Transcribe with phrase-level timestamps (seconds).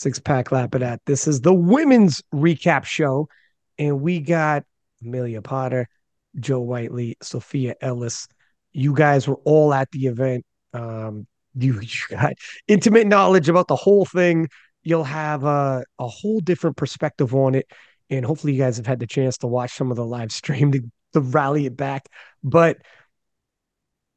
[0.00, 1.00] Six Pack Lapadat.
[1.04, 3.28] This is the women's recap show,
[3.78, 4.64] and we got
[5.04, 5.88] Amelia Potter,
[6.38, 8.26] Jo Whiteley, Sophia Ellis.
[8.72, 10.46] You guys were all at the event.
[10.72, 12.32] Um, you, you got
[12.66, 14.48] intimate knowledge about the whole thing.
[14.82, 17.66] You'll have a, a whole different perspective on it.
[18.08, 20.72] And hopefully, you guys have had the chance to watch some of the live stream
[20.72, 20.80] to,
[21.12, 22.08] to rally it back.
[22.42, 22.78] But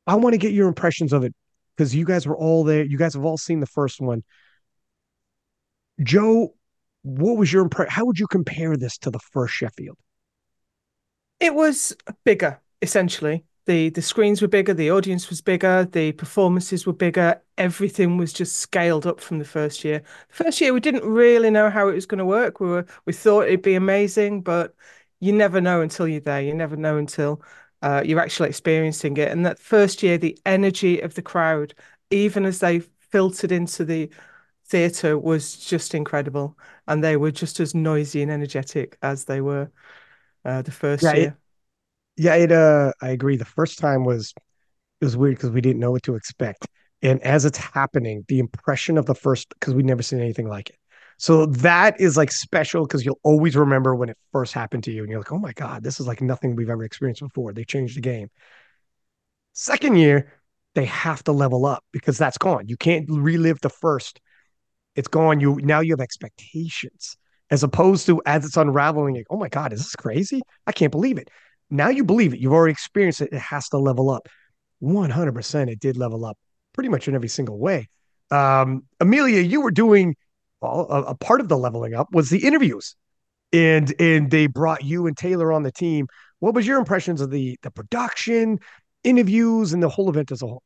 [0.07, 1.33] I want to get your impressions of it
[1.75, 2.85] because you guys were all there.
[2.85, 4.23] You guys have all seen the first one.
[6.01, 6.53] Jo,
[7.03, 7.91] what was your impression?
[7.91, 9.97] How would you compare this to the first Sheffield?
[11.39, 13.43] It was bigger, essentially.
[13.65, 18.33] The the screens were bigger, the audience was bigger, the performances were bigger, everything was
[18.33, 20.03] just scaled up from the first year.
[20.29, 22.59] The first year we didn't really know how it was going to work.
[22.59, 24.75] We were we thought it'd be amazing, but
[25.21, 26.41] you never know until you're there.
[26.41, 27.41] You never know until
[27.81, 29.31] uh, you're actually experiencing it.
[29.31, 31.73] And that first year, the energy of the crowd,
[32.09, 32.79] even as they
[33.11, 34.09] filtered into the
[34.73, 36.57] theatre, was just incredible.
[36.87, 39.71] And they were just as noisy and energetic as they were
[40.43, 41.37] uh, the first yeah, year.
[42.17, 42.51] It, yeah, it.
[42.51, 43.37] Uh, I agree.
[43.37, 44.33] The first time was
[44.99, 46.67] it was weird because we didn't know what to expect.
[47.03, 50.71] And as it's happening, the impression of the first because we'd never seen anything like
[50.71, 50.77] it.
[51.17, 55.03] So that is like special because you'll always remember when it first happened to you
[55.03, 57.53] and you're like, oh my God, this is like nothing we've ever experienced before.
[57.53, 58.29] They changed the game.
[59.53, 60.33] Second year,
[60.73, 62.67] they have to level up because that's gone.
[62.67, 64.19] You can't relive the first.
[64.95, 65.39] It's gone.
[65.39, 67.17] You now you have expectations
[67.49, 70.41] as opposed to as it's unraveling, like, oh my God, is this crazy?
[70.65, 71.29] I can't believe it.
[71.69, 72.39] Now you believe it.
[72.39, 73.29] You've already experienced it.
[73.31, 74.27] It has to level up.
[74.81, 76.37] 100% it did level up
[76.73, 77.87] pretty much in every single way.
[78.31, 80.15] Um, Amelia, you were doing
[80.61, 82.95] well, a, a part of the leveling up was the interviews,
[83.51, 86.07] and and they brought you and Taylor on the team.
[86.39, 88.59] What was your impressions of the the production,
[89.03, 90.63] interviews, and the whole event as a whole?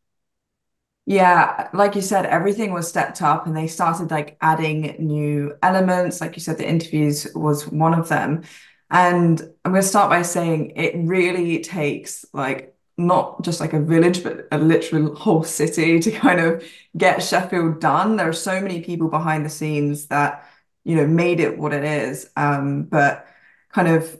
[1.10, 6.20] Yeah, like you said, everything was stepped up and they started like adding new elements.
[6.20, 8.44] Like you said, the interviews was one of them.
[8.92, 13.80] And I'm going to start by saying it really takes like not just like a
[13.80, 16.62] village, but a literal whole city to kind of
[16.98, 18.18] get Sheffield done.
[18.18, 20.46] There are so many people behind the scenes that,
[20.84, 22.30] you know, made it what it is.
[22.36, 23.26] Um, but
[23.72, 24.20] kind of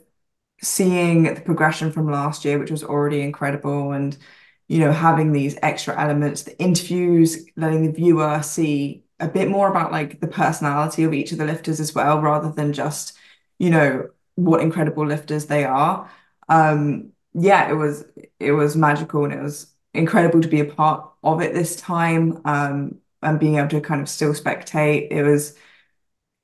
[0.62, 4.16] seeing the progression from last year, which was already incredible, and,
[4.68, 9.68] you know, having these extra elements, the interviews, letting the viewer see a bit more
[9.68, 13.16] about like the personality of each of the lifters as well, rather than just,
[13.58, 16.10] you know, what incredible lifters they are.
[16.48, 18.04] Um, yeah, it was
[18.38, 22.40] it was magical and it was incredible to be a part of it this time
[22.44, 25.08] um, and being able to kind of still spectate.
[25.10, 25.56] It was,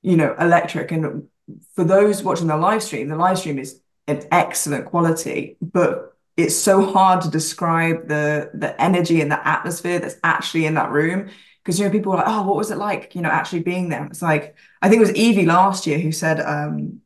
[0.01, 0.91] you know, electric.
[0.91, 1.27] And
[1.73, 6.55] for those watching the live stream, the live stream is an excellent quality, but it's
[6.55, 11.29] so hard to describe the the energy and the atmosphere that's actually in that room
[11.63, 13.15] because you know people are like, oh, what was it like?
[13.15, 14.05] You know, actually being there.
[14.05, 17.01] It's like I think it was Evie last year who said um,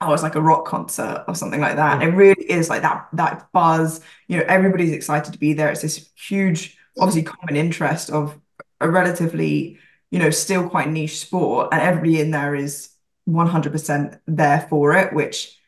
[0.00, 2.00] oh, it's like a rock concert or something like that.
[2.00, 2.08] Yeah.
[2.08, 4.00] It really is like that that buzz.
[4.28, 5.70] You know, everybody's excited to be there.
[5.70, 8.38] It's this huge, obviously, common interest of
[8.80, 9.78] a relatively,
[10.10, 12.90] you know, still quite niche sport, and everybody in there is
[13.28, 15.58] 100% there for it, which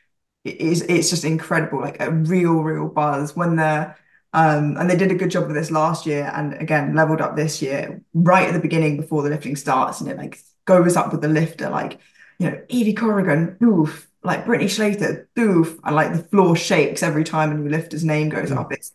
[0.45, 3.97] is it's just incredible, like a real, real buzz when they're
[4.35, 7.35] um, and they did a good job with this last year and again leveled up
[7.35, 11.13] this year right at the beginning before the lifting starts and it like goes up
[11.13, 11.99] with the lifter like
[12.39, 17.25] you know Evie Corrigan oof like Brittany Schlater, doof, and like the floor shakes every
[17.25, 18.59] time a new lifter's name goes mm.
[18.59, 18.73] up.
[18.73, 18.93] It's,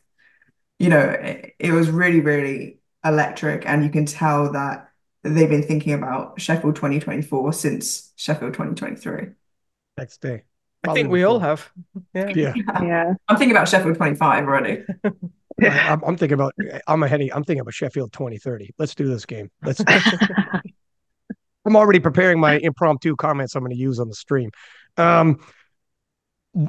[0.79, 3.65] you know, it, it, was really, really electric.
[3.65, 4.89] And you can tell that
[5.23, 9.29] they've been thinking about Sheffield 2024 since Sheffield 2023.
[9.97, 10.43] Next day.
[10.83, 11.69] I think we all have.
[12.13, 12.31] Yeah.
[12.35, 12.53] yeah.
[12.55, 13.13] Yeah.
[13.27, 14.83] I'm thinking about Sheffield 25 already.
[15.61, 16.53] I, am thinking about,
[16.87, 18.71] I'm a heading, I'm thinking about Sheffield 2030.
[18.77, 19.49] Let's do this game.
[19.63, 19.81] Let's.
[21.65, 24.51] I'm already preparing my impromptu comments I'm going to use on the stream.
[24.97, 25.39] Um,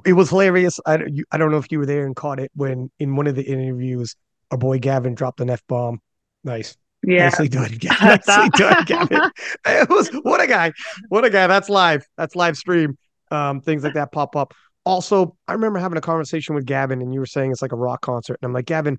[0.07, 0.81] it was hilarious.
[0.87, 3.27] I, you, I don't know if you were there and caught it when in one
[3.27, 4.17] of the interviews,
[4.51, 6.01] our boy Gavin dropped an F bomb.
[6.43, 6.77] Nice.
[7.03, 7.25] Yeah.
[7.25, 8.21] Nicely done, Gavin.
[8.27, 9.31] Nicely done, Gavin.
[9.67, 10.73] It was what a guy.
[11.09, 11.47] What a guy.
[11.49, 12.07] That's live.
[12.17, 12.97] That's live stream.
[13.31, 14.55] Um, things like that pop up.
[14.85, 17.77] Also, I remember having a conversation with Gavin, and you were saying it's like a
[17.77, 18.39] rock concert.
[18.43, 18.99] And I'm like, Gavin,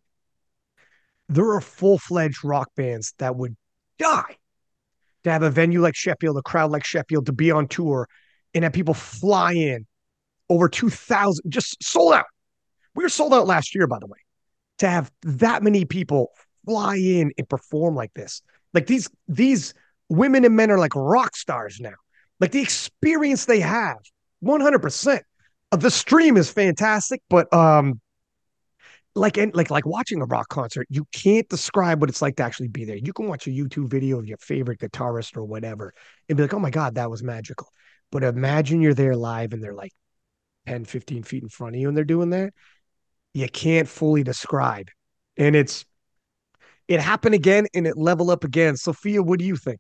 [1.30, 3.56] there are full fledged rock bands that would
[4.00, 4.38] die
[5.24, 8.08] to have a venue like Sheffield, a crowd like Sheffield, to be on tour
[8.54, 9.86] and have people fly in
[10.50, 12.26] over 2,000, just sold out.
[12.94, 14.20] We were sold out last year, by the way,
[14.80, 16.32] to have that many people
[16.66, 18.42] fly in and perform like this.
[18.74, 19.74] Like these, these
[20.10, 21.96] women and men are like rock stars now.
[22.40, 23.98] Like the experience they have,
[24.46, 25.22] 100%.
[25.72, 28.00] Uh, the stream is fantastic, but um,
[29.16, 32.44] like and like like watching a rock concert, you can't describe what it's like to
[32.44, 32.98] actually be there.
[32.98, 35.94] You can watch a YouTube video of your favorite guitarist or whatever
[36.30, 37.68] and be like, oh my God, that was magical.
[38.12, 39.94] But imagine you're there live and they're like
[40.68, 42.54] 10, 15 feet in front of you and they're doing that.
[43.34, 44.90] You can't fully describe.
[45.38, 45.86] And it's
[46.88, 48.78] it happened again and it level up again.
[48.78, 49.80] Sophia, what do you think?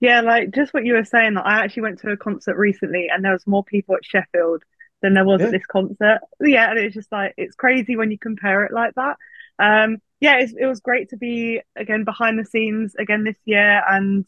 [0.00, 3.08] Yeah, like just what you were saying, that I actually went to a concert recently
[3.12, 4.62] and there was more people at Sheffield
[5.02, 5.46] than there was yeah.
[5.46, 6.20] at this concert.
[6.40, 9.16] Yeah, and it's just like it's crazy when you compare it like that.
[9.58, 14.26] Um, yeah, it was great to be again behind the scenes again this year, and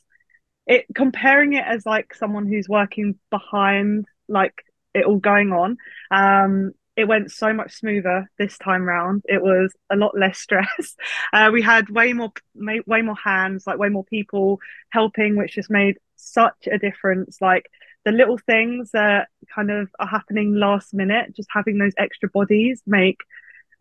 [0.67, 4.55] it comparing it as like someone who's working behind like
[4.95, 5.77] it all going on.
[6.11, 9.23] Um, it went so much smoother this time round.
[9.25, 10.97] It was a lot less stress.
[11.33, 14.59] Uh, we had way more, way more hands, like way more people
[14.91, 17.39] helping, which just made such a difference.
[17.41, 17.67] Like
[18.05, 22.83] the little things that kind of are happening last minute, just having those extra bodies
[22.87, 23.19] make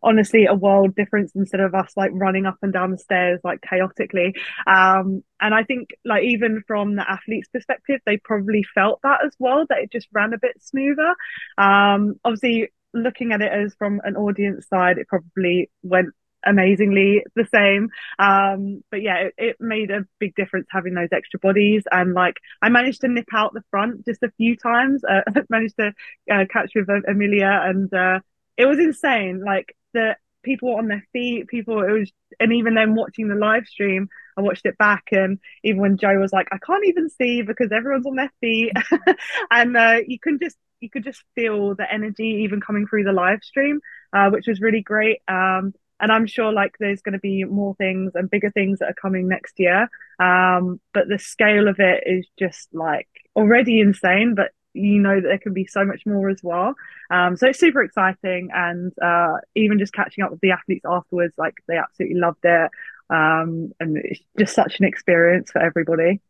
[0.01, 3.59] honestly a world difference instead of us like running up and down the stairs like
[3.61, 4.33] chaotically
[4.65, 9.33] um and i think like even from the athletes perspective they probably felt that as
[9.39, 11.13] well that it just ran a bit smoother
[11.57, 16.09] um obviously looking at it as from an audience side it probably went
[16.45, 17.89] amazingly the same.
[18.17, 21.83] Um, but yeah, it, it, made a big difference having those extra bodies.
[21.91, 25.03] And like, I managed to nip out the front just a few times.
[25.03, 25.93] Uh, managed to
[26.31, 28.19] uh, catch with Amelia, and uh,
[28.57, 29.43] it was insane.
[29.45, 31.81] Like the people on their feet, people.
[31.81, 34.07] It was, and even then watching the live stream,
[34.37, 37.71] I watched it back, and even when Jo was like, I can't even see because
[37.71, 38.71] everyone's on their feet,
[39.51, 43.11] and uh, you can just you could just feel the energy even coming through the
[43.11, 43.79] live stream,
[44.13, 45.19] uh, which was really great.
[45.27, 48.89] Um, and I'm sure like there's going to be more things and bigger things that
[48.89, 49.89] are coming next year.
[50.19, 55.27] Um, but the scale of it is just like already insane, but you know that
[55.27, 56.75] there can be so much more as well.
[57.09, 61.33] Um, so it's super exciting, and uh, even just catching up with the athletes afterwards,
[61.37, 62.71] like they absolutely loved it,
[63.09, 66.21] um, and it's just such an experience for everybody.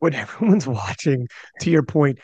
[0.00, 1.28] When everyone's watching,
[1.60, 2.18] to your point,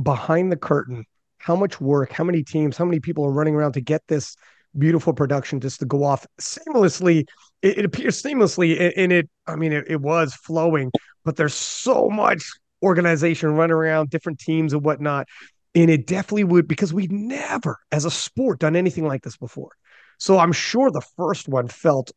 [0.00, 1.04] behind the curtain,
[1.38, 4.36] how much work, how many teams, how many people are running around to get this
[4.78, 7.26] beautiful production just to go off seamlessly.
[7.62, 9.28] It, it appears seamlessly, and it.
[9.46, 10.90] I mean, it, it was flowing,
[11.24, 12.44] but there's so much
[12.82, 15.26] organization running around, different teams and whatnot,
[15.74, 19.70] and it definitely would because we've never, as a sport, done anything like this before.
[20.18, 22.12] So I'm sure the first one felt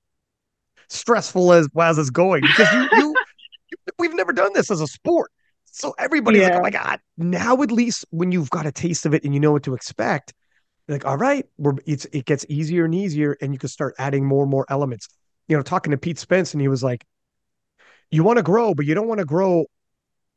[0.90, 3.16] stressful as as it's going because you, you
[3.98, 5.32] we've never done this as a sport.
[5.76, 6.50] So everybody's yeah.
[6.50, 7.00] like, oh my God.
[7.18, 9.74] Now at least when you've got a taste of it and you know what to
[9.74, 10.34] expect,
[10.88, 14.26] like, all right, we're it's it gets easier and easier, and you can start adding
[14.26, 15.08] more and more elements.
[15.48, 17.06] You know, talking to Pete Spence, and he was like,
[18.12, 19.66] "You want to grow, but you don't want to grow,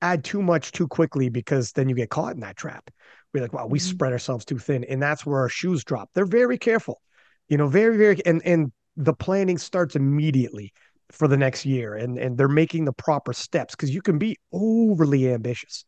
[0.01, 2.89] add too much too quickly because then you get caught in that trap."
[3.35, 3.91] We're like, "Wow, we mm-hmm.
[3.91, 6.11] spread ourselves too thin," and that's where our shoes drop.
[6.15, 7.03] They're very careful,
[7.49, 10.73] you know, very very, and and the planning starts immediately
[11.13, 14.37] for the next year, and and they're making the proper steps because you can be
[14.53, 15.85] overly ambitious.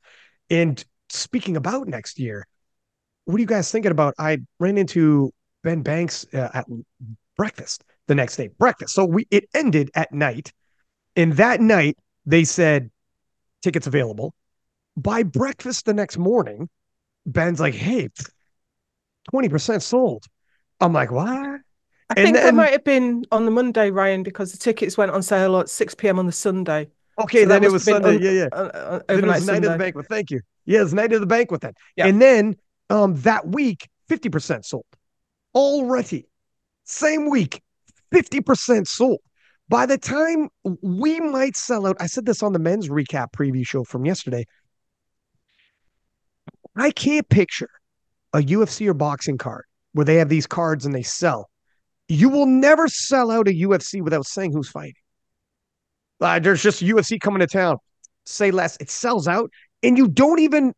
[0.50, 2.46] And speaking about next year
[3.28, 4.14] what are you guys thinking about?
[4.18, 6.66] I ran into Ben Banks uh, at
[7.36, 8.48] breakfast the next day.
[8.58, 8.94] Breakfast.
[8.94, 10.50] So we it ended at night,
[11.14, 12.90] and that night they said
[13.60, 14.32] tickets available.
[14.96, 16.70] By breakfast the next morning,
[17.26, 18.08] Ben's like, "Hey,
[19.30, 20.24] twenty percent sold."
[20.80, 21.60] I'm like, "What?"
[22.10, 24.96] I and think then, that might have been on the Monday, Ryan, because the tickets
[24.96, 26.18] went on sale at 6 p.m.
[26.18, 26.88] on the Sunday.
[27.20, 28.16] Okay, so then it was Sunday.
[28.16, 28.48] On, yeah, yeah.
[28.52, 30.06] Uh, uh, then it was night of the banquet.
[30.08, 30.40] Thank you.
[30.64, 31.72] Yeah, it's night of the banquet then.
[31.96, 32.06] Yeah.
[32.06, 32.56] And then
[32.88, 34.84] um, that week, 50% sold
[35.54, 36.28] already.
[36.84, 37.62] Same week,
[38.14, 39.18] 50% sold.
[39.68, 40.48] By the time
[40.80, 44.46] we might sell out, I said this on the men's recap preview show from yesterday.
[46.74, 47.68] I can't picture
[48.32, 51.50] a UFC or boxing card where they have these cards and they sell.
[52.08, 54.94] You will never sell out a UFC without saying who's fighting.
[56.20, 57.76] Uh, there's just UFC coming to town.
[58.24, 58.76] Say less.
[58.80, 59.50] It sells out,
[59.82, 60.72] and you don't even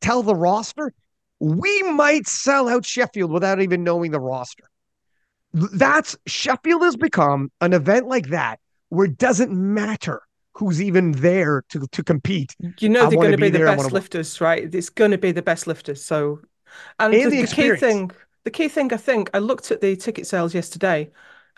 [0.00, 0.92] tell the roster
[1.40, 4.64] we might sell out Sheffield without even knowing the roster.
[5.52, 11.64] That's Sheffield has become an event like that where it doesn't matter who's even there
[11.70, 12.54] to to compete.
[12.80, 14.74] You know they're going to be, be the best lifters, right?
[14.74, 16.04] It's going to be the best lifters.
[16.04, 16.40] So,
[16.98, 18.10] and, and the, the key thing,
[18.44, 21.10] the key thing, I think, I looked at the ticket sales yesterday,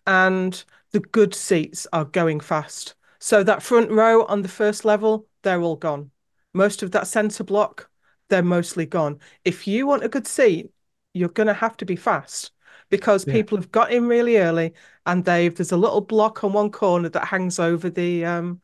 [0.06, 2.94] and the good seats are going fast.
[3.18, 6.10] So that front row on the first level, they're all gone.
[6.52, 7.90] Most of that centre block,
[8.28, 9.20] they're mostly gone.
[9.44, 10.70] If you want a good seat,
[11.12, 12.52] you're going to have to be fast
[12.88, 13.34] because yeah.
[13.34, 14.74] people have got in really early
[15.06, 18.60] and they've there's a little block on one corner that hangs over the um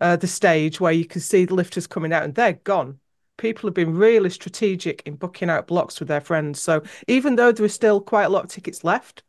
[0.00, 2.98] uh, the stage where you can see the lifters coming out and they're gone
[3.40, 6.60] People have been really strategic in booking out blocks with their friends.
[6.60, 9.22] So even though there are still quite a lot of tickets left,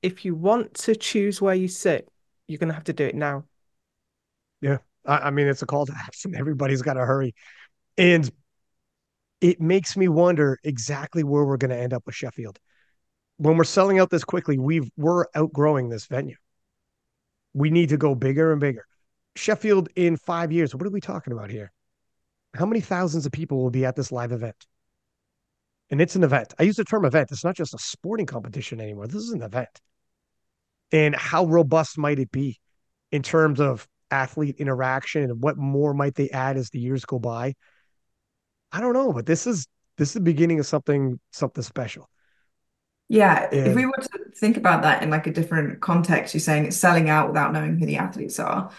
[0.00, 2.08] if you want to choose where you sit,
[2.48, 3.44] you're going to have to do it now.
[4.62, 4.78] Yeah.
[5.04, 6.34] I, I mean, it's a call to action.
[6.34, 7.34] Everybody's got to hurry.
[7.98, 8.30] And
[9.42, 12.58] it makes me wonder exactly where we're going to end up with Sheffield.
[13.36, 16.36] When we're selling out this quickly, we've we're outgrowing this venue.
[17.52, 18.86] We need to go bigger and bigger.
[19.36, 21.70] Sheffield in five years, what are we talking about here?
[22.54, 24.66] How many thousands of people will be at this live event?
[25.90, 26.54] And it's an event.
[26.58, 27.30] I use the term event.
[27.32, 29.06] It's not just a sporting competition anymore.
[29.06, 29.80] This is an event.
[30.90, 32.58] And how robust might it be
[33.10, 37.18] in terms of athlete interaction and what more might they add as the years go
[37.18, 37.54] by?
[38.70, 39.66] I don't know, but this is
[39.98, 42.08] this is the beginning of something something special.
[43.08, 46.40] Yeah, and, if we were to think about that in like a different context, you're
[46.40, 48.70] saying it's selling out without knowing who the athletes are.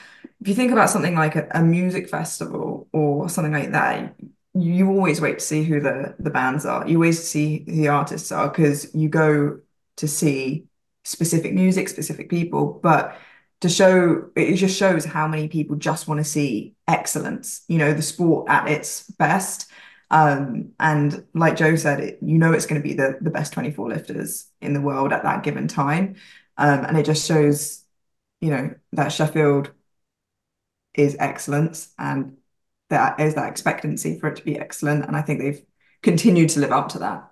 [0.43, 4.13] If you think about something like a, a music festival or something like that,
[4.53, 6.85] you always wait to see who the the bands are.
[6.87, 9.61] You always see who the artists are because you go
[9.97, 10.65] to see
[11.05, 13.17] specific music, specific people, but
[13.61, 17.93] to show it just shows how many people just want to see excellence, you know,
[17.93, 19.71] the sport at its best.
[20.11, 23.53] Um, and like Jo said, it, you know it's going to be the, the best
[23.53, 26.15] 24 lifters in the world at that given time.
[26.57, 27.85] Um, and it just shows,
[28.41, 29.71] you know, that Sheffield
[30.95, 32.37] is excellence and
[32.89, 35.05] there is that expectancy for it to be excellent.
[35.05, 35.63] And I think they've
[36.01, 37.31] continued to live up to that.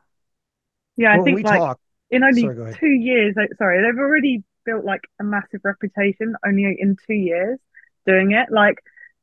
[0.97, 4.85] Yeah, I well, think like talk, in only sorry, two years, sorry, they've already built
[4.85, 7.59] like a massive reputation only in two years
[8.05, 8.51] doing it.
[8.51, 8.75] Like,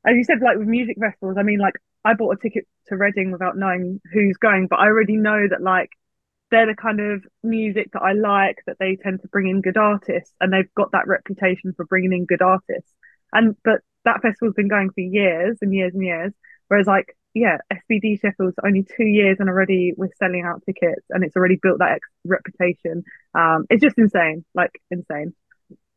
[0.07, 2.97] as you said, like with music festivals, I mean, like I bought a ticket to
[2.97, 5.90] Reading without knowing who's going, but I already know that like
[6.50, 9.76] they're the kind of music that I like, that they tend to bring in good
[9.76, 12.90] artists and they've got that reputation for bringing in good artists.
[13.33, 16.32] And, but that festival's been going for years and years and years.
[16.68, 21.22] Whereas like yeah, SBD Sheffield's only two years and already we're selling out tickets and
[21.22, 23.04] it's already built that ex- reputation.
[23.34, 25.34] Um, it's just insane, like insane.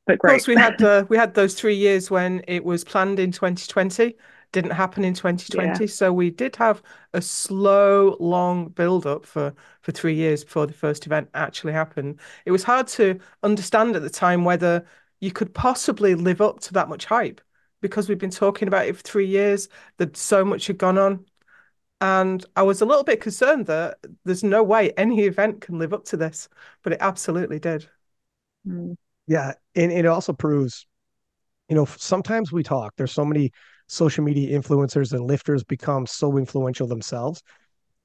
[0.06, 0.32] But great.
[0.32, 3.32] Of course, we had uh, we had those three years when it was planned in
[3.32, 4.16] 2020,
[4.52, 5.86] didn't happen in 2020.
[5.86, 5.90] Yeah.
[5.90, 6.82] So we did have
[7.14, 12.20] a slow, long build up for for three years before the first event actually happened.
[12.46, 14.86] It was hard to understand at the time whether
[15.20, 17.42] you could possibly live up to that much hype
[17.82, 21.26] because we've been talking about it for three years, that so much had gone on.
[22.00, 25.94] And I was a little bit concerned that there's no way any event can live
[25.94, 26.50] up to this,
[26.84, 27.88] but it absolutely did.
[28.66, 28.94] Hmm.
[29.28, 29.54] Yeah.
[29.76, 30.88] And it also proves,
[31.70, 33.52] you know, sometimes we talk, there's so many
[33.88, 37.44] social media influencers and lifters become so influential themselves.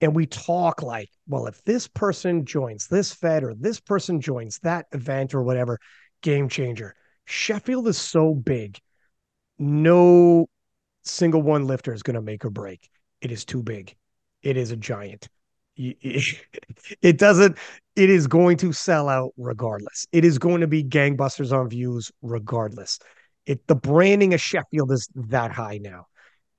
[0.03, 4.59] And we talk like, well, if this person joins this Fed or this person joins
[4.59, 5.79] that event or whatever,
[6.21, 6.95] game changer.
[7.25, 8.79] Sheffield is so big
[9.59, 10.47] no
[11.05, 12.89] single one lifter is going to make or break.
[13.21, 13.95] It is too big.
[14.43, 15.29] It is a giant.
[17.03, 17.59] It doesn't,
[17.97, 20.07] it is going to sell out regardless.
[20.13, 22.99] It is going to be gangbusters on views regardless.
[23.45, 26.07] It, the branding of Sheffield is that high now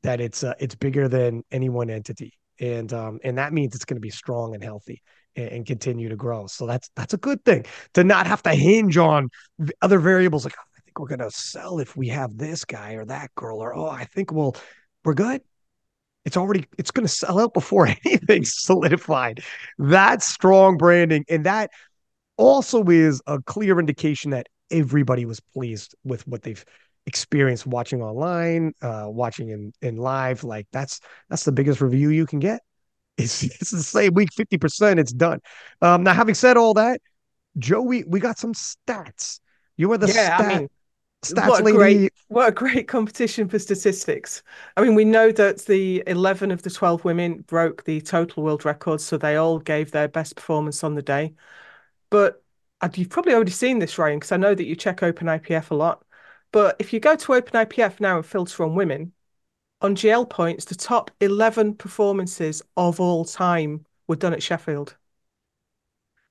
[0.04, 2.34] that it's, uh, it's bigger than any one entity.
[2.60, 5.02] And, um, and that means it's going to be strong and healthy
[5.36, 6.48] and, and continue to grow.
[6.48, 9.30] So that's, that's a good thing to not have to hinge on
[9.82, 10.56] other variables like,
[11.00, 14.06] we're going to sell if we have this guy or that girl, or oh, I
[14.06, 14.56] think we'll,
[15.04, 15.42] we're good.
[16.26, 19.42] It's already, it's going to sell out before anything's solidified.
[19.78, 21.26] That's strong branding.
[21.30, 21.72] And that
[22.36, 26.64] also is a clear indication that everybody was pleased with what they've
[27.06, 30.44] experienced watching online, uh, watching in, in live.
[30.44, 31.00] Like that's,
[31.30, 32.62] that's the biggest review you can get.
[33.20, 35.40] It's, it's the same week, 50%, it's done.
[35.82, 37.02] Um, now, having said all that,
[37.58, 39.40] Jo, we, we got some stats.
[39.76, 40.42] You are the yeah, stat.
[40.42, 40.70] I mean,
[41.24, 41.78] Stats what a lady.
[41.78, 44.44] great what a great competition for statistics.
[44.76, 48.66] I mean, we know that the 11 of the 12 women broke the total world
[48.66, 51.34] record, so they all gave their best performance on the day.
[52.10, 52.44] But
[52.96, 55.76] you've probably already seen this, Ryan, because I know that you check Open IPF a
[55.76, 56.06] lot.
[56.52, 59.14] But if you go to Open IPF now and filter on women,
[59.82, 64.96] on GL points, the top 11 performances of all time were done at Sheffield.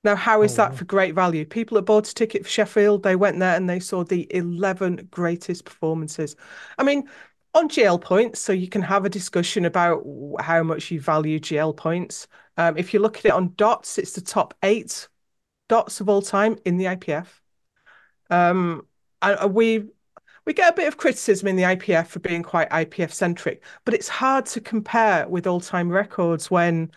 [0.07, 0.77] Now, how is oh, that wow.
[0.77, 1.43] for great value?
[1.43, 5.09] People that bought a ticket for Sheffield, they went there and they saw the 11
[5.11, 6.37] greatest performances.
[6.77, 7.09] I mean,
[7.53, 10.05] on GL points, so you can have a discussion about
[10.39, 12.29] how much you value GL points.
[12.55, 15.09] Um, if you look at it on dots, it's the top eight
[15.67, 17.27] dots of all time in the IPF.
[18.29, 18.87] Um,
[19.21, 19.89] and we
[20.45, 23.93] we get a bit of criticism in the IPF for being quite IPF centric, but
[23.93, 26.91] it's hard to compare with all time records when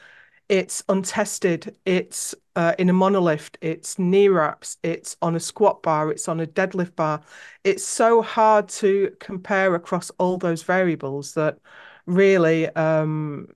[0.51, 6.11] it's untested, it's uh, in a monolift, it's knee wraps, it's on a squat bar,
[6.11, 7.23] it's on a deadlift bar.
[7.65, 11.59] It's so hard to compare across all those variables that
[12.07, 13.49] really um,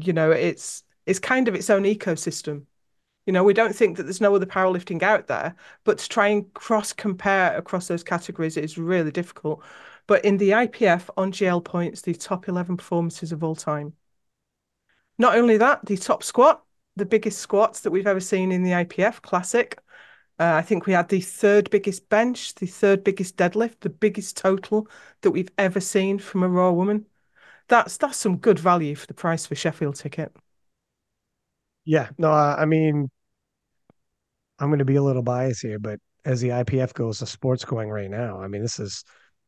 [0.00, 2.66] you know, it's it's kind of its own ecosystem.
[3.26, 6.28] You know, we don't think that there's no other powerlifting out there, but to try
[6.28, 9.62] and cross compare across those categories is really difficult.
[10.08, 13.94] But in the IPF on GL points, the top 11 performances of all time.
[15.18, 16.62] Not only that, the top squat,
[16.96, 19.78] the biggest squats that we've ever seen in the IPF Classic.
[20.38, 24.36] Uh, I think we had the third biggest bench, the third biggest deadlift, the biggest
[24.36, 24.88] total
[25.20, 27.06] that we've ever seen from a raw woman.
[27.68, 30.34] That's that's some good value for the price of a Sheffield ticket.
[31.84, 33.10] Yeah, no, I mean,
[34.58, 37.64] I'm going to be a little biased here, but as the IPF goes, the sport's
[37.64, 38.40] going right now.
[38.40, 39.04] I mean, this is,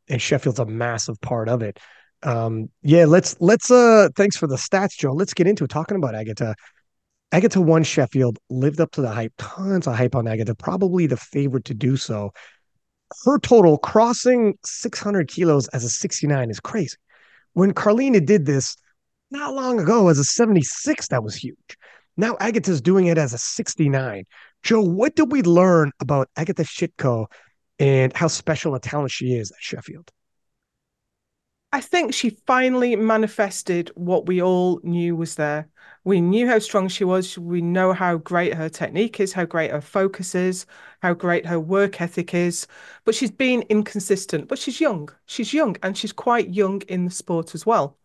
[0.09, 1.79] and Sheffield's a massive part of it.
[2.25, 5.13] Um, yeah, let's let's uh, thanks for the stats, Jo.
[5.13, 5.69] Let's get into it.
[5.69, 6.55] Talking about Agata,
[7.31, 11.17] Agata won Sheffield, lived up to the hype, tons of hype on Agata, probably the
[11.17, 12.31] favorite to do so.
[13.25, 16.97] Her total crossing 600 kilos as a 69 is crazy.
[17.53, 18.75] When Karlina did this
[19.29, 21.77] not long ago as a 76, that was huge.
[22.17, 24.23] Now Agata's doing it as a 69.
[24.63, 27.27] Jo, what did we learn about Agata Sitko
[27.77, 30.09] and how special a talent she is at Sheffield?
[31.75, 35.67] I think she finally manifested what we all knew was there.
[36.05, 37.37] We knew how strong she was.
[37.37, 40.65] We know how great her technique is, how great her focus is,
[41.01, 42.65] how great her work ethic is.
[43.03, 44.47] But she's been inconsistent.
[44.47, 45.09] But she's young.
[45.25, 47.97] She's young and she's quite young in the sport as well.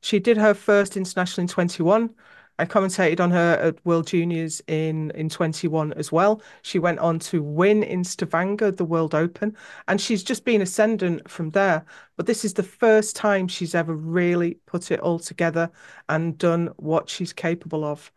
[0.00, 2.12] She did her first international in 21.
[2.58, 6.42] I commentated on her at World Juniors in in 21 as well.
[6.62, 9.56] She went on to win in Stavanger the World Open,
[9.88, 11.84] and she's just been ascendant from there.
[12.16, 15.70] But this is the first time she's ever really put it all together
[16.08, 18.12] and done what she's capable of.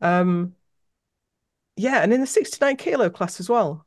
[0.00, 0.54] Um,
[1.76, 3.86] yeah, and in the 69 kilo class as well.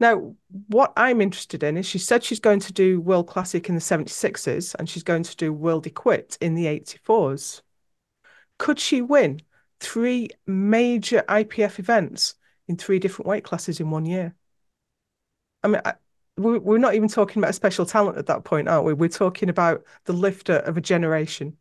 [0.00, 0.34] Now,
[0.68, 3.80] what I'm interested in is she said she's going to do World Classic in the
[3.80, 7.62] 76s and she's going to do World Equipped in the 84s.
[8.62, 9.42] Could she win
[9.80, 12.36] three major IPF events
[12.68, 14.36] in three different weight classes in one year?
[15.64, 15.94] I mean, I,
[16.36, 18.92] we're not even talking about a special talent at that point, aren't we?
[18.92, 21.56] We're talking about the lifter of a generation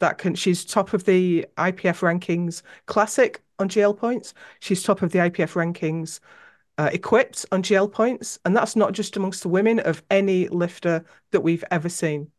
[0.00, 0.34] that can.
[0.34, 4.34] She's top of the IPF rankings classic on GL points.
[4.60, 6.20] She's top of the IPF rankings
[6.76, 11.02] uh, equipped on GL points, and that's not just amongst the women of any lifter
[11.30, 12.30] that we've ever seen.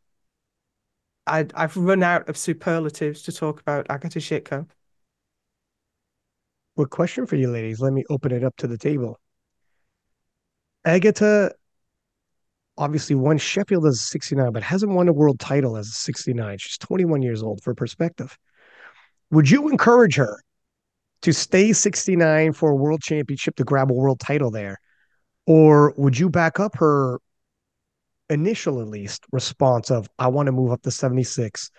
[1.28, 4.68] I, have run out of superlatives to talk about Agata Sitko.
[6.76, 7.80] Well, question for you ladies.
[7.80, 9.20] Let me open it up to the table.
[10.86, 11.54] Agata
[12.78, 16.58] obviously won Sheffield as a 69, but hasn't won a world title as a 69.
[16.60, 18.38] She's 21 years old for perspective.
[19.32, 20.40] Would you encourage her
[21.24, 24.80] to stay 69 for a world championship to grab a world title there?
[25.46, 27.20] Or would you back up her
[28.30, 31.72] initial at least response of I want to move up to 76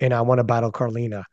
[0.00, 1.24] and I want to battle Karlina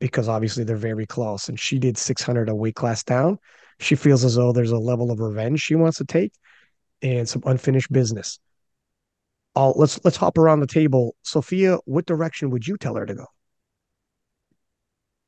[0.00, 3.38] because obviously they're very close and she did 600 a weight class down.
[3.80, 6.32] She feels as though there's a level of revenge she wants to take
[7.02, 8.38] and some unfinished business.
[9.54, 11.14] I'll, let's let's hop around the table.
[11.22, 13.26] Sophia, what direction would you tell her to go?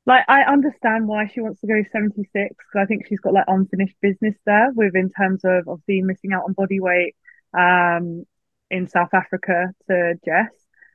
[0.06, 3.44] Like I understand why she wants to go 76 because I think she's got like
[3.48, 7.16] unfinished business there with in terms of obviously missing out on body weight,
[7.56, 8.24] um,
[8.70, 10.50] in South Africa to Jess.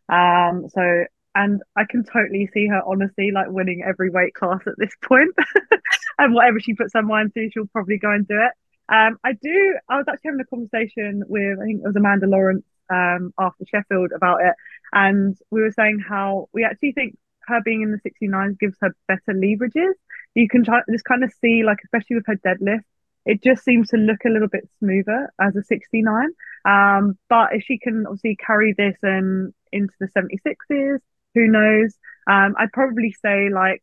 [0.09, 1.05] Um, so,
[1.35, 5.35] and I can totally see her honestly like winning every weight class at this point.
[6.17, 8.51] and whatever she puts her mind to, she'll probably go and do it.
[8.93, 12.25] Um, I do, I was actually having a conversation with, I think it was Amanda
[12.25, 14.55] Lawrence um, after Sheffield about it.
[14.91, 18.95] And we were saying how we actually think her being in the 69s gives her
[19.07, 19.93] better leverages.
[20.33, 22.83] You can try, just kind of see, like, especially with her deadlift,
[23.25, 26.29] it just seems to look a little bit smoother as a 69.
[26.65, 30.99] Um, but if she can obviously carry this and into the 76s,
[31.35, 31.95] who knows?
[32.29, 33.81] Um, I'd probably say like,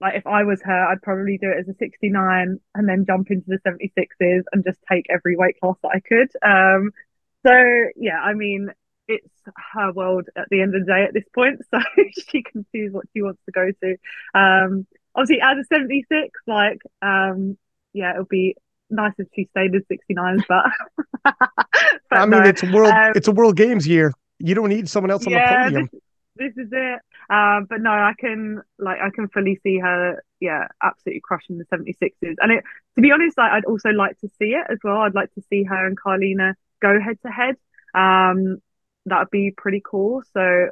[0.00, 3.30] like if I was her, I'd probably do it as a 69 and then jump
[3.30, 6.30] into the 76s and just take every weight class that I could.
[6.42, 6.90] Um,
[7.44, 7.52] so
[7.96, 8.70] yeah, I mean,
[9.08, 9.28] it's
[9.72, 11.78] her world at the end of the day at this point, so
[12.30, 13.96] she can choose what she wants to go to.
[14.38, 17.56] Um, obviously, as a 76, like, um,
[17.94, 18.56] yeah, it'll be
[18.90, 20.64] nice if she stayed at 69, but,
[21.24, 21.34] but
[22.10, 22.48] I mean, no.
[22.48, 24.12] it's world, um, it's a world games year.
[24.38, 25.88] You don't need someone else on yeah, the podium.
[26.36, 27.00] This, this is it.
[27.30, 31.64] Um, but no, I can like I can fully see her, yeah, absolutely crushing the
[31.66, 32.34] 76s.
[32.40, 32.64] And it,
[32.96, 34.98] to be honest, like, I'd also like to see it as well.
[34.98, 37.56] I'd like to see her and Karlina go head to head.
[37.94, 38.58] Um,
[39.06, 40.22] that would be pretty cool.
[40.34, 40.70] So,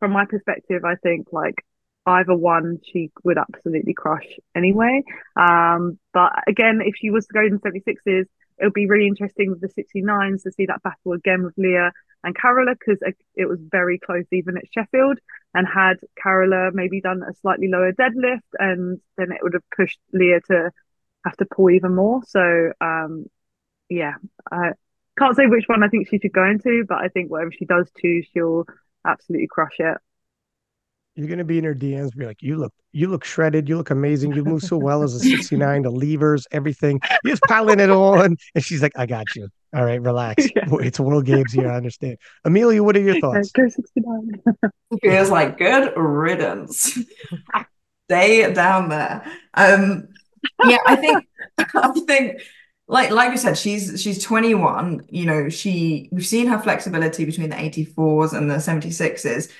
[0.00, 1.64] from my perspective, I think like
[2.06, 5.02] either one she would absolutely crush anyway.
[5.36, 8.26] Um, but again, if she was to go in 76s,
[8.58, 11.92] it'll be really interesting with the 69s to see that battle again with Leah
[12.24, 12.98] and Carola because
[13.34, 15.18] it was very close even at Sheffield.
[15.54, 19.98] And had Carola maybe done a slightly lower deadlift, and then it would have pushed
[20.12, 20.70] Leah to
[21.26, 22.22] have to pull even more.
[22.26, 23.26] So, um,
[23.90, 24.14] yeah,
[24.50, 24.70] I
[25.18, 27.66] can't say which one I think she should go into, but I think whatever she
[27.66, 28.64] does too, she'll
[29.06, 29.98] absolutely crush it.
[31.14, 33.68] You're gonna be in her DMs, be like, "You look, you look shredded.
[33.68, 34.32] You look amazing.
[34.32, 35.82] You move so well as a 69.
[35.82, 37.00] The levers, everything.
[37.22, 39.48] You're just piling it on." And she's like, "I got you.
[39.74, 40.46] All right, relax.
[40.56, 40.64] Yeah.
[40.80, 41.70] It's World Games here.
[41.70, 43.52] I understand." Amelia, what are your thoughts?
[43.52, 44.42] Go 69.
[45.02, 46.98] Feels like good riddance.
[48.08, 49.22] Stay down there.
[49.54, 50.08] Um,
[50.64, 51.26] yeah, I think,
[51.74, 52.42] I think
[52.88, 55.06] like like you said, she's she's 21.
[55.10, 59.50] You know, she we've seen her flexibility between the 84s and the 76s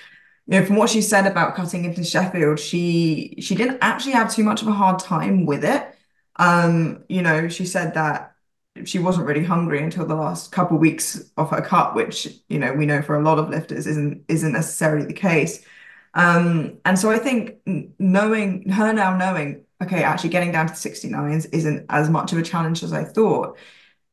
[0.47, 4.33] you know, from what she said about cutting into Sheffield, she she didn't actually have
[4.33, 5.95] too much of a hard time with it.
[6.37, 8.35] Um, you know, she said that
[8.85, 12.59] she wasn't really hungry until the last couple of weeks of her cut, which you
[12.59, 15.65] know we know for a lot of lifters isn't isn't necessarily the case.
[16.15, 17.57] Um, and so I think
[17.99, 22.43] knowing her now, knowing okay, actually getting down to 69s isn't as much of a
[22.43, 23.57] challenge as I thought.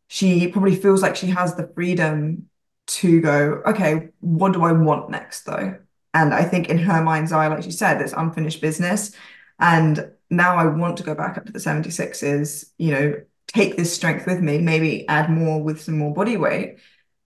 [0.09, 2.49] She probably feels like she has the freedom
[2.89, 5.79] to go, okay, what do I want next though?
[6.13, 9.15] And I think in her mind's eye, like she said, it's unfinished business.
[9.59, 13.95] And now I want to go back up to the 76s, you know, take this
[13.95, 16.79] strength with me, maybe add more with some more body weight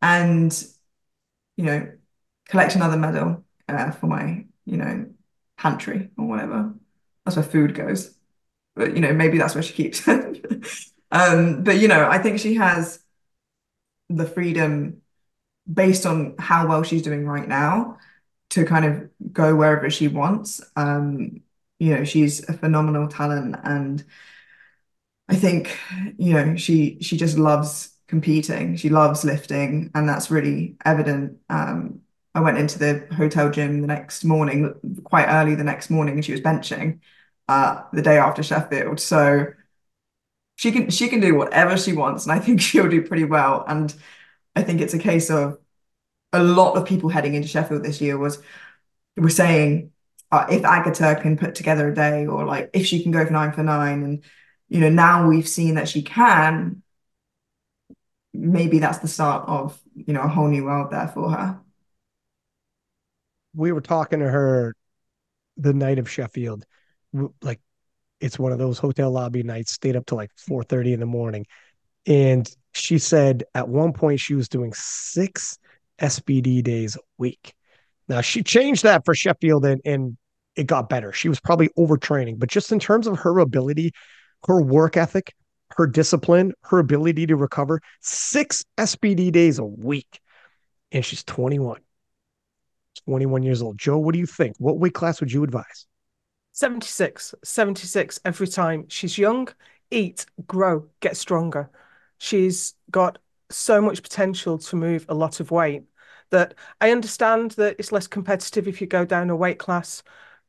[0.03, 0.65] and,
[1.57, 1.93] you know,
[2.49, 5.07] collect another medal uh, for my, you know,
[5.57, 6.75] pantry or whatever.
[7.25, 8.15] That's where food goes.
[8.75, 10.45] But, you know, maybe that's where she keeps it.
[11.11, 13.01] um, but, you know, I think she has
[14.09, 15.01] the freedom
[15.73, 17.99] based on how well she's doing right now
[18.55, 20.61] to kind of go wherever she wants.
[20.77, 21.43] Um,
[21.81, 24.05] you know, she's a phenomenal talent, and
[25.29, 25.77] I think
[26.19, 28.77] you know she she just loves competing.
[28.77, 31.39] She loves lifting, and that's really evident.
[31.49, 32.01] Um,
[32.35, 36.25] I went into the hotel gym the next morning, quite early the next morning, and
[36.25, 37.01] she was benching
[37.49, 39.01] uh, the day after Sheffield.
[39.01, 39.47] So
[40.57, 43.65] she can she can do whatever she wants, and I think she'll do pretty well.
[43.67, 43.95] And
[44.57, 45.59] I think it's a case of
[46.35, 48.43] a lot of people heading into Sheffield this year was
[49.17, 49.93] were saying
[50.33, 53.33] uh, if Agata can put together a day or like if she can go for
[53.33, 54.25] nine for nine and
[54.69, 56.83] you know now we've seen that she can
[58.33, 61.61] maybe that's the start of you know a whole new world there for her.
[63.55, 64.75] We were talking to her
[65.57, 66.67] the night of Sheffield.
[67.41, 67.61] Like
[68.21, 71.47] it's one of those hotel lobby nights stayed up till like 4:30 in the morning.
[72.07, 75.59] And she said at one point she was doing six
[76.01, 77.55] SBD days a week.
[78.09, 80.17] Now she changed that for Sheffield and, and
[80.57, 81.13] it got better.
[81.13, 83.93] She was probably overtraining, but just in terms of her ability,
[84.47, 85.35] her work ethic,
[85.77, 90.21] her discipline, her ability to recover, six SBD days a week.
[90.93, 91.81] And she's 21.
[93.07, 93.79] 21 years old.
[93.79, 94.55] Jo, what do you think?
[94.59, 95.87] What weight class would you advise?
[96.53, 97.35] 76.
[97.43, 98.87] 76 every time.
[98.89, 99.49] She's young,
[99.91, 101.71] eat, grow, get stronger.
[102.19, 103.19] She's got
[103.51, 105.85] so much potential to move a lot of weight
[106.31, 110.03] that I understand that it's less competitive if you go down a weight class,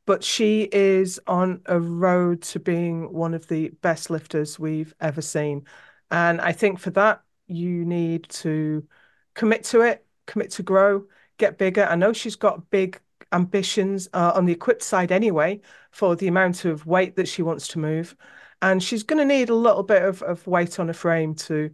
[0.06, 5.22] but she is on a road to being one of the best lifters we've ever
[5.22, 5.64] seen.
[6.10, 8.86] And I think for that, you need to
[9.34, 11.04] commit to it, commit to grow,
[11.38, 11.84] get bigger.
[11.84, 13.00] I know she's got big
[13.32, 17.68] ambitions uh, on the equipped side anyway for the amount of weight that she wants
[17.68, 18.16] to move.
[18.62, 21.70] And she's going to need a little bit of, of weight on a frame to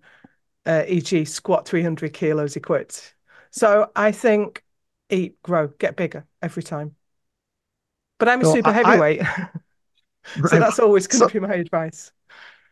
[0.67, 3.15] uh, e.g., squat 300 kilos equipped.
[3.51, 4.63] So I think
[5.11, 6.97] eat, grow, get bigger every time.
[8.19, 9.23] But I'm a super I, heavyweight.
[9.23, 9.49] I,
[10.47, 12.13] so that's always going to so, be my advice.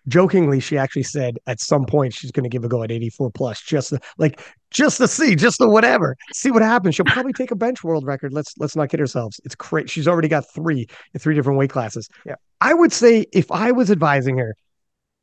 [0.09, 3.31] Jokingly, she actually said at some point she's going to give a go at 84
[3.33, 6.95] plus, just to, like just to see, just to whatever, see what happens.
[6.95, 8.33] She'll probably take a bench world record.
[8.33, 9.41] Let's let's not kid ourselves.
[9.45, 9.91] It's great.
[9.91, 12.09] She's already got three in three different weight classes.
[12.25, 14.57] Yeah, I would say if I was advising her,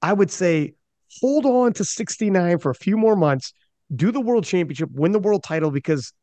[0.03, 0.75] I would say
[1.22, 3.54] hold on to 69 for a few more months,
[3.96, 6.13] do the world championship, win the world title because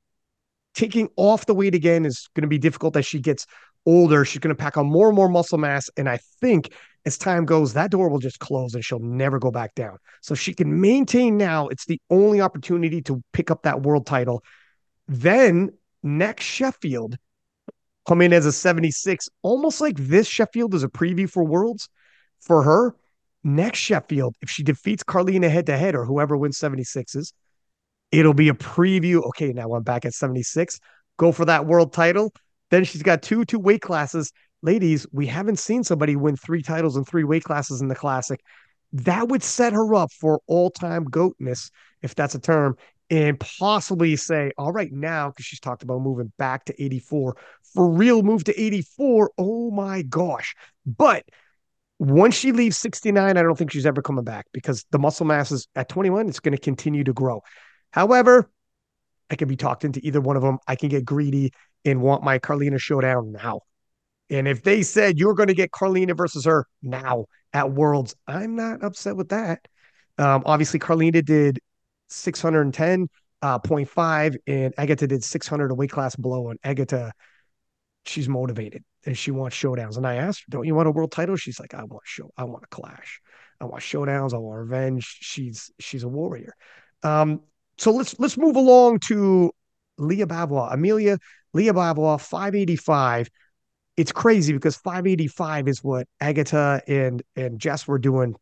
[0.75, 3.47] taking off the weight again is going to be difficult as she gets
[3.87, 4.25] older.
[4.25, 5.89] She's going to pack on more and more muscle mass.
[5.97, 6.73] And I think
[7.07, 9.99] as time goes, that door will just close and she'll never go back down.
[10.21, 11.69] So she can maintain now.
[11.69, 14.43] It's the only opportunity to pick up that world title.
[15.07, 15.71] Then
[16.03, 17.17] next Sheffield,
[18.07, 21.89] come in as a 76, almost like this Sheffield is a preview for Worlds
[22.41, 22.95] for her
[23.45, 27.33] next Sheffield, if she defeats Karlina head to head or whoever wins 76s,
[28.11, 29.23] it'll be a preview.
[29.29, 30.79] Okay, now I'm back at 76.
[31.17, 32.33] Go for that world title.
[32.71, 34.33] Then she's got two two weight classes.
[34.63, 38.41] Ladies, we haven't seen somebody win three titles in three weight classes in the classic.
[38.93, 41.71] that would set her up for all-time goatness,
[42.03, 42.77] if that's a term,
[43.11, 47.37] and possibly say, all right, now, because she's talked about moving back to 84,
[47.75, 49.33] for real move to 84.
[49.37, 50.55] Oh my gosh.
[50.87, 51.25] But
[52.11, 55.53] once she leaves 69, I don't think she's ever coming back because the muscle mass
[55.53, 57.43] is at 21, it's going to continue to grow.
[57.93, 58.51] However,
[59.31, 60.59] I can be talked into either one of them.
[60.67, 61.53] I can get greedy
[61.85, 63.61] and want my Carlina showdown now.
[64.31, 68.57] And if they said you're going to get Carlina versus her now at Worlds, I'm
[68.57, 69.61] not upset with that.
[70.19, 71.61] Um, obviously, Carlina did
[72.11, 73.09] 610.5
[73.43, 76.51] uh, and Agata did 600 a weight class below.
[76.51, 77.13] And Agata,
[78.05, 79.97] she's motivated and she wants showdowns.
[79.97, 82.31] And I asked her, "Don't you want a world title?" She's like, "I want show.
[82.37, 83.21] I want a clash.
[83.61, 84.35] I want showdowns.
[84.35, 86.55] I want revenge." She's she's a warrior.
[87.03, 87.41] Um,
[87.79, 89.51] so let's let's move along to
[89.99, 90.69] Leah Bavoil.
[90.71, 91.19] Amelia
[91.53, 93.29] Leah Bavoil, 585
[93.97, 98.35] it's crazy because 585 is what Agata and and Jess were doing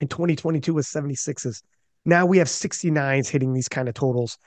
[0.00, 1.62] in 2022 with 76s.
[2.04, 4.38] Now we have 69s hitting these kind of totals.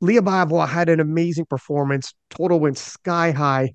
[0.00, 2.12] Leah Bavoil had an amazing performance.
[2.30, 3.72] Total went sky high.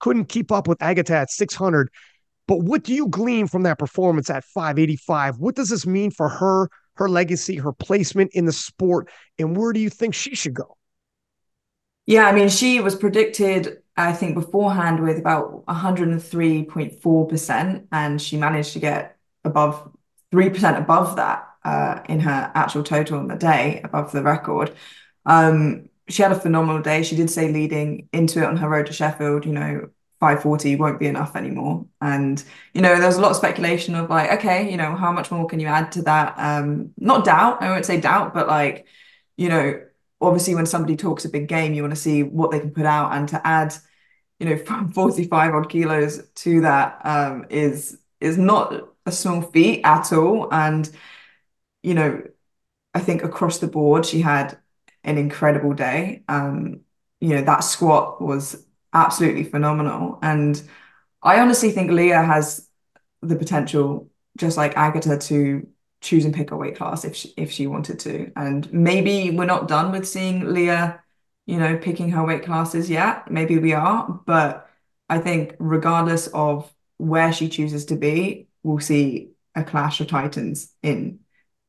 [0.00, 1.90] Couldn't keep up with Agata at 600.
[2.46, 5.38] But what do you glean from that performance at 585?
[5.38, 9.72] What does this mean for her, her legacy, her placement in the sport, and where
[9.72, 10.76] do you think she should go?
[12.06, 18.74] Yeah, I mean, she was predicted I think beforehand with about 103.4%, and she managed
[18.74, 19.90] to get above
[20.32, 24.72] 3% above that uh, in her actual total in the day, above the record.
[25.26, 27.02] Um, she had a phenomenal day.
[27.02, 29.88] She did say leading into it on her road to Sheffield, you know,
[30.20, 31.86] 540 won't be enough anymore.
[32.00, 32.42] And,
[32.74, 35.30] you know, there was a lot of speculation of like, okay, you know, how much
[35.30, 36.34] more can you add to that?
[36.38, 38.86] Um, not doubt, I won't say doubt, but like,
[39.36, 39.80] you know,
[40.20, 42.86] obviously when somebody talks a big game, you want to see what they can put
[42.86, 43.74] out and to add
[44.38, 48.74] you know, from 45 odd kilos to that um, is is not
[49.06, 50.52] a small feat at all.
[50.52, 50.90] And,
[51.82, 52.22] you know,
[52.94, 54.58] I think across the board, she had
[55.04, 56.24] an incredible day.
[56.28, 56.80] Um,
[57.20, 60.18] you know, that squat was absolutely phenomenal.
[60.22, 60.60] And
[61.22, 62.68] I honestly think Leah has
[63.22, 65.66] the potential, just like Agata, to
[66.00, 68.30] choose and pick a weight class if she, if she wanted to.
[68.36, 71.02] And maybe we're not done with seeing Leah
[71.48, 73.30] you know, picking her weight classes yet.
[73.30, 74.68] Maybe we are, but
[75.08, 80.74] I think regardless of where she chooses to be, we'll see a clash of titans
[80.82, 81.20] in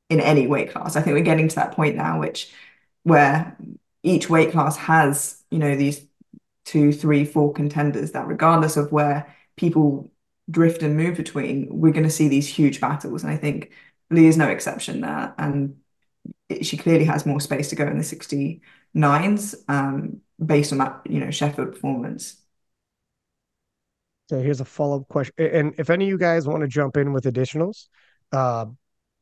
[0.10, 0.98] in any weight class.
[0.98, 2.52] I think we're getting to that point now, which
[3.10, 3.58] where
[4.04, 6.06] each weight class has, you know, these
[6.66, 10.12] two, three, four contenders that regardless of where people
[10.50, 13.24] drift and move between, we're going to see these huge battles.
[13.24, 13.72] And I think
[14.10, 15.34] Lee is no exception there.
[15.38, 15.78] And
[16.62, 21.20] she clearly has more space to go in the 69s um, based on that, you
[21.20, 22.38] know, Sheffield performance.
[24.30, 26.98] So here's a follow up question, and if any of you guys want to jump
[26.98, 27.88] in with additionals,
[28.32, 28.68] uh,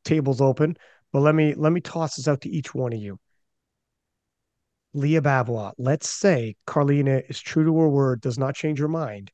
[0.04, 0.76] tables open.
[1.12, 3.18] But let me let me toss this out to each one of you.
[4.94, 9.30] Leah Bavoil, let's say Carlina is true to her word, does not change her mind,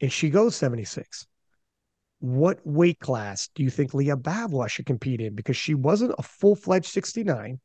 [0.00, 1.26] and she goes 76.
[2.20, 5.34] What weight class do you think Leah Bavoil should compete in?
[5.34, 7.58] Because she wasn't a full fledged 69.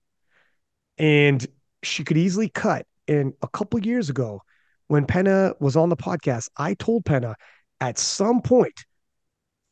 [0.97, 1.45] And
[1.83, 2.85] she could easily cut.
[3.07, 4.41] And a couple years ago,
[4.87, 7.35] when Penna was on the podcast, I told Penna
[7.81, 8.85] at some point,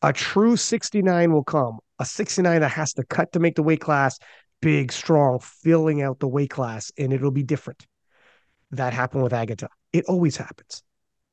[0.02, 3.80] a true 69 will come, a 69 that has to cut to make the weight
[3.80, 4.20] class
[4.64, 7.86] big, strong, filling out the weight class, and it'll be different.
[8.72, 9.70] That happened with Agata.
[9.92, 10.84] It always happens.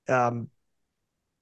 [0.08, 0.48] Um,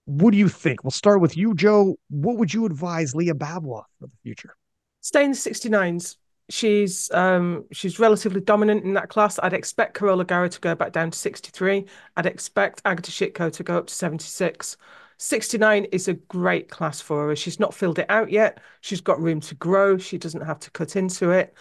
[0.05, 0.85] what do you think?
[0.85, 1.97] We'll start with you, Jo.
[2.09, 4.55] What would you advise Leah Bavoil for the future?
[5.01, 6.17] Stay in the 69s
[6.49, 9.39] she's um, she's relatively dominant in that class.
[9.43, 11.87] I'd expect Carola Garra to go back down to 63.
[12.17, 14.77] I'd expect Agata Sitko to go up to 76.
[15.19, 17.37] 69 is a great class for her.
[17.37, 18.61] She's not filled it out yet.
[18.81, 19.99] She's got room to grow.
[19.99, 21.55] She doesn't have to cut into it.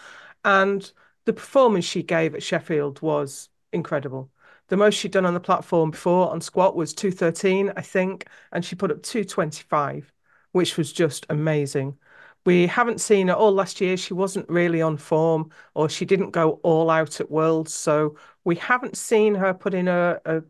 [0.44, 0.90] And
[1.24, 4.30] the performance she gave at Sheffield was incredible.
[4.68, 8.64] The most she'd done on the platform before on squat was 213, I think, and
[8.64, 10.12] she put up 225,
[10.52, 11.98] which was just amazing.
[12.44, 13.96] We haven't seen her all last year.
[13.96, 17.74] She wasn't really on form, or she didn't go all out at Worlds.
[17.74, 20.42] So we haven't seen her put in a, a,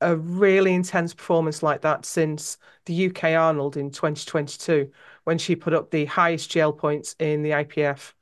[0.00, 4.90] a really intense performance like that since the UK Arnold in 2022,
[5.24, 8.12] when she put up the highest GL points in the IPF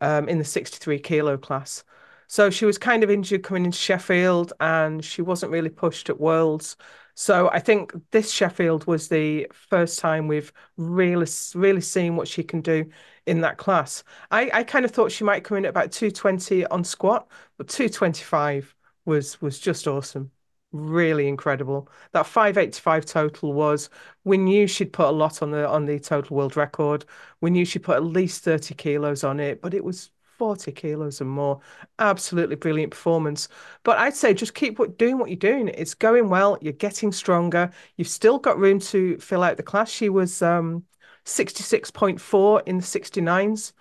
[0.00, 1.84] um, in the 63 kilo class.
[2.28, 6.18] So she was kind of injured coming into Sheffield, and she wasn't really pushed at
[6.20, 6.76] Worlds.
[7.14, 12.42] So I think this Sheffield was the first time we've really, really seen what she
[12.42, 12.90] can do
[13.26, 14.02] in that class.
[14.30, 17.68] I, I kind of thought she might come in at about 220 on squat, but
[17.68, 20.30] 225 was was just awesome.
[20.72, 21.88] Really incredible.
[22.12, 23.90] That 585 total was
[24.24, 27.04] we knew she'd put a lot on the on the total world record.
[27.40, 31.20] We knew she'd put at least 30 kilos on it, but it was 40 kilos
[31.20, 31.60] and more.
[31.98, 33.48] Absolutely brilliant performance.
[33.84, 35.68] But I'd say just keep doing what you're doing.
[35.68, 36.58] It's going well.
[36.60, 37.70] You're getting stronger.
[37.96, 39.90] You've still got room to fill out the class.
[39.90, 40.84] She was um,
[41.24, 43.72] 66.4 in the 69s.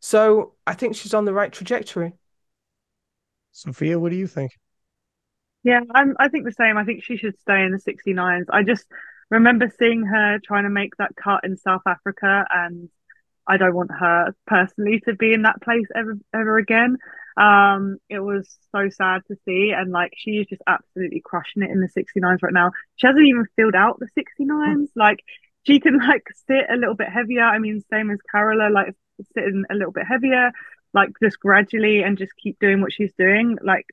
[0.00, 2.14] So I think she's on the right trajectory.
[3.52, 4.58] Sophia, what do you think?
[5.62, 6.78] Yeah, I'm, I think the same.
[6.78, 8.46] I think she should stay in the 69s.
[8.50, 8.86] I just
[9.30, 12.88] remember seeing her trying to make that cut in South Africa, and
[13.46, 16.96] I don't want her personally to be in that place ever ever again.
[17.36, 21.70] Um, it was so sad to see, and like she is just absolutely crushing it
[21.70, 22.70] in the 69s right now.
[22.96, 24.90] She hasn't even filled out the 69s.
[24.96, 25.18] Like
[25.66, 27.42] she can like sit a little bit heavier.
[27.44, 28.94] I mean, same as Carola, like
[29.34, 30.52] sitting a little bit heavier,
[30.94, 33.58] like just gradually and just keep doing what she's doing.
[33.62, 33.86] Like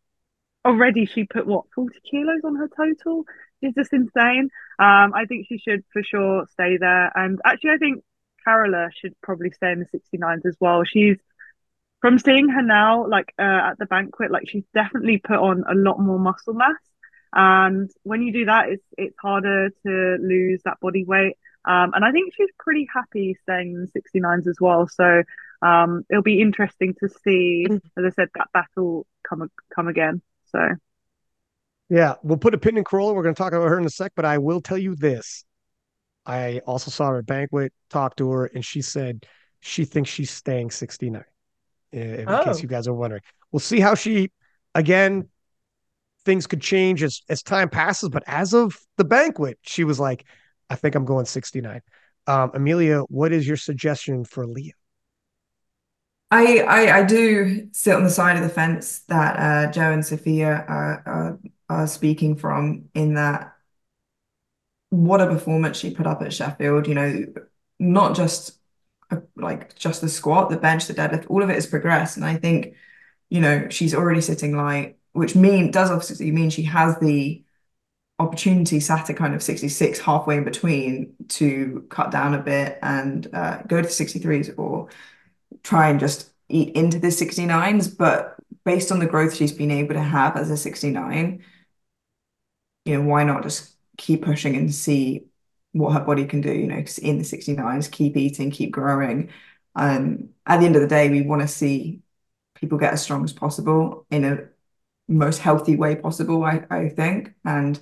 [0.67, 3.23] already she put what 40 kilos on her total?
[3.61, 4.49] Is just insane.
[4.79, 7.11] Um i think she should for sure stay there.
[7.15, 8.03] And actually i think
[8.43, 10.83] carola should probably stay in the 69s as well.
[10.83, 11.17] She's
[12.01, 15.73] from seeing her now like uh, at the banquet like she's definitely put on a
[15.73, 16.75] lot more muscle mass.
[17.33, 21.35] And when you do that it's it's harder to lose that body weight.
[21.65, 24.87] Um and i think she's pretty happy staying in the 69s as well.
[24.87, 25.23] So
[25.61, 27.65] um it'll be interesting to see.
[27.69, 27.81] Mm.
[27.97, 30.21] as i said that battle come come again
[30.57, 30.75] so,
[31.89, 33.13] yeah, we'll put a pin in Carola.
[33.13, 35.45] We're going to talk about her in a sec, but I will tell you this.
[36.25, 39.25] I also saw her at banquet, talked to her, and she said
[39.61, 41.23] she thinks she's staying 69.
[41.93, 42.43] In oh.
[42.43, 44.31] case you guys are wondering, we'll see how she
[44.75, 45.29] again.
[46.25, 50.25] Things could change as as time passes, but as of the banquet, she was like,
[50.69, 51.79] "I think I'm going 69."
[52.27, 54.73] Um, Amelia, what is your suggestion for Leah?
[56.29, 59.37] I, I, I do sit on the side of the fence that
[59.69, 63.55] uh, Jo and Sophia are, are, are speaking from in that
[64.89, 66.87] what a performance she put up at Sheffield.
[66.87, 67.25] You know,
[67.79, 68.59] not just
[69.11, 72.17] a, like just the squat, the bench, the deadlift, all of it has progressed.
[72.17, 72.75] And I think,
[73.29, 77.43] you know, she's already sitting light, which mean does obviously mean she has the
[78.19, 83.27] opportunity sat at kind of 66 halfway in between to cut down a bit and
[83.33, 84.89] uh, go to 63s or
[85.67, 89.93] try and just eat into the 69s, but based on the growth she's been able
[89.95, 91.43] to have as a 69,
[92.85, 95.25] you know, why not just keep pushing and see
[95.73, 99.29] what her body can do, you know, in the 69s, keep eating, keep growing.
[99.75, 101.99] Um, at the end of the day, we want to see
[102.55, 104.47] people get as strong as possible in a
[105.09, 107.33] most healthy way possible, I, I think.
[107.43, 107.77] And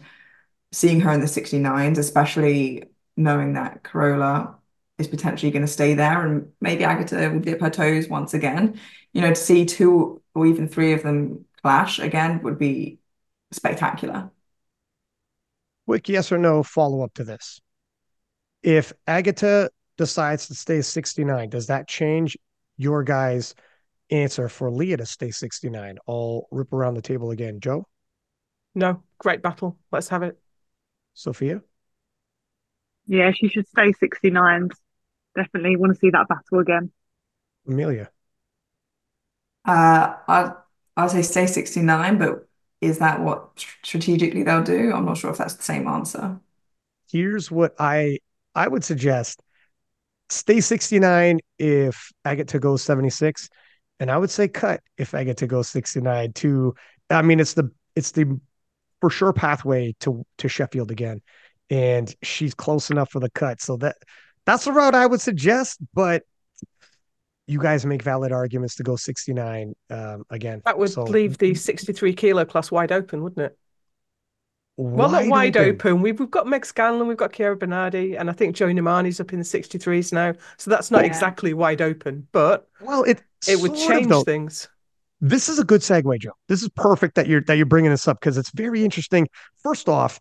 [0.72, 4.58] seeing her in the 69s, especially knowing that Carola
[4.98, 8.80] is potentially going to stay there and maybe Agata will dip her toes once again.
[9.14, 13.00] You know, to see two or even three of them clash again would be
[13.52, 14.32] spectacular.
[15.86, 17.60] Quick yes or no follow up to this.
[18.64, 22.38] If Agata decides to stay 69, does that change
[22.78, 23.54] your guys'
[24.10, 25.98] answer for Leah to stay 69?
[26.08, 27.60] I'll rip around the table again.
[27.60, 27.88] Jo?
[28.74, 29.78] No, great battle.
[29.92, 30.38] Let's have it.
[31.14, 31.62] Sophia?
[33.08, 34.70] Yeah, she should stay 69
[35.36, 36.92] definitely want to see that battle again.
[37.68, 38.12] Amelia.
[39.66, 40.54] Uh, I'd,
[40.98, 42.48] I'd say stay 69, but
[42.82, 44.94] is that what strategically they'll do?
[44.94, 46.40] I'm not sure if that's the same answer.
[47.12, 48.20] Here's what I
[48.54, 49.42] I would suggest.
[50.30, 53.50] Stay 69 if I get to go 76.
[54.00, 56.76] And I would say cut if I get to go 69 to
[57.10, 58.40] I mean it's the it's the
[59.02, 61.22] for sure pathway to to Sheffield again.
[61.70, 63.62] And she's close enough for the cut.
[63.62, 63.96] So that
[64.46, 66.24] that's the route I would suggest, but
[67.48, 70.62] you guys make valid arguments to go 69 um, again.
[70.66, 73.58] That would so, leave the 63 kilo class wide open, wouldn't it?
[74.78, 75.74] Wide well, not wide open.
[75.76, 76.02] open.
[76.02, 79.32] We've, we've got Meg Scanlon, we've got Chiara Bernardi, and I think Joy Nnamani's up
[79.32, 80.34] in the 63s now.
[80.58, 81.08] So that's not yeah.
[81.08, 84.68] exactly wide open, but well, it it would change of, things.
[85.22, 86.32] This is a good segue, Jo.
[86.50, 89.30] This is perfect that you're that you're bringing this up because it's very interesting.
[89.64, 90.20] First off,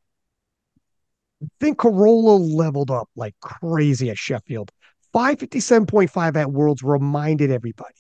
[1.61, 4.71] think Carola leveled up like crazy at Sheffield.
[5.15, 7.95] 557.5 at Worlds reminded everybody.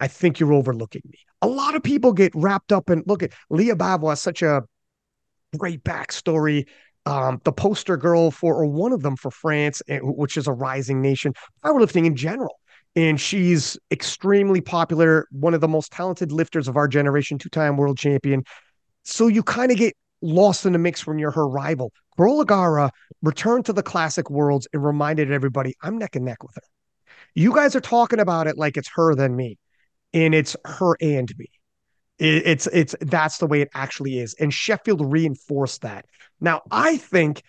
[0.00, 1.18] I think you're overlooking me.
[1.42, 4.62] A lot of people get wrapped up in look at Leah Bavoil has such a
[5.58, 6.66] great backstory.
[7.06, 10.52] Um, the poster girl for, or one of them for France, eh, which is a
[10.52, 11.32] rising nation,
[11.64, 12.56] powerlifting in general.
[12.96, 17.76] And she's extremely popular, one of the most talented lifters of our generation, two time
[17.76, 18.44] world champion.
[19.04, 21.92] So you kind of get lost in the mix when you're her rival.
[22.16, 22.90] Carola
[23.22, 26.62] returned to the classic worlds and reminded everybody, I'm neck and neck with her.
[27.34, 29.58] You guys are talking about it like it's her than me,
[30.12, 31.46] and it's her and me.
[32.18, 36.06] It, it's it's that's the way it actually is, and Sheffield reinforced that.
[36.40, 37.42] Now I think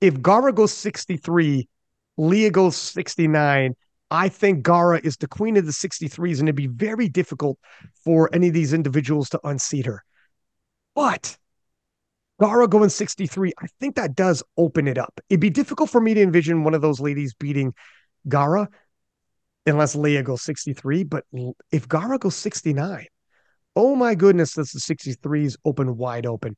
[0.00, 1.68] if Gara goes 63,
[2.16, 3.74] Leah goes 69.
[4.10, 7.58] I think Gara is the queen of the 63s, and it'd be very difficult
[8.04, 10.04] for any of these individuals to unseat her.
[10.94, 11.36] But
[12.44, 15.18] Gara going 63, I think that does open it up.
[15.30, 17.72] It'd be difficult for me to envision one of those ladies beating
[18.28, 18.68] Gara
[19.64, 21.04] unless Leah goes 63.
[21.04, 21.24] But
[21.72, 23.06] if Gara goes 69,
[23.76, 26.54] oh my goodness, that's the 63s open wide open.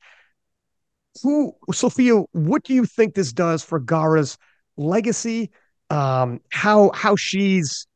[1.23, 4.37] Who, Sophia, what do you think this does for Gara's
[4.75, 5.51] legacy?
[5.89, 7.87] Um, how how she's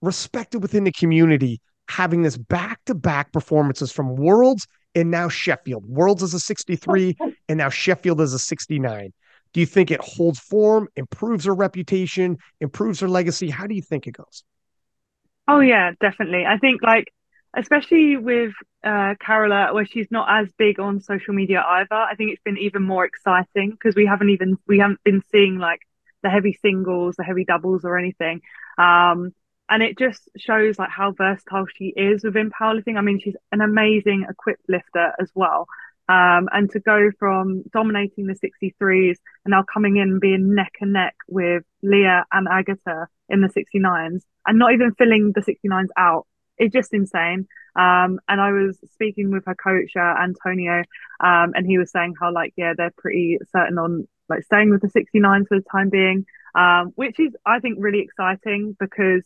[0.00, 5.86] respected within the community, having this back-to-back performances from Worlds and now Sheffield.
[5.86, 7.16] Worlds is a 63,
[7.48, 9.12] and now Sheffield is a 69.
[9.52, 13.50] Do you think it holds form, improves her reputation, improves her legacy?
[13.50, 14.44] How do you think it goes?
[15.46, 16.46] Oh yeah, definitely.
[16.46, 17.12] I think like
[17.54, 21.94] especially with uh, Carola, where she's not as big on social media either.
[21.94, 25.58] I think it's been even more exciting because we haven't even we haven't been seeing
[25.58, 25.80] like
[26.22, 28.40] the heavy singles, the heavy doubles, or anything.
[28.78, 29.34] Um,
[29.72, 32.98] and it just shows like how versatile she is within powerlifting.
[32.98, 35.66] I mean, she's an amazing equipped lifter as well.
[36.10, 40.72] Um, and to go from dominating the 63s and now coming in and being neck
[40.82, 45.88] and neck with Leah and Agata in the 69s and not even filling the 69s
[45.96, 46.26] out
[46.58, 47.48] it's just insane.
[47.74, 50.82] Um, and I was speaking with her coach, uh, Antonio,
[51.20, 54.82] um, and he was saying how like, yeah, they're pretty certain on like staying with
[54.82, 59.22] the 69s for the time being, um, which is, I think, really exciting because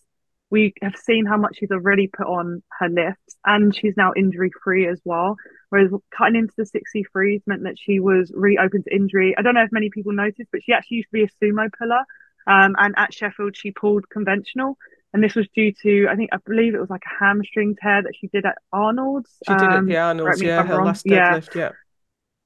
[0.51, 4.51] we have seen how much she's already put on her lifts and she's now injury
[4.63, 5.37] free as well.
[5.71, 9.35] Whereas cutting into the 63s meant that she was really open to injury.
[9.37, 11.69] I don't know if many people noticed, but she actually used to be a sumo
[11.77, 12.05] puller.
[12.47, 14.79] Um, and at Sheffield, she pulled conventional.
[15.13, 18.03] And this was due to, I think, I believe it was like a hamstring tear
[18.03, 19.31] that she did at Arnold's.
[19.49, 21.61] She did at the um, Arnold's, yeah, her last deadlift, yeah.
[21.61, 21.71] yeah.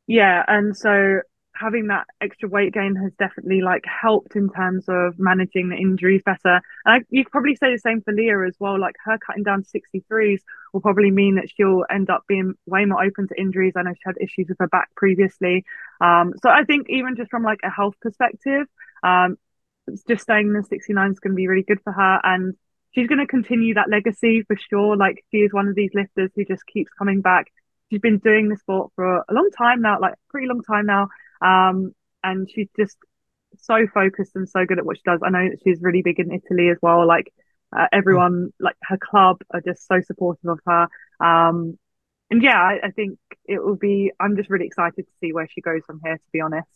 [0.07, 1.21] Yeah, and so
[1.61, 6.23] having that extra weight gain has definitely like helped in terms of managing the injuries
[6.25, 6.61] better.
[6.85, 8.81] And I, you could probably say the same for Leah as well.
[8.81, 10.41] Like her cutting down to 63s
[10.73, 13.75] will probably mean that she'll end up being way more open to injuries.
[13.77, 15.65] I know she had issues with her back previously.
[16.01, 18.67] Um, so I think even just from like a health perspective,
[19.03, 19.37] um,
[20.09, 22.21] just staying in the 69 is going to be really good for her.
[22.25, 22.55] And
[22.95, 24.97] she's going to continue that legacy for sure.
[24.97, 27.53] Like she is one of these lifters who just keeps coming back.
[27.91, 31.09] She's been doing the sport for a long time now, like pretty long time now.
[31.41, 32.97] Um, and she's just
[33.59, 35.21] so focused and so good at what she does.
[35.25, 37.07] I know that she's really big in Italy as well.
[37.07, 37.33] Like
[37.77, 40.89] uh, everyone, like her club are just so supportive of her.
[41.25, 41.79] Um,
[42.31, 45.49] and yeah, I, I think it will be, I'm just really excited to see where
[45.49, 46.69] she goes from here, to be honest.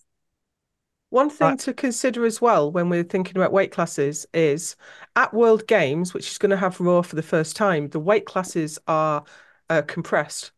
[1.10, 4.74] One thing uh, to consider as well when we're thinking about weight classes is
[5.14, 8.26] at World Games, which is going to have Raw for the first time, the weight
[8.26, 9.22] classes are
[9.70, 10.50] uh, compressed.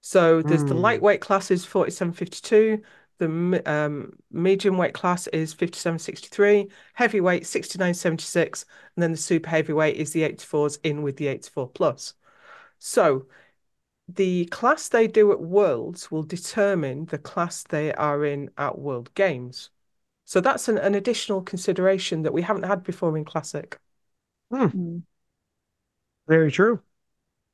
[0.00, 0.68] So there's mm.
[0.68, 0.80] the hmm.
[0.80, 2.82] lightweight classes 47.52,
[3.18, 8.64] the um, medium weight class is 57.63, heavyweight 69.76,
[8.94, 12.14] and then the super heavyweight is the 84s in with the 84 plus.
[12.78, 13.26] So
[14.08, 19.12] the class they do at Worlds will determine the class they are in at World
[19.14, 19.70] Games.
[20.24, 23.78] So that's an, an additional consideration that we haven't had before in Classic.
[24.50, 24.66] Hmm.
[24.66, 24.98] hmm.
[26.28, 26.80] Very true.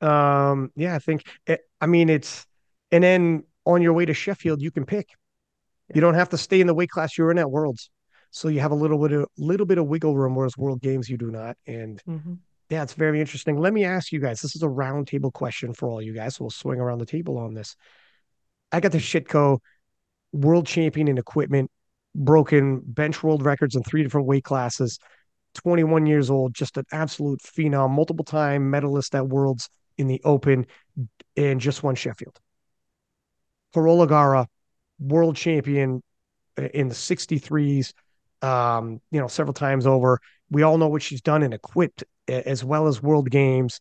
[0.01, 2.45] Um, yeah, I think, it, I mean, it's,
[2.91, 5.09] and then on your way to Sheffield, you can pick.
[5.93, 7.89] You don't have to stay in the weight class you're in at Worlds.
[8.31, 11.09] So you have a little bit of little bit of wiggle room, whereas World Games
[11.09, 11.55] you do not.
[11.67, 12.33] And mm-hmm.
[12.69, 13.57] yeah, it's very interesting.
[13.57, 14.41] Let me ask you guys.
[14.41, 16.35] This is a roundtable question for all you guys.
[16.35, 17.75] So we'll swing around the table on this.
[18.71, 19.59] I got the Sitko
[20.31, 21.69] world champion in equipment
[22.15, 24.99] broken bench world records in three different weight classes.
[25.55, 30.65] 21 years old, just an absolute phenom, multiple time medalist at Worlds in the Open,
[31.37, 32.39] and just won Sheffield.
[33.73, 34.47] Carola Gara,
[34.99, 36.01] world champion
[36.57, 37.93] in the 63s,
[38.41, 40.19] um, you know, several times over.
[40.49, 43.79] We all know what she's done and equipped as well as World Games.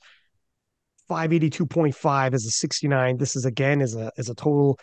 [1.10, 3.18] 582.5 as a 69.
[3.18, 4.78] This is again as a as a total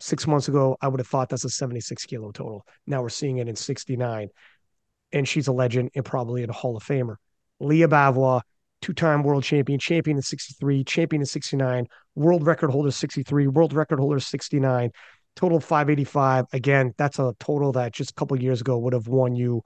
[0.00, 2.66] Six months ago, I would have thought that's a 76 kilo total.
[2.86, 4.28] Now we're seeing it in 69.
[5.12, 7.16] And she's a legend and probably a Hall of Famer.
[7.60, 8.42] Leah Bavoil,
[8.82, 11.86] two time world champion, champion in 63, champion in 69,
[12.16, 14.90] world record holder 63, world record holder 69,
[15.36, 16.46] total 585.
[16.52, 19.62] Again, that's a total that just a couple years ago would have won you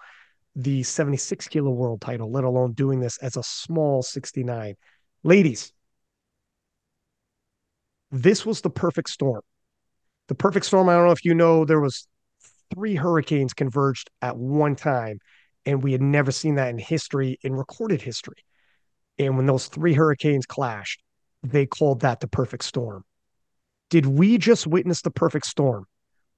[0.57, 4.75] the 76 kilo world title, let alone doing this as a small 69.
[5.23, 5.73] Ladies,
[8.11, 9.43] this was the perfect storm
[10.29, 10.89] the perfect storm.
[10.89, 12.07] I don't know if you know, there was
[12.73, 15.19] three hurricanes converged at one time,
[15.67, 18.45] and we had never seen that in history, in recorded history.
[19.19, 21.03] And when those three hurricanes clashed,
[21.43, 23.05] they called that the perfect storm.
[23.91, 25.87] Did we just witness the perfect storm?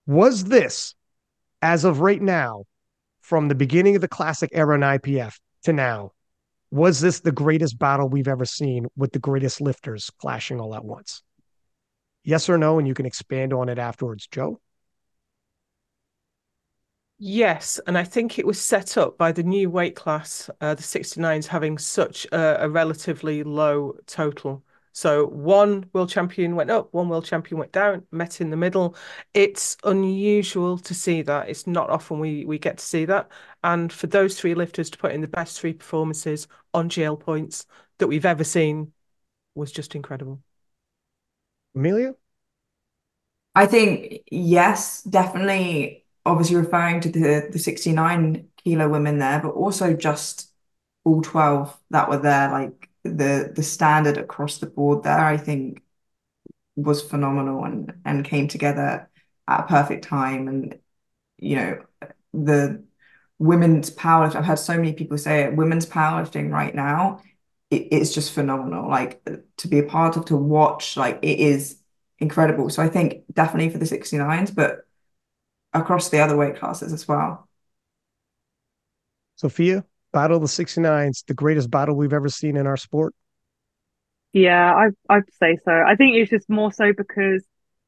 [0.07, 0.95] Was this,
[1.63, 2.65] as of right now,
[3.21, 5.35] from the beginning of the classic era in IPF
[5.65, 6.13] to now,
[6.71, 10.85] was this the greatest battle we've ever seen with the greatest lifters clashing all at
[10.85, 11.23] once?
[12.23, 12.79] Yes or no?
[12.79, 14.61] And you can expand on it afterwards, Jo.
[17.23, 20.83] Yes, and I think it was set up by the new weight class, uh, the
[20.83, 24.65] 69s, having such a, a, relatively low total.
[24.93, 28.97] So one world champion went up, one world champion went down, met in the middle.
[29.35, 31.49] It's unusual to see that.
[31.49, 33.29] It's not often we we get to see that.
[33.63, 37.67] And for those three lifters to put in the best three performances on GL points
[37.99, 38.93] that we've ever seen
[39.55, 40.41] was just incredible.
[41.75, 42.15] Amelia?
[43.55, 49.95] I think yes, definitely obviously referring to the the 69 kilo women there, but also
[49.95, 50.51] just
[51.05, 55.83] all 12 that were there, like the the standard across the board there, I think
[56.77, 59.09] was phenomenal and and came together
[59.49, 60.49] at a perfect time.
[60.49, 60.79] And
[61.39, 61.83] you know,
[62.33, 62.85] the
[63.39, 67.23] women's powerlifting, I've heard so many people say it, women's powerlifting right now,
[67.71, 68.89] it, it's just phenomenal.
[68.89, 69.23] Like
[69.59, 71.79] to be a part of, to watch, like it is
[72.19, 72.71] incredible.
[72.71, 74.87] So I think definitely for the 69s, but
[75.73, 77.49] across the other weight classes as well.
[79.37, 83.15] Sophia, Battle of the 69s, the greatest battle we've ever seen in our sport?
[84.33, 85.73] Yeah, I, I'd say so.
[85.73, 87.45] I think it's just more so because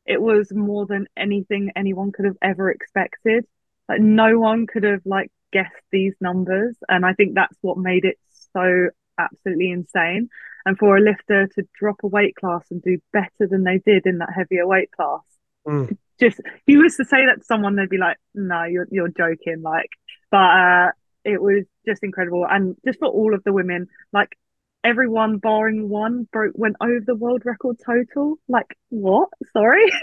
[0.07, 3.45] it was more than anything anyone could have ever expected.
[3.89, 6.77] Like no one could have like guessed these numbers.
[6.89, 8.19] And I think that's what made it
[8.55, 10.29] so absolutely insane.
[10.65, 14.07] And for a lifter to drop a weight class and do better than they did
[14.07, 15.23] in that heavier weight class,
[15.67, 19.09] mm just he was to say that to someone, they'd be like, "No, you're you're
[19.09, 19.91] joking." Like,
[20.31, 20.91] but uh,
[21.25, 24.37] it was just incredible, and just for all of the women, like
[24.85, 28.37] everyone barring one broke went over the world record total.
[28.49, 29.29] Like, what?
[29.53, 29.97] Sorry, do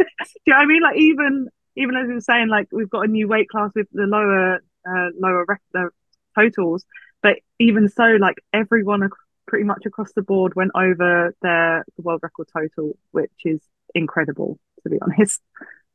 [0.45, 0.81] you know what I mean?
[0.81, 3.87] Like, even even as we were saying, like we've got a new weight class with
[3.91, 4.55] the lower
[4.87, 5.91] uh, lower rec-
[6.35, 6.85] totals,
[7.21, 9.11] but even so, like everyone ac-
[9.47, 13.61] pretty much across the board went over their the world record total, which is
[13.95, 15.41] incredible to be honest.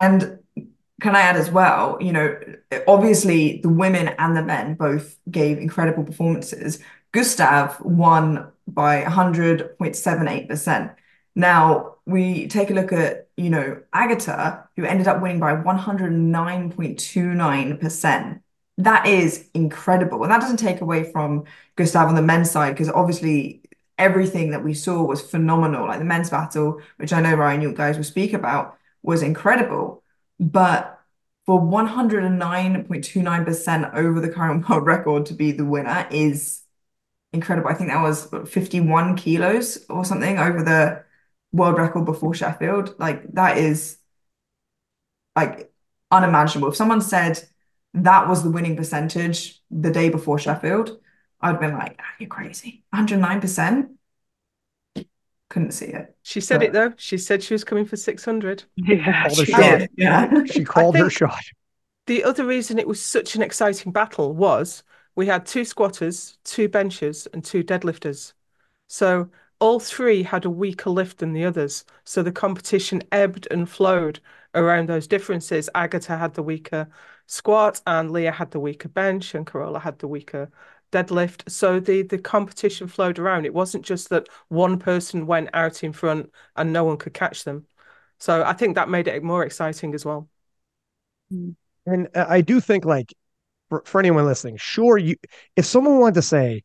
[0.00, 0.38] And
[1.00, 2.38] can I add as well, you know,
[2.86, 6.78] obviously the women and the men both gave incredible performances.
[7.12, 10.94] Gustav won by 100.78%.
[11.34, 18.40] Now we take a look at, you know, Agata, who ended up winning by 109.29%.
[18.78, 20.22] That is incredible.
[20.22, 21.42] And that doesn't take away from
[21.76, 23.62] Gustav on the men's side, because obviously
[23.98, 25.88] everything that we saw was phenomenal.
[25.88, 30.03] Like the men's battle, which I know Ryan, you guys will speak about, was incredible.
[30.38, 31.00] But
[31.46, 36.62] for 109.29% over the current world record to be the winner is
[37.32, 37.68] incredible.
[37.68, 41.04] I think that was 51 kilos or something over the
[41.52, 42.94] world record before Sheffield.
[42.98, 43.98] Like that is
[45.36, 45.72] like
[46.10, 46.68] unimaginable.
[46.68, 47.42] If someone said
[47.94, 50.98] that was the winning percentage the day before Sheffield,
[51.40, 52.84] I'd been like, oh, you're crazy.
[52.94, 53.88] 109%
[55.50, 56.16] couldn't see it.
[56.22, 56.68] She said but...
[56.68, 56.92] it though.
[56.96, 58.64] She said she was coming for 600.
[58.76, 59.88] Yeah, she, shot.
[59.96, 60.44] yeah.
[60.44, 61.40] she called her shot.
[62.06, 64.82] The other reason it was such an exciting battle was
[65.14, 68.32] we had two squatters, two benchers, and two deadlifters.
[68.88, 69.30] So
[69.60, 71.84] all three had a weaker lift than the others.
[72.04, 74.20] So the competition ebbed and flowed
[74.54, 75.70] around those differences.
[75.74, 76.88] Agata had the weaker
[77.26, 80.50] squat, and Leah had the weaker bench, and Carola had the weaker
[80.94, 81.50] deadlift.
[81.50, 83.44] So the the competition flowed around.
[83.44, 87.44] It wasn't just that one person went out in front and no one could catch
[87.44, 87.66] them.
[88.18, 90.28] So I think that made it more exciting as well.
[91.32, 91.56] Mm.
[91.86, 93.12] And uh, I do think like
[93.68, 95.16] for, for anyone listening, sure you
[95.56, 96.62] if someone wanted to say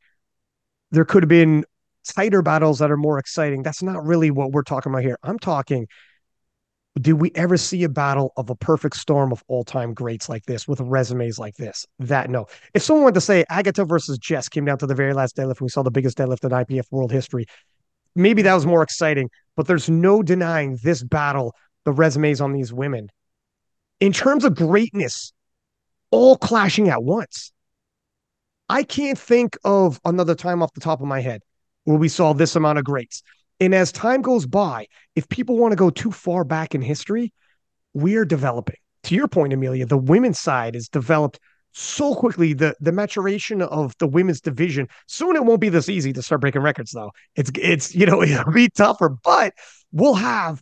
[0.92, 1.66] there could have been
[2.06, 5.18] tighter battles that are more exciting, that's not really what we're talking about here.
[5.24, 5.88] I'm talking
[7.00, 10.68] did we ever see a battle of a perfect storm of all-time greats like this
[10.68, 11.86] with resumes like this?
[12.00, 12.48] That no.
[12.74, 15.60] If someone wanted to say Agata versus Jess came down to the very last deadlift,
[15.60, 17.46] and we saw the biggest deadlift in IPF world history,
[18.16, 19.30] maybe that was more exciting.
[19.56, 21.54] But there's no denying this battle,
[21.86, 23.10] the resumes on these women,
[24.00, 25.34] in terms of greatness,
[26.12, 27.52] all clashing at once.
[28.68, 31.42] I can't think of another time off the top of my head
[31.86, 33.24] where we saw this amount of greats.
[33.60, 37.34] And as time goes by, if people want to go too far back in history,
[37.94, 38.78] we're developing.
[39.04, 41.40] To your point, Amelia, the women's side is developed
[41.72, 42.54] so quickly.
[42.54, 44.88] The the maturation of the women's division.
[45.08, 47.12] Soon it won't be this easy to start breaking records, though.
[47.36, 49.54] It's it's you know it'll be tougher, but
[49.92, 50.62] we'll have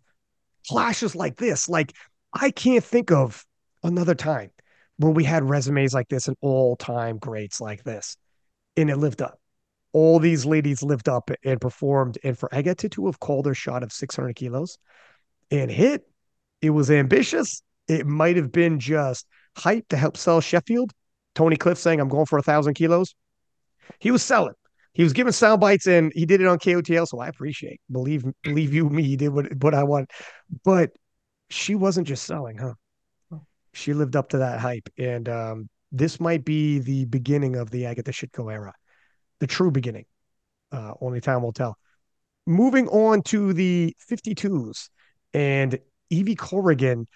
[0.70, 1.70] clashes like this.
[1.70, 1.94] Like
[2.34, 3.46] I can't think of
[3.84, 4.52] another time
[4.98, 8.18] where we had resumes like this and all time greats like this,
[8.76, 9.40] and it lived up.
[9.94, 12.18] All these ladies lived up and performed.
[12.24, 14.78] And for Agata to have called her shot of 600 kilos
[15.50, 16.04] and hit,
[16.62, 17.62] it was ambitious.
[17.88, 19.26] It might have been just
[19.56, 20.92] hype to help sell Sheffield.
[21.36, 23.16] Tony Cliffe saying, I'm going for a thousand kilos.
[24.00, 24.56] He was selling.
[24.94, 27.08] He was giving sound bites and he did it on KOTL.
[27.08, 30.10] So I appreciate, believe, believe you me, he did what, what I want.
[30.66, 30.92] But
[31.50, 32.74] she wasn't just selling, huh?
[33.74, 34.90] She lived up to that hype.
[34.98, 38.74] And um, this might be the beginning of the Agata Sitko era,
[39.40, 40.06] the true beginning.
[40.72, 41.78] Uh, only time will tell.
[42.46, 44.90] Moving on to the 52s
[45.34, 45.80] and
[46.10, 47.08] Evie Corrigan,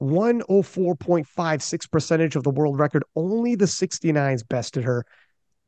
[0.00, 3.04] 104.56 percentage of the world record.
[3.16, 5.04] Only the 69s bested her.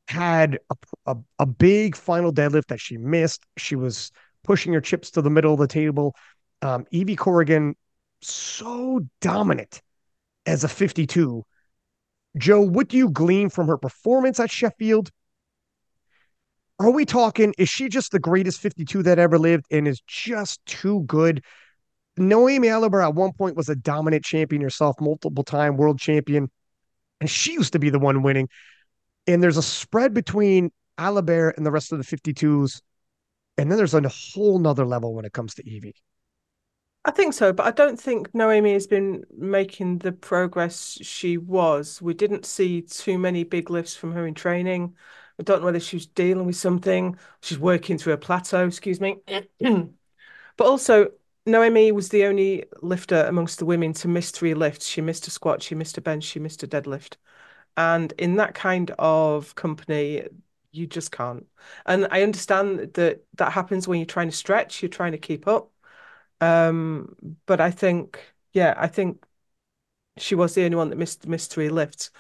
[0.09, 0.76] Had a,
[1.07, 3.44] a, a big final deadlift that she missed.
[3.57, 4.11] She was
[4.42, 6.14] pushing her chips to the middle of the table.
[6.62, 7.76] Um, Evie Corrigan,
[8.20, 9.82] so dominant
[10.46, 11.44] as a 52
[12.36, 15.11] Jo, what do you glean from her performance at Sheffield?
[16.80, 20.64] Are we talking, is she just the greatest 52 that ever lived and is just
[20.64, 21.44] too good?
[22.16, 26.50] Noemi Allabert at one point was a dominant champion herself, multiple time world champion,
[27.20, 28.48] and she used to be the one winning.
[29.26, 32.80] And there's a spread between Allabert and the rest of the 52s.
[33.58, 35.94] And then there's a whole nother level when it comes to Evie.
[37.04, 42.00] I think so, but I don't think Noemi has been making the progress she was.
[42.00, 44.94] We didn't see too many big lifts from her in training.
[45.41, 47.16] I don't know whether she was dealing with something.
[47.43, 49.18] She's working through a plateau, excuse me.
[49.61, 49.93] but
[50.66, 51.12] also,
[51.47, 54.86] Noemi was the only lifter amongst the women to miss three lifts.
[54.86, 57.16] She missed a squat, she missed a bench, she missed a deadlift.
[57.76, 60.28] And in that kind of company,
[60.72, 61.47] you just can't.
[61.86, 65.49] And I understand that that happens when you're trying to stretch, you're trying to keep
[65.49, 65.70] up
[66.41, 67.16] um,
[67.47, 68.20] but I think,
[68.53, 69.24] yeah, I think
[70.18, 72.11] she was the only one that missed missed three lifts.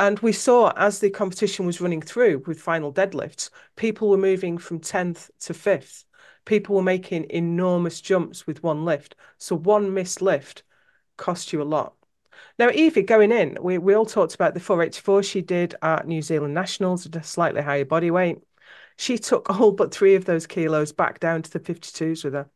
[0.00, 4.56] And we saw as the competition was running through with final deadlifts, people were moving
[4.56, 6.04] from 10th to 5th.
[6.46, 9.14] People were making enormous jumps with one lift.
[9.36, 10.62] So one missed lift
[11.18, 11.96] cost you a lot.
[12.58, 16.22] Now, Evie, going in, we, we all talked about the 484 she did at New
[16.22, 18.38] Zealand Nationals at a slightly higher body weight.
[18.96, 22.48] She took all but three of those kilos back down to the 52s with her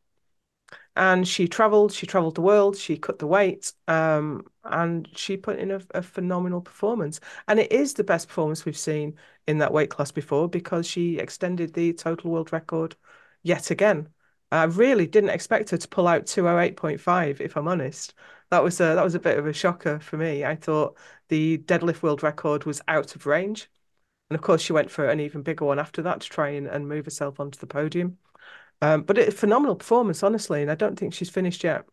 [0.96, 5.58] and she traveled she traveled the world she cut the weight um, and she put
[5.58, 7.20] in a, a, phenomenal performance.
[7.48, 9.16] And it is the best performance we've seen
[9.46, 12.96] in that weight class before because she extended the total world record
[13.42, 14.08] yet again.
[14.50, 18.14] I really didn't expect her to pull out 208.5 if i'm honest.
[18.50, 20.44] That was a that was a bit of a shocker for me.
[20.44, 20.96] I thought
[21.28, 23.68] the deadlift world record was out of range.
[24.30, 26.66] And of course she went for an even bigger one after that to try and,
[26.66, 28.18] and move herself onto the podium
[28.84, 31.86] um, but a phenomenal performance, honestly, and I don't think she's finished yet.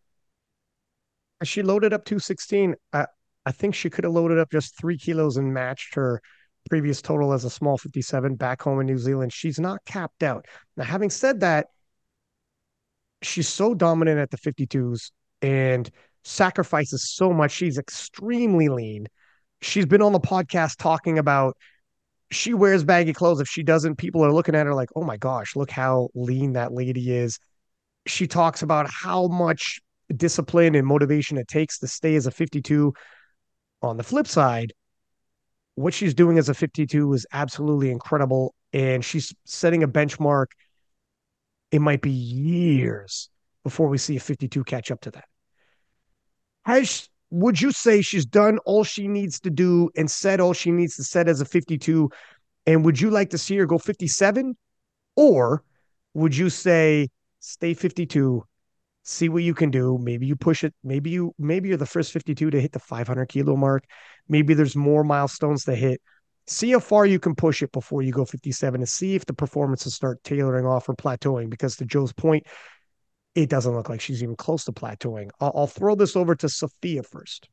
[1.41, 2.75] She loaded up 216.
[2.91, 3.05] I,
[3.45, 6.21] I think she could have loaded up just three kilos and matched her
[6.69, 9.31] previous total as a small 57 back home in New Zealand.
[9.31, 10.45] She's not capped out.
[10.75, 11.67] Now, having said that,
[13.21, 15.11] she's so dominant at the 52s
[15.41, 15.89] and
[16.25, 17.51] sacrifices so much.
[17.51, 19.07] She's extremely lean.
[19.61, 21.55] She's been on the podcast talking about
[22.31, 23.41] she wears baggy clothes.
[23.41, 26.53] If she doesn't, people are looking at her like, oh my gosh, look how lean
[26.53, 27.37] that lady is.
[28.07, 29.81] She talks about how much
[30.15, 32.93] discipline and motivation it takes to stay as a 52.
[33.83, 34.73] On the flip side,
[35.75, 38.55] what she's doing as a 52 is absolutely incredible.
[38.73, 40.47] And she's setting a benchmark.
[41.71, 43.29] It might be years
[43.63, 45.25] before we see a 52 catch up to that.
[46.63, 50.71] Has would you say she's done all she needs to do and said all she
[50.71, 52.09] needs to set as a 52?
[52.67, 54.55] And would you like to see her go 57?
[55.15, 55.63] Or
[56.13, 57.07] would you say
[57.39, 58.43] stay 52,
[59.03, 59.97] see what you can do?
[59.97, 60.73] Maybe you push it.
[60.83, 63.85] Maybe you maybe you're the first 52 to hit the 500 kilo mark.
[64.27, 66.01] Maybe there's more milestones to hit.
[66.47, 69.33] See how far you can push it before you go 57 and see if the
[69.33, 71.49] performances start tailoring off or plateauing.
[71.49, 72.45] Because to Jo's point,
[73.35, 75.29] it doesn't look like she's even close to plateauing.
[75.39, 77.49] I'll, I'll throw this over to Sophia first.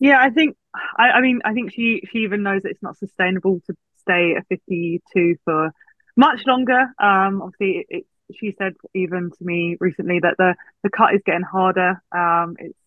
[0.00, 0.56] Yeah, I think
[0.96, 4.34] I, I, mean I think she she even knows that it's not sustainable to stay
[4.36, 5.72] at 52 for
[6.16, 6.82] much longer.
[7.00, 8.06] Um, obviously, it, it,
[8.38, 12.00] she said even to me recently that the the cut is getting harder.
[12.12, 12.78] Um, it's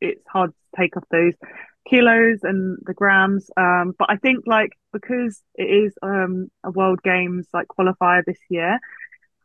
[0.00, 1.34] it's hard to take off those
[1.88, 3.48] kilos and the grams.
[3.56, 8.38] Um, but I think like because it is um a World Games like qualifier this
[8.50, 8.80] year,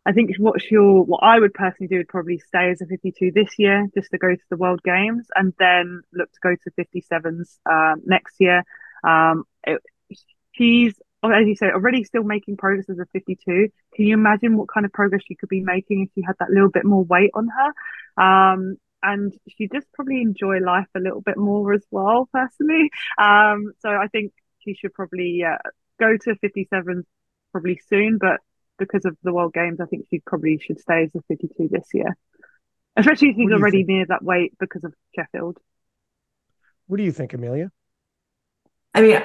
[0.05, 3.31] I think what she'll, what I would personally do would probably stay as a 52
[3.31, 6.71] this year, just to go to the World Games, and then look to go to
[6.71, 8.63] 57s um, next year.
[9.03, 9.81] Um, it,
[10.53, 13.69] she's, as you say, already still making progress as a 52.
[13.93, 16.49] Can you imagine what kind of progress she could be making if she had that
[16.49, 18.23] little bit more weight on her?
[18.23, 22.89] Um, and she just probably enjoy life a little bit more as well, personally.
[23.17, 25.57] Um, so I think she should probably uh,
[25.99, 27.05] go to 57
[27.51, 28.39] probably soon, but
[28.81, 31.87] because of the World Games, I think she probably should stay as a 52 this
[31.93, 32.17] year,
[32.97, 35.57] especially if she's already near that weight because of Sheffield.
[36.87, 37.71] What do you think, Amelia?
[38.93, 39.21] I mean,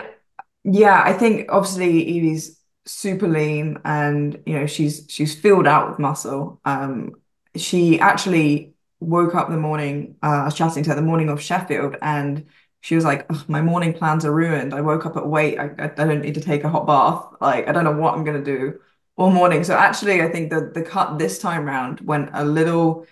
[0.63, 5.99] yeah, I think obviously Evie's super lean and you know she's she's filled out with
[5.99, 6.61] muscle.
[6.65, 7.15] Um,
[7.57, 10.17] she actually woke up the morning.
[10.23, 12.45] Uh, I was chatting to her the morning of Sheffield, and
[12.83, 14.75] she was like, "My morning plans are ruined.
[14.75, 15.59] I woke up at weight.
[15.59, 17.25] I, I don't need to take a hot bath.
[17.41, 18.79] Like I don't know what I'm gonna do
[19.17, 23.07] all morning." So actually, I think the the cut this time round went a little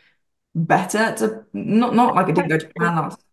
[0.55, 1.15] better.
[1.19, 3.25] To not not like it didn't go to plan last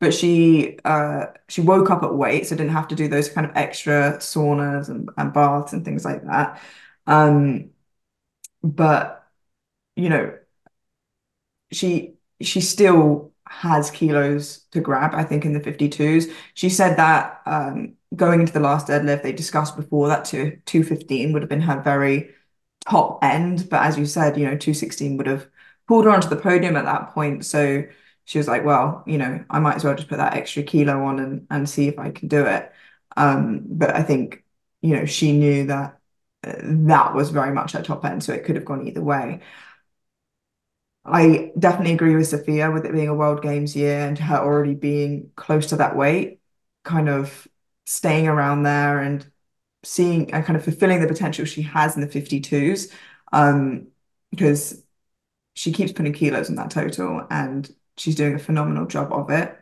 [0.00, 3.46] but she uh, she woke up at weight, so didn't have to do those kind
[3.46, 6.60] of extra saunas and, and baths and things like that.
[7.06, 7.70] Um,
[8.62, 9.26] but
[9.96, 10.38] you know,
[11.72, 15.14] she she still has kilos to grab.
[15.14, 19.32] I think in the 52s, she said that um, going into the last deadlift, they
[19.32, 22.30] discussed before that to 215 would have been her very
[22.86, 25.48] top end, but as you said, you know, 216 would have
[25.86, 27.44] pulled her onto the podium at that point.
[27.44, 27.84] So
[28.24, 31.04] she was like, well, you know, I might as well just put that extra kilo
[31.04, 32.72] on and, and see if I can do it.
[33.16, 34.44] Um, but I think,
[34.82, 35.98] you know, she knew that
[36.44, 39.40] uh, that was very much her top end, so it could have gone either way.
[41.04, 44.74] I definitely agree with Sophia with it being a World Games year and her already
[44.74, 46.40] being close to that weight,
[46.84, 47.48] kind of
[47.90, 49.28] staying around there and
[49.82, 52.92] seeing and kind of fulfilling the potential she has in the 52s.
[53.32, 53.88] Um,
[54.30, 54.84] because
[55.54, 59.58] she keeps putting kilos in that total and she's doing a phenomenal job of it.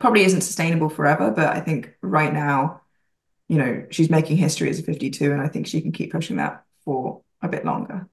[0.00, 2.80] Probably isn't sustainable forever, but I think right now,
[3.46, 6.36] you know, she's making history as a 52, and I think she can keep pushing
[6.38, 8.08] that for a bit longer.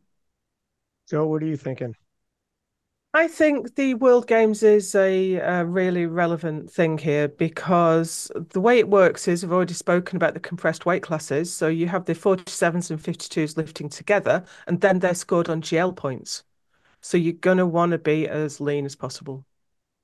[1.05, 1.95] So, what are you thinking?
[3.13, 8.77] I think the World Games is a, a, really relevant thing here because the way
[8.77, 11.51] it works is I've already spoken about the compressed weight classes.
[11.51, 15.95] So you have the 47s and 52s lifting together, and then they're scored on GL
[15.95, 16.43] points.
[17.01, 19.45] So you're going to want to be as lean as possible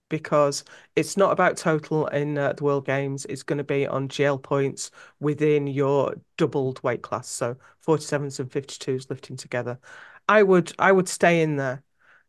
[0.09, 0.63] because
[0.95, 3.25] it's not about total in uh, the World Games.
[3.25, 7.27] It's going to be on GL points within your doubled weight class.
[7.29, 9.79] So 47s and 52s lifting together.
[10.27, 11.83] I would I would stay in there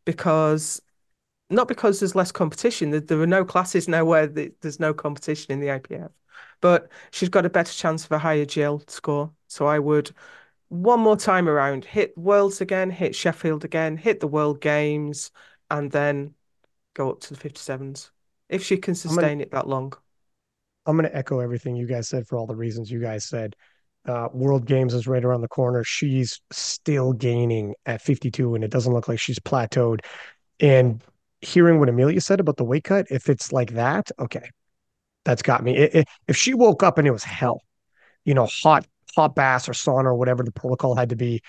[0.07, 0.81] because
[1.51, 2.91] not because there's less competition.
[2.91, 6.11] There, there are no classes now where the, there's no competition in the IPF,
[6.63, 9.31] but she's got a better chance of a higher GL score.
[9.47, 10.13] So I would
[10.69, 15.31] one more time around, hit Worlds again, hit Sheffield again, hit the World Games,
[15.71, 16.35] and then
[16.95, 18.11] go up to the 57s
[18.49, 19.93] if she can sustain gonna, it that long.
[20.87, 23.57] I'm going to echo everything you guys said for all the reasons you guys said.
[24.07, 25.83] Uh, World Games is right around the corner.
[25.85, 30.01] She's still gaining at 52, and it doesn't look like she's plateaued.
[30.61, 31.03] And
[31.41, 34.49] hearing what Amelia said about the weight cut, if it's like that, okay,
[35.25, 35.77] that's got me.
[35.77, 37.63] It, it, if she woke up and it was hell,
[38.25, 41.41] you know, hot hot baths or sauna or whatever the protocol had to be,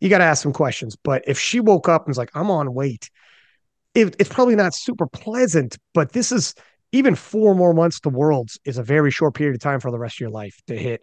[0.00, 0.96] you got to ask some questions.
[1.02, 3.10] But if she woke up and was like, I'm on weight,
[3.94, 6.54] it, it's probably not super pleasant, but this is
[6.92, 9.98] even four more months to Worlds is a very short period of time for the
[9.98, 11.02] rest of your life to hit.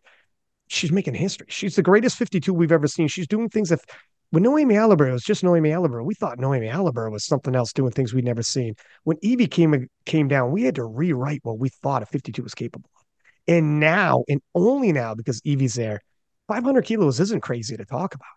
[0.70, 1.47] She's making history.
[1.49, 3.07] She's the greatest 52 we've ever seen.
[3.07, 3.82] She's doing things that
[4.30, 7.91] when Noemi Allabert was just Noemi Allabert, we thought Noemi Allabert was something else doing
[7.91, 8.76] things we'd never seen.
[9.03, 12.53] When Evie came came down, we had to rewrite what we thought a 52 was
[12.53, 13.03] capable of.
[13.47, 16.01] And now, and only now, because Evie's there,
[16.47, 18.28] 500 kilos isn't crazy to talk about.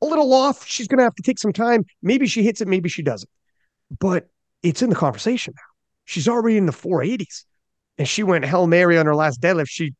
[0.00, 0.66] A little off.
[0.66, 1.84] She's going to have to take some time.
[2.02, 3.30] Maybe she hits it, maybe she doesn't.
[4.00, 4.28] But
[4.62, 5.62] it's in the conversation now.
[6.06, 7.44] She's already in the 480s.
[7.98, 9.92] And she went Hail Mary on her last deadlift she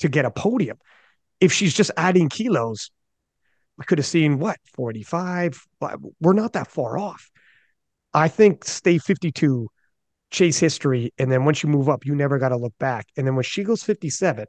[0.00, 0.76] to get a podium.
[1.40, 2.90] If she's just adding kilos,
[3.78, 5.60] we could have seen what 45.
[6.20, 7.30] We're not that far off.
[8.14, 9.68] I think stay 52
[10.30, 11.12] chase history.
[11.18, 13.06] And then once you move up, you never got to look back.
[13.16, 14.46] And then when she goes 57,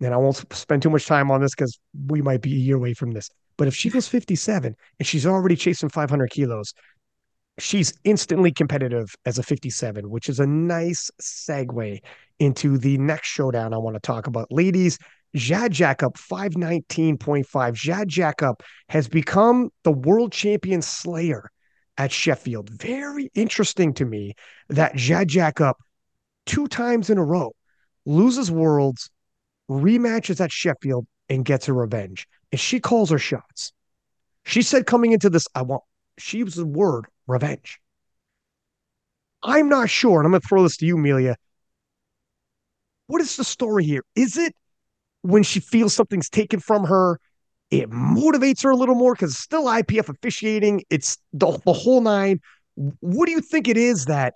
[0.00, 2.76] and I won't spend too much time on this because we might be a year
[2.76, 3.30] away from this.
[3.56, 6.74] But if she goes 57 and she's already chasing 500 kilos,
[7.58, 12.00] she's instantly competitive as a 57, which is a nice segue
[12.40, 14.50] into the next showdown I want to talk about.
[14.50, 14.98] Ladies,
[15.34, 17.74] Jade Jacob 519.5.
[17.74, 18.56] Jade Jacob
[18.88, 21.50] has become the world champion slayer
[21.96, 22.68] at Sheffield.
[22.70, 24.34] Very interesting to me
[24.68, 25.76] that Jade Jacob,
[26.46, 27.52] two times in a row,
[28.04, 29.10] loses worlds,
[29.70, 32.26] rematches at Sheffield, and gets her revenge.
[32.50, 33.72] And she calls her shots.
[34.44, 35.82] She said coming into this, I want,
[36.18, 37.78] she used the word revenge.
[39.42, 41.36] I'm not sure, and I'm going to throw this to you, Amelia.
[43.06, 44.04] What is the story here?
[44.14, 44.54] Is it
[45.22, 47.18] when she feels something's taken from her
[47.72, 50.82] it motivates her a little more because still IPF officiating.
[50.90, 52.40] It's the, the whole nine.
[52.74, 54.34] What do you think it is that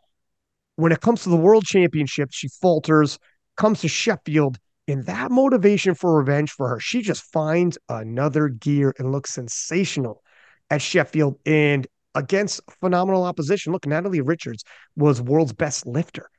[0.77, 3.19] when it comes to the world championship, she falters,
[3.59, 4.59] comes to Sheffield,
[4.89, 10.23] And that motivation for revenge for her, she just finds another gear and looks sensational
[10.71, 13.71] at Sheffield and against phenomenal opposition.
[13.71, 14.65] Look, Natalie Richards
[14.97, 16.31] was world's best lifter.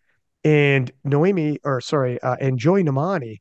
[0.43, 3.37] And Noemi, or sorry, uh, and Joy Nnamani,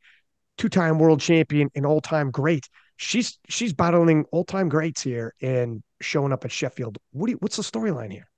[0.56, 2.68] two-time world champion and all-time great.
[2.96, 6.98] She's she's battling all-time greats here and showing up at Sheffield.
[7.12, 8.28] What you, what's the storyline here?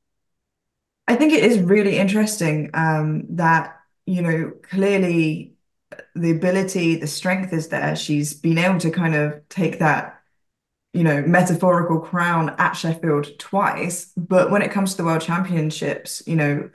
[1.06, 5.54] I think it is really interesting um, that you know clearly
[6.14, 7.96] the ability, the strength is there.
[7.96, 10.20] She's been able to kind of take that,
[10.92, 16.22] you know, metaphorical crown at Sheffield twice, but when it comes to the World Championships,
[16.26, 16.70] you know,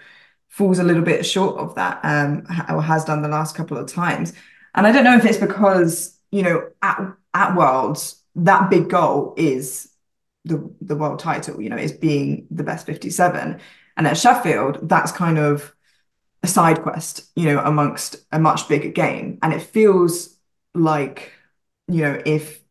[0.49, 3.91] falls a little bit short of that, um, or has done the last couple of
[3.91, 4.33] times.
[4.75, 6.99] And I don't know if it's because, you know, at
[7.33, 9.89] at Worlds, that big goal is
[10.45, 13.59] the the world title, you know, is being the best 57.
[13.95, 15.73] And at Sheffield, that's kind of
[16.41, 19.39] a side quest, you know, amongst a much bigger game.
[19.41, 20.37] And it feels
[20.73, 21.31] like,
[21.87, 22.61] you know, if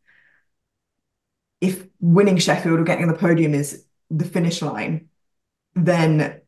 [1.60, 5.08] if winning Sheffield or getting on the podium is the finish line,
[5.74, 6.40] then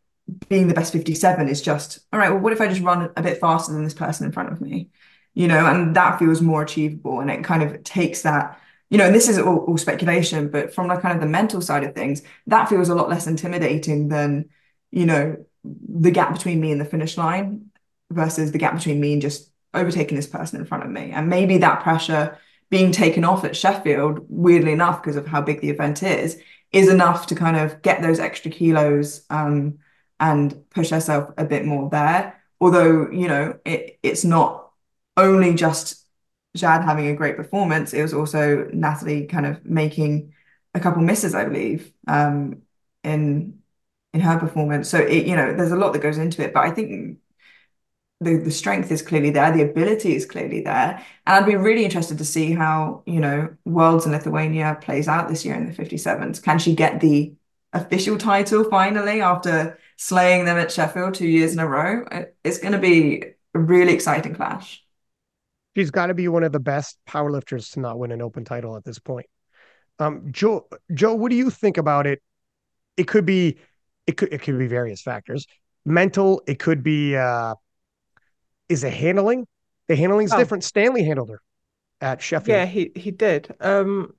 [0.49, 3.23] being the best 57 is just, all right, well, what if I just run a
[3.23, 4.91] bit faster than this person in front of me?
[5.35, 7.21] You know, and that feels more achievable.
[7.21, 10.73] And it kind of takes that, you know, and this is all, all speculation, but
[10.73, 14.09] from like kind of the mental side of things, that feels a lot less intimidating
[14.09, 14.49] than,
[14.93, 17.71] you know, the gap between me and the finish line
[18.11, 21.11] versus the gap between me and just overtaking this person in front of me.
[21.11, 22.39] And maybe that pressure
[22.71, 26.89] being taken off at Sheffield, weirdly enough, because of how big the event is, is
[26.89, 29.79] enough to kind of get those extra kilos um,
[30.21, 32.41] and push herself a bit more there.
[32.61, 34.64] Although, you know, it, it's not
[35.17, 36.05] only just
[36.57, 40.33] Jade having a great performance, it was also Natalie kind of making
[40.75, 42.63] a couple misses, I believe, um,
[43.03, 43.61] in
[44.13, 44.89] in her performance.
[44.89, 47.19] So it, you know, there's a lot that goes into it, but I think
[48.21, 51.85] the the strength is clearly there, the ability is clearly there, and I'd be really
[51.85, 55.73] interested to see how you know Worlds in Lithuania plays out this year in the
[55.73, 56.43] 57s.
[56.43, 57.35] Can she get the
[57.73, 62.07] official title finally after slaying them at Sheffield two years in a row?
[62.45, 64.84] It's going to be a really exciting clash.
[65.77, 68.77] She's got to be one of the best powerlifters to not win an open title
[68.77, 69.27] at this point.
[69.99, 72.23] Um, Jo, Jo, what do you think about it?
[72.97, 73.59] It could be
[74.07, 75.47] it could it could be various factors.
[75.85, 77.55] Mental, it could be uh
[78.69, 79.47] is it handling?
[79.89, 80.39] The handling's oh.
[80.39, 80.65] different.
[80.65, 81.41] Stanley handled her
[82.01, 82.57] at Sheffield.
[82.57, 83.55] Yeah, he he did.
[83.61, 84.15] Um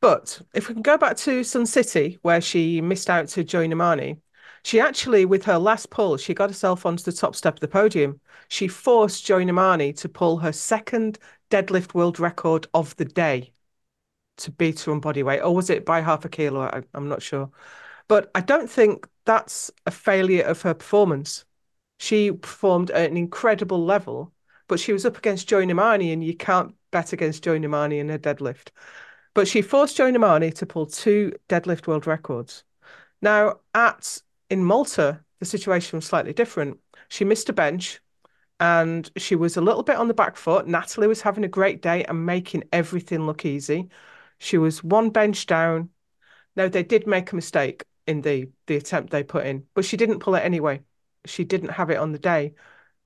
[0.00, 3.66] but if we can go back to Sun City, where she missed out to Joy
[3.66, 4.20] Nnamani,
[4.66, 7.68] she actually, with her last pull, she got herself onto the top step of the
[7.68, 8.20] podium.
[8.48, 11.20] She forced Joy Nnamani to pull her second
[11.52, 13.52] deadlift world record of the day
[14.38, 16.62] to beat her on body weight, or was it by half a kilo?
[16.62, 17.48] I, am not sure.
[18.08, 21.44] But I don't think that's a failure of her performance.
[22.00, 24.32] She performed at an incredible level,
[24.66, 28.08] but she was up against Joy Nnamani, and you can't bet against Joy Nnamani in
[28.08, 28.70] her deadlift.
[29.32, 32.64] But she forced Joy Nnamani to pull two deadlift world records.
[33.22, 36.78] Now, at in Malta, the situation was slightly different.
[37.08, 38.00] She missed a bench
[38.60, 40.66] and she was a little bit on the back foot.
[40.66, 43.88] Natalie was having a great day and making everything look easy.
[44.38, 45.90] She was one bench down.
[46.56, 49.96] Now, they did make a mistake in the the attempt they put in, but she
[49.96, 50.82] didn't pull it anyway.
[51.26, 52.54] She didn't have it on the day.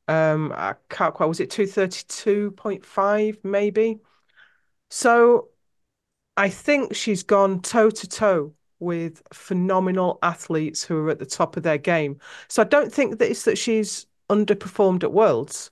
[0.08, 1.26] Um, I can't quite.
[1.26, 4.00] Was it two thirty two point five maybe?
[4.90, 5.50] So,
[6.36, 11.56] I think she's gone toe to toe with phenomenal athletes who are at the top
[11.56, 12.18] of their game.
[12.48, 15.70] So I don't think that it's that she's underperformed at Worlds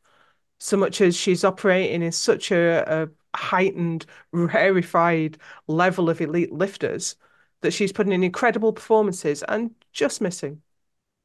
[0.58, 7.16] so much as she's operating in such a, a heightened, rarefied level of elite lifters
[7.60, 10.62] that she's putting in incredible performances and just missing.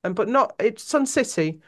[0.03, 1.61] And but not it's Sun City.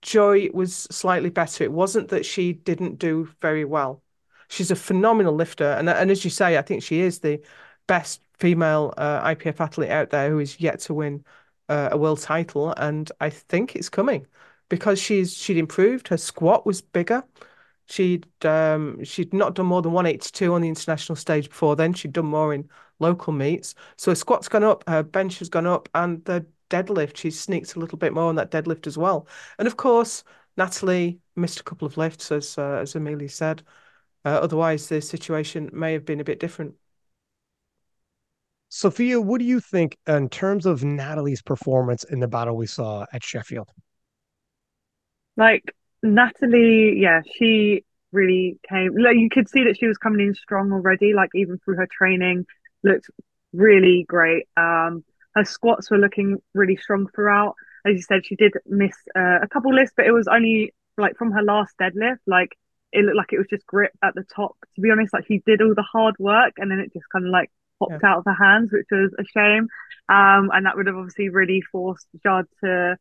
[0.00, 1.64] Joy was slightly better.
[1.64, 4.02] It wasn't that she didn't do very well.
[4.48, 7.40] She's a phenomenal lifter, and and as you say, I think she is the
[7.86, 11.24] best female uh, IPF athlete out there who is yet to win
[11.68, 14.26] uh, a world title, and I think it's coming
[14.68, 16.08] because she's she'd improved.
[16.08, 17.22] Her squat was bigger.
[17.86, 21.94] She'd um, she'd not done more than 182 on the international stage before then.
[21.94, 22.68] She'd done more in
[22.98, 23.76] local meets.
[23.96, 27.76] So her squat's gone up, her bench has gone up, and the deadlift, she's sneaked
[27.76, 29.28] a little bit more on that deadlift as well.
[29.58, 30.24] And of course,
[30.56, 33.62] Natalie missed a couple of lifts, as uh, as Amelia said.
[34.24, 36.74] Uh, otherwise, the situation may have been a bit different.
[38.74, 43.04] Sophia, what do you think in terms of Natalie's performance in the battle we saw
[43.12, 43.68] at Sheffield?
[45.36, 48.96] Like Natalie, yeah, she really came.
[48.96, 51.12] Like you could see that she was coming in strong already.
[51.12, 52.46] Like even through her training,
[52.82, 53.10] looked
[53.52, 54.48] really great.
[54.56, 55.04] Um,
[55.34, 57.56] her squats were looking really strong throughout.
[57.84, 61.18] As you said, she did miss uh, a couple lifts, but it was only like
[61.18, 62.20] from her last deadlift.
[62.26, 62.56] Like
[62.90, 64.56] it looked like it was just grip at the top.
[64.76, 67.26] To be honest, like she did all the hard work and then it just kind
[67.26, 67.50] of like
[67.88, 68.10] popped yeah.
[68.10, 69.68] out of her hands, which was a shame.
[70.08, 72.96] Um, and that would have obviously really forced Jade to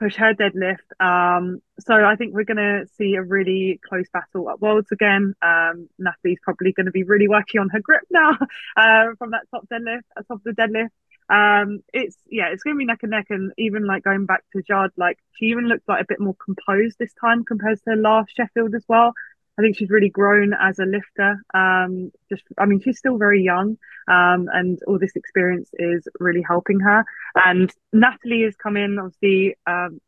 [0.00, 0.88] push her deadlift.
[1.00, 5.34] Um, so I think we're going to see a really close battle at Worlds again.
[5.42, 8.30] Um, Natalie's probably going to be really working on her grip now
[8.76, 10.90] uh, from that top deadlift, uh, top of the deadlift.
[11.28, 14.42] Um, it's yeah, it's going to be neck and neck, and even like going back
[14.52, 17.94] to Jade, like she even looked like a bit more composed this time compared to
[17.94, 19.14] last Sheffield as well.
[19.58, 21.42] I think she's really grown as a lifter.
[21.52, 23.76] Um, just, I mean, she's still very young,
[24.08, 27.04] um, and all this experience is really helping her.
[27.34, 30.00] And Natalie has come in, obviously, um,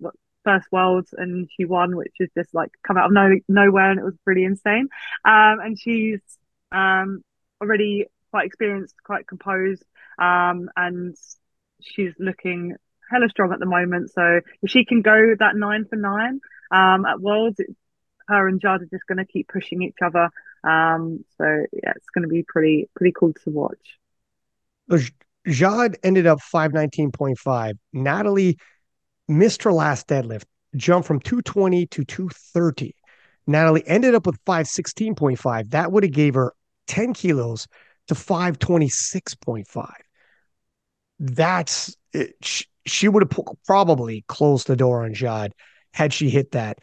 [0.44, 4.00] first worlds, and she won, which is just like come out of no nowhere, and
[4.00, 4.88] it was really insane.
[5.24, 6.20] Um, and she's
[6.72, 7.22] um
[7.60, 9.84] already quite experienced, quite composed,
[10.18, 11.16] um, and
[11.80, 12.76] she's looking
[13.10, 14.10] hella strong at the moment.
[14.10, 16.40] So if she can go that nine for nine
[16.72, 17.60] at Worlds,
[18.28, 20.30] her and Jade are just going to keep pushing each other.
[20.62, 23.98] Um, so yeah, it's going to be pretty pretty cool to watch.
[25.46, 27.74] Jade ended up 519.5.
[27.92, 28.58] Natalie
[29.28, 30.44] missed her last deadlift,
[30.76, 32.94] jumped from 220 to 230.
[33.46, 35.70] Natalie ended up with 516.5.
[35.70, 36.54] That would have gave her
[36.86, 37.66] 10 kilos
[38.08, 39.90] to 526.5.
[41.18, 42.66] That's it.
[42.86, 45.52] She, would have probably closed the door on Jade
[45.92, 46.78] had she hit that.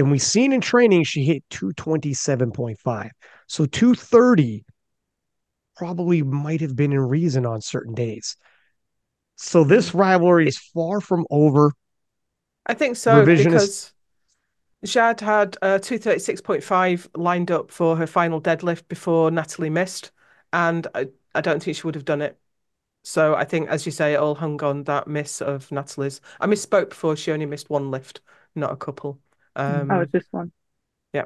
[0.00, 3.10] And we've seen in training she hit 227.5.
[3.46, 4.64] So 230
[5.76, 8.36] probably might have been in reason on certain days.
[9.36, 11.72] So this rivalry is far from over.
[12.66, 13.44] I think so Revisionist.
[13.44, 13.92] because
[14.84, 20.12] Jade had uh, 236.5 lined up for her final deadlift before Natalie missed.
[20.52, 22.38] And I, I don't think she would have done it.
[23.02, 26.20] So I think, as you say, it all hung on that miss of Natalie's.
[26.38, 27.16] I misspoke before.
[27.16, 28.20] She only missed one lift,
[28.54, 29.18] not a couple.
[29.60, 30.52] Um, oh, it's this one.
[31.12, 31.24] Yeah.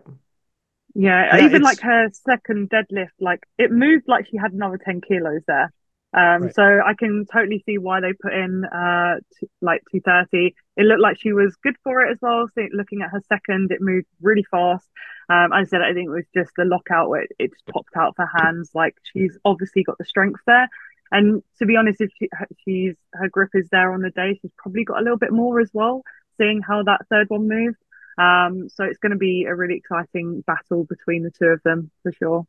[0.95, 1.65] Yeah, yeah even it's...
[1.65, 5.73] like her second deadlift, like it moved like she had another 10 kilos there.
[6.13, 6.55] Um, right.
[6.55, 10.55] so I can totally see why they put in, uh, t- like 230.
[10.77, 12.47] It looked like she was good for it as well.
[12.55, 14.89] So looking at her second, it moved really fast.
[15.29, 17.97] Um, I said, I think it was just the lockout where it, it just popped
[17.97, 18.71] out of her hands.
[18.75, 20.69] Like she's obviously got the strength there.
[21.11, 22.29] And to be honest, if she,
[22.65, 25.61] she's, her grip is there on the day, she's probably got a little bit more
[25.61, 26.03] as well,
[26.39, 27.79] seeing how that third one moved.
[28.17, 31.91] Um, so it's going to be a really exciting battle between the two of them
[32.03, 32.47] for sure.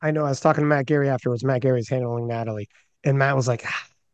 [0.00, 0.24] I know.
[0.24, 1.44] I was talking to Matt Gary afterwards.
[1.44, 2.68] Matt Gary's handling Natalie,
[3.04, 3.64] and Matt was like,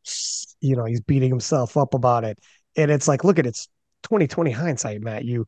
[0.60, 2.38] you know, he's beating himself up about it.
[2.76, 3.68] And it's like, look at it, it's
[4.04, 5.24] 2020 hindsight, Matt.
[5.24, 5.46] You,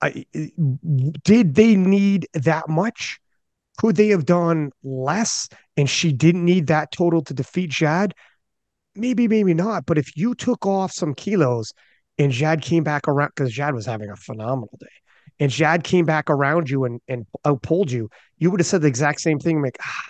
[0.00, 0.24] I,
[1.22, 3.18] did they need that much?
[3.78, 5.48] Could they have done less?
[5.76, 8.14] And she didn't need that total to defeat Jade.
[8.94, 9.84] Maybe, maybe not.
[9.84, 11.74] But if you took off some kilos
[12.18, 14.86] and Jade came back around because Jade was having a phenomenal day.
[15.38, 18.08] And Jade came back around you and and outpulled you,
[18.38, 19.62] you would have said the exact same thing.
[19.62, 20.04] Like, ah,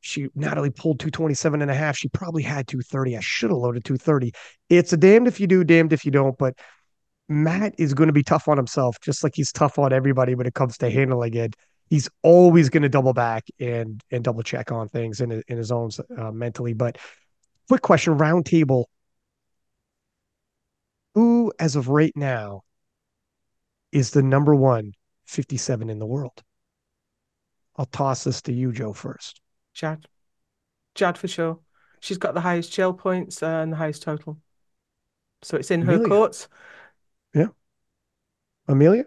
[0.00, 1.96] she Natalie pulled 227 and a half.
[1.96, 3.16] She probably had 230.
[3.16, 4.32] I should have loaded 230.
[4.68, 6.36] It's a damned if you do, damned if you don't.
[6.38, 6.54] But
[7.28, 10.46] Matt is going to be tough on himself, just like he's tough on everybody when
[10.46, 11.54] it comes to handling it.
[11.90, 15.70] He's always going to double back and and double check on things in in his
[15.70, 16.72] own uh, mentally.
[16.72, 16.98] But
[17.68, 18.86] quick question, roundtable
[21.18, 22.62] who, as of right now,
[23.90, 24.92] is the number one
[25.26, 26.44] 57 in the world?
[27.76, 29.40] I'll toss this to you, Jo, first.
[29.74, 30.06] Jade.
[30.94, 31.58] Jade for sure.
[31.98, 34.38] She's got the highest GL points and the highest total.
[35.42, 36.02] So it's in Amelia.
[36.02, 36.46] her courts.
[37.34, 37.48] Yeah.
[38.68, 39.06] Amelia?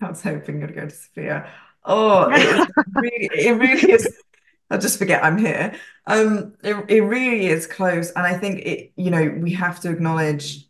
[0.00, 1.46] I was hoping you'd go to Sophia.
[1.84, 4.08] Oh, it, really, it really is.
[4.74, 5.74] I just forget I'm here.
[6.06, 8.10] Um, it, it really is close.
[8.10, 10.68] And I think it, you know, we have to acknowledge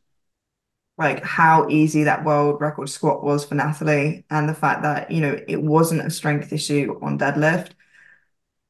[0.98, 5.20] like how easy that world record squat was for Natalie and the fact that, you
[5.20, 7.70] know, it wasn't a strength issue on deadlift.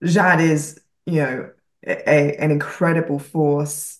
[0.05, 1.51] Jade is, you know,
[1.85, 3.99] a, an incredible force.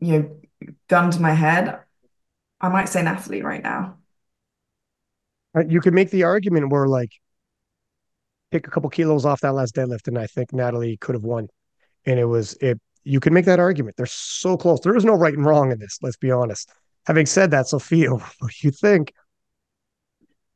[0.00, 1.80] You know, gun to my head,
[2.60, 3.98] I might say Natalie right now.
[5.54, 7.12] Uh, you could make the argument where like
[8.52, 11.48] pick a couple kilos off that last deadlift, and I think Natalie could have won.
[12.06, 12.80] And it was it.
[13.04, 13.96] You can make that argument.
[13.96, 14.80] They're so close.
[14.80, 15.98] There is no right and wrong in this.
[16.02, 16.70] Let's be honest.
[17.06, 19.12] Having said that, Sophia, what do you think?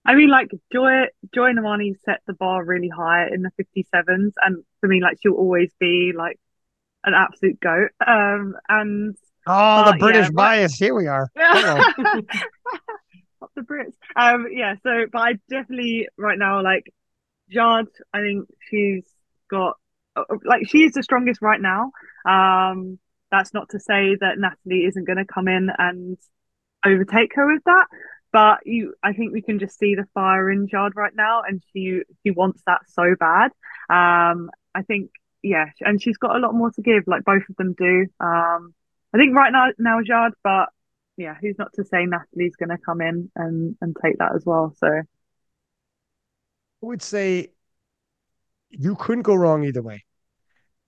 [0.04, 4.62] I mean, like Joy Joy Nnamani set the bar really high in the 57s, and
[4.80, 6.38] for me, like she'll always be like
[7.04, 7.90] an absolute goat.
[8.06, 9.16] Um, and
[9.46, 10.78] oh, the British yeah, bias.
[10.78, 10.84] But...
[10.84, 11.28] Here we are.
[13.54, 13.94] the Brits.
[14.14, 14.74] Um, yeah.
[14.82, 16.92] So, but I definitely right now like
[17.50, 19.04] Jade, I think she's
[19.50, 19.76] got
[20.44, 21.92] like she's the strongest right now.
[22.28, 22.98] Um,
[23.30, 26.16] that's not to say that Natalie isn't going to come in and
[26.84, 27.86] overtake her with that,
[28.32, 31.62] but you, I think we can just see the fire in Jade right now, and
[31.72, 33.50] she she wants that so bad.
[33.90, 35.10] Um, I think
[35.42, 38.06] yeah, and she's got a lot more to give, like both of them do.
[38.20, 38.74] Um,
[39.14, 40.68] I think right now now Jade, but
[41.16, 44.44] yeah, who's not to say Natalie's going to come in and and take that as
[44.44, 44.74] well.
[44.78, 45.02] So
[46.80, 47.48] would say
[48.70, 50.04] you couldn't go wrong either way.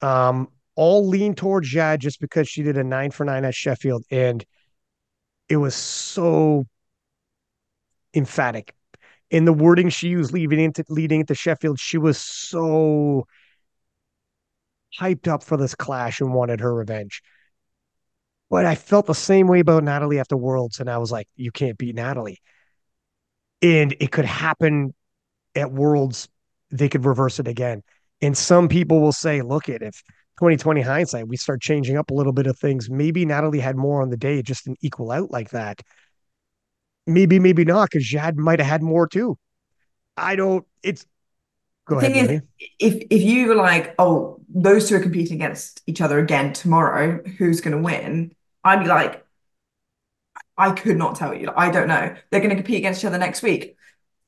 [0.01, 4.05] Um, all lean towards Jade just because she did a nine for nine at Sheffield,
[4.11, 4.45] and
[5.49, 6.66] it was so
[8.14, 8.74] emphatic
[9.30, 11.78] in the wording she used leading into leading into Sheffield.
[11.80, 13.26] She was so
[14.99, 17.22] hyped up for this clash and wanted her revenge.
[18.51, 21.51] But I felt the same way about Natalie after Worlds, and I was like, you
[21.51, 22.39] can't beat Natalie.
[23.61, 24.95] And it could happen
[25.59, 26.28] at Worlds,
[26.70, 27.82] they could reverse it again.
[28.20, 30.02] And some people will say, look at if
[30.38, 32.88] 2020 hindsight, we start changing up a little bit of things.
[32.90, 35.80] Maybe Natalie had more on the day, just an equal out like that.
[37.06, 39.38] Maybe, maybe not, because Jade might have had more too.
[40.16, 40.66] I don't.
[40.82, 41.06] It's
[41.88, 42.42] Go the ahead, thing is,
[42.78, 47.22] if if you were like, oh, those two are competing against each other again tomorrow,
[47.38, 48.34] who's going to win?
[48.62, 49.24] I'd be like,
[50.59, 51.50] I could not tell you.
[51.56, 52.14] I don't know.
[52.30, 53.78] They're going to compete against each other next week.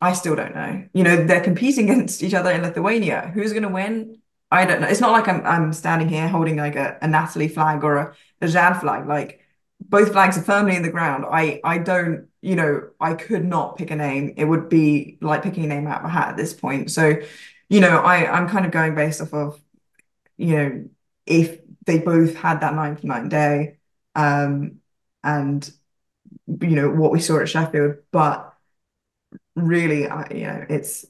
[0.01, 0.85] I still don't know.
[0.95, 3.31] You know, they're competing against each other in Lithuania.
[3.35, 4.21] Who's going to win?
[4.51, 4.89] I don't know.
[4.89, 8.15] It's not like I'm I'm standing here holding like a, a Natalie flag or a,
[8.41, 9.07] a Jade flag.
[9.07, 9.41] Like
[9.81, 11.25] both flags are firmly in the ground.
[11.31, 14.35] I I don't, you know, I could not pick a name.
[14.37, 16.91] It would be like picking a name out of a hat at this point.
[16.91, 17.21] So,
[17.69, 19.61] you know, I I'm kind of going based off of,
[20.37, 20.89] you know,
[21.27, 23.79] if they both had that nine for nine day,
[24.15, 24.81] um,
[25.23, 25.71] and
[26.47, 28.50] you know what we saw at Sheffield, but
[29.63, 31.07] really, I, you know, it's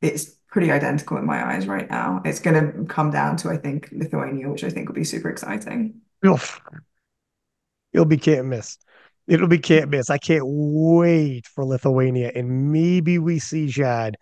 [0.00, 2.22] it's pretty identical in my eyes right now.
[2.24, 5.28] It's going to come down to I think Lithuania, which I think will be super
[5.28, 6.00] exciting.
[6.26, 6.60] Oof.
[7.92, 8.78] It'll be can't miss.
[9.26, 10.10] It'll be can't miss.
[10.10, 14.16] I can't wait for Lithuania, and maybe we see Jade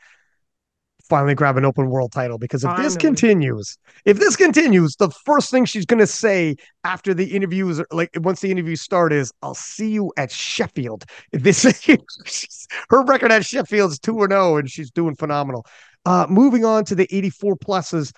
[1.08, 5.50] finally grab an open world title because if this continues, if this continues, the first
[5.50, 9.54] thing she's going to say after the interviews, like once the interviews start, is "I'll
[9.54, 11.64] see you at Sheffield." This
[12.90, 15.66] her record at Sheffield is two and zero, oh, and she's doing phenomenal.
[16.04, 18.12] Uh, moving on to the eighty four pluses,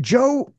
[0.00, 0.52] Jo.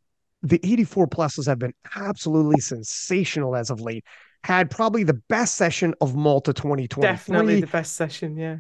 [0.46, 4.04] The 84 pluses have been absolutely sensational as of late.
[4.44, 7.08] Had probably the best session of Malta 2020.
[7.08, 8.58] Definitely the best session, yeah.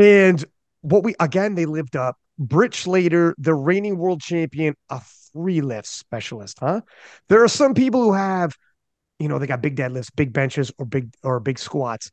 [0.00, 0.44] And
[0.82, 2.16] what we again they lived up.
[2.38, 5.00] Britt Schlater, the reigning world champion, a
[5.32, 6.80] free lift specialist, huh?
[7.28, 8.56] There are some people who have,
[9.18, 12.10] you know, they got big deadlifts, big benches, or big or big squats.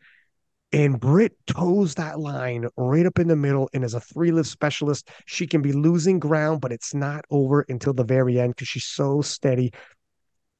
[0.71, 3.69] And Britt toes that line right up in the middle.
[3.73, 7.65] And as a three lift specialist, she can be losing ground, but it's not over
[7.67, 9.73] until the very end because she's so steady.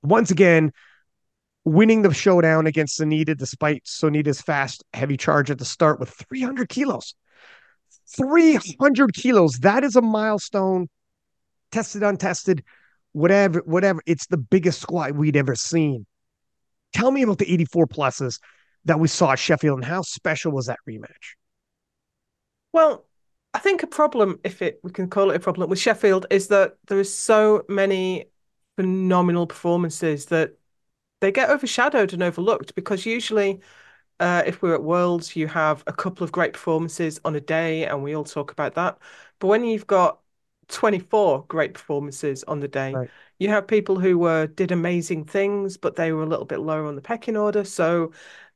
[0.02, 0.72] Once again,
[1.64, 6.70] winning the showdown against Sunita despite Sunita's fast, heavy charge at the start with 300
[6.70, 7.14] kilos.
[8.18, 9.60] 300 kilos.
[9.60, 10.88] That is a milestone.
[11.72, 12.64] Tested, untested,
[13.12, 14.02] whatever, whatever.
[14.06, 16.06] It's the biggest squat we'd ever seen.
[16.94, 18.40] Tell me about the 84 pluses
[18.86, 21.36] that we saw at Sheffield and how special was that rematch?
[22.74, 23.06] Well,
[23.54, 26.48] I think a problem, if it we can call it a problem with Sheffield, is
[26.48, 28.26] that there are so many
[28.78, 30.54] phenomenal performances that
[31.20, 33.60] they get overshadowed and overlooked because usually
[34.20, 37.86] uh, if we're at Worlds, you have a couple of great performances on a day,
[37.86, 38.98] and we all talk about that.
[39.40, 40.22] But when you've got
[40.68, 43.10] 24 great performances on the day, right.
[43.40, 46.86] you have people who were did amazing things, but they were a little bit lower
[46.86, 48.12] on the pecking order, so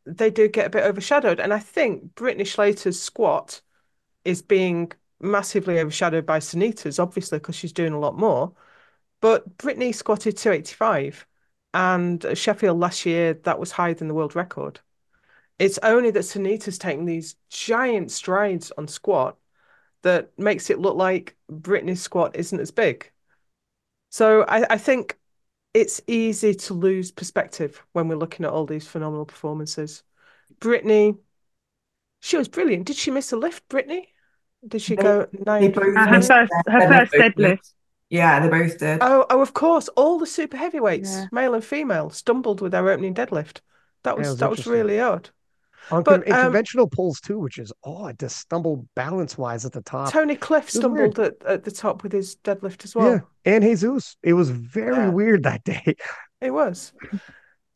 [0.05, 1.39] they do get a bit overshadowed.
[1.39, 3.61] And I think Brittany Schlater's squat
[4.25, 8.53] is being massively overshadowed by Sunita's, obviously, because she's doing a lot more.
[9.21, 11.27] But Brittany squatted 285,
[11.73, 14.81] and Sheffield last year that was higher than the world record.
[15.59, 19.37] It's only that Sunita's taking these giant strides on squat
[20.01, 23.09] that makes it look like Brittany's squat isn't as big.
[24.09, 25.17] So I, I think
[25.73, 30.03] it's easy to lose perspective when we're looking at all these phenomenal performances.
[30.59, 31.15] Brittany,
[32.21, 32.85] she was brilliant.
[32.85, 34.09] Did she miss a lift, Brittany?
[34.67, 35.73] Did she they, go nine?
[35.73, 37.73] Her first, her first deadlift.
[38.09, 38.99] Yeah, they both did.
[39.01, 39.87] Oh, oh, of course.
[39.89, 41.25] All the super heavyweights, yeah.
[41.31, 43.61] male and female, stumbled with their opening deadlift.
[44.03, 45.29] That was, yeah, was that was really odd.
[45.91, 49.71] On but, con- um, conventional pulls too, which is odd to stumble balance wise at
[49.71, 50.11] the top.
[50.11, 53.21] Tony Cliffe stumbled at, at the top with his deadlift as well.
[53.45, 54.17] Yeah, and Jesus.
[54.23, 55.09] It was very yeah.
[55.09, 55.95] weird that day.
[56.41, 56.91] It was.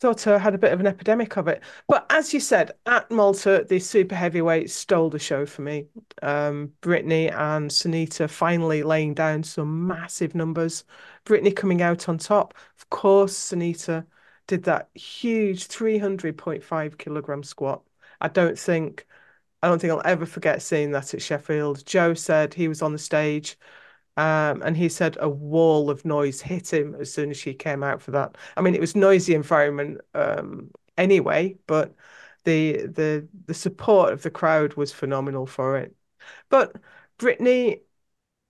[0.02, 1.64] Thought uh, had a bit of an epidemic of it.
[1.88, 5.88] But as you said, at Malta, the super heavyweights stole the show for me.
[6.22, 10.84] Um, Brittany and Sunita finally laying down some massive numbers.
[11.24, 12.54] Brittany coming out on top.
[12.78, 14.06] Of course, Sunita
[14.48, 17.82] did that huge 300.5 kilogram squat.
[18.22, 19.06] I don't think
[19.64, 21.85] I don't think I'll ever forget seeing that at Sheffield.
[21.85, 23.57] Jo said he was on the stage
[24.18, 27.84] um, and he said a wall of noise hit him as soon as she came
[27.84, 28.38] out for that.
[28.57, 31.95] I mean, it was noisy environment um, anyway, but
[32.45, 35.95] the the the support of the crowd was phenomenal for it.
[36.49, 36.76] But
[37.18, 37.81] Brittany,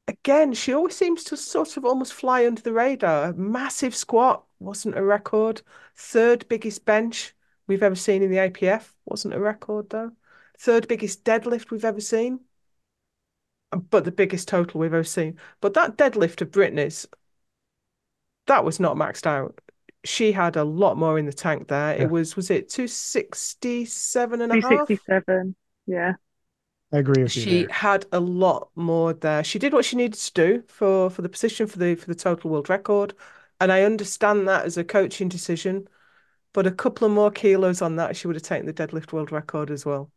[0.07, 3.34] again, she always seems to sort of almost fly under the radar.
[3.34, 5.61] Massive squat wasn't a record.
[5.95, 7.35] Third biggest bench
[7.68, 10.11] we've ever seen in the IPF wasn't a record though.
[10.60, 12.39] Third biggest deadlift we've ever seen
[13.72, 15.38] um, but the biggest total we've ever seen.
[15.61, 17.06] But that deadlift of Brittany's,
[18.48, 19.60] that was not maxed out.
[20.03, 21.95] She had a lot more in the tank there.
[21.95, 22.03] Yeah.
[22.03, 26.14] It was, was it 267 and a 267, yeah.
[26.94, 27.41] I agree with you.
[27.41, 27.73] She there.
[27.73, 29.44] had a lot more there.
[29.44, 32.15] She did what she needed to do for for the position for the for the
[32.15, 33.14] total world record,
[33.60, 35.89] and I understand that as a coaching decision.
[36.53, 39.32] But a couple of more kilos on that, she would have taken the deadlift world
[39.32, 40.11] record as well.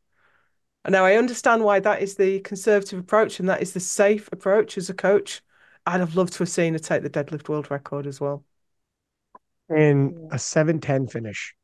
[0.84, 4.28] And now I understand why that is the conservative approach and that is the safe
[4.32, 5.42] approach as a coach.
[5.86, 8.44] I'd have loved to have seen her take the deadlift world record as well.
[9.68, 11.54] In a 710 finish.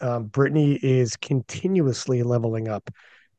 [0.00, 2.90] Um, Brittany is continuously leveling up.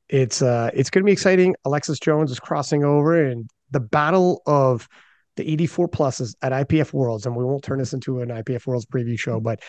[0.09, 1.55] It's uh it's gonna be exciting.
[1.65, 4.87] Alexis Jones is crossing over and the battle of
[5.35, 8.85] the 84 pluses at IPF Worlds, and we won't turn this into an IPF Worlds
[8.85, 9.61] preview show, but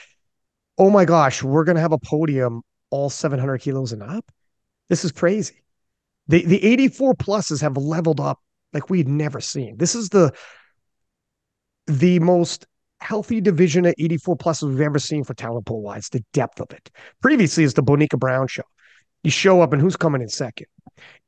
[0.79, 4.25] oh my gosh, we're gonna have a podium all 700 kilos and up.
[4.89, 5.63] This is crazy.
[6.29, 8.39] The the 84 pluses have leveled up
[8.73, 9.77] like we'd never seen.
[9.77, 10.33] This is the
[11.87, 12.67] the most
[13.01, 16.71] healthy division at 84 pluses we've ever seen for talent pool wise, the depth of
[16.71, 16.91] it.
[17.21, 18.63] Previously, it's the Bonica Brown show.
[19.23, 20.67] You show up and who's coming in second.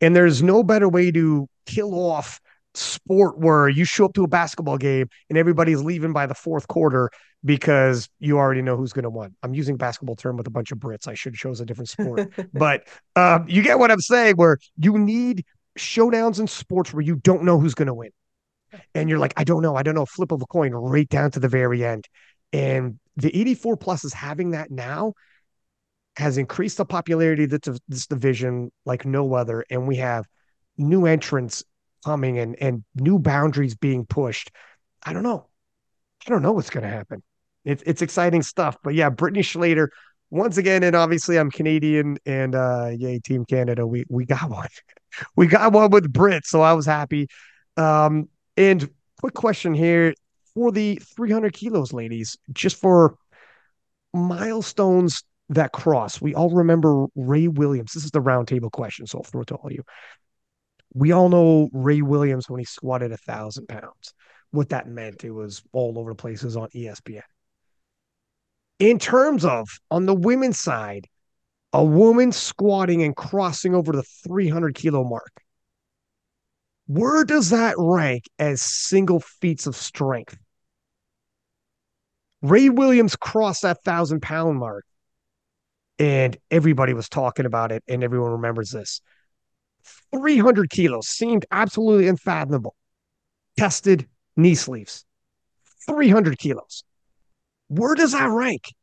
[0.01, 2.41] And there's no better way to kill off
[2.77, 6.69] sport where you show up to a basketball game and everybody's leaving by the fourth
[6.69, 7.11] quarter
[7.45, 9.35] because you already know who's going to win.
[9.43, 11.07] I'm using basketball term with a bunch of Brits.
[11.07, 14.37] I should us a different sport, but um, you get what I'm saying.
[14.37, 15.45] Where you need
[15.79, 18.11] showdowns in sports where you don't know who's going to win,
[18.95, 21.31] and you're like, I don't know, I don't know, flip of a coin right down
[21.33, 22.07] to the very end.
[22.53, 25.15] And the 84 plus is having that now
[26.17, 30.27] has increased the popularity of this division like no other, and we have
[30.79, 31.65] new entrants
[32.07, 34.51] coming and and new boundaries being pushed.
[35.03, 35.49] I don't know.
[36.27, 37.23] I don't know what's going to happen.
[37.65, 38.77] It's it's exciting stuff.
[38.83, 39.89] But yeah, Brittany Schlater
[40.31, 44.69] once again, and obviously I'm Canadian, and uh, yay, Team Canada, we we got one,
[45.37, 47.29] we got one with Brit, so I was happy.
[47.77, 48.89] Um, and
[49.21, 50.15] quick question here
[50.55, 53.17] for the 300 kilos, ladies, just for
[54.15, 56.21] milestones that cross.
[56.21, 57.93] We all remember Ray Williams.
[57.93, 59.83] This is the roundtable question, so I'll throw it to all you.
[60.97, 64.15] We all know Ray Williams when he squatted a thousand pounds.
[64.51, 67.21] What that meant, it was all over the places on ESPN.
[68.79, 71.07] In terms of on the women's side,
[71.75, 75.43] a woman squatting and crossing over the 300 kilo mark.
[76.87, 80.39] Where does that rank as single feats of strength?
[82.41, 84.87] Ray Williams crossed that thousand pound mark,
[85.99, 89.03] and everybody was talking about it, and everyone remembers this.
[90.13, 92.75] 300 kilos seemed absolutely unfathomable.
[93.57, 94.07] Tested
[94.37, 95.05] knee sleeves,
[95.87, 96.85] 300 kilos.
[97.69, 98.75] Where does that rank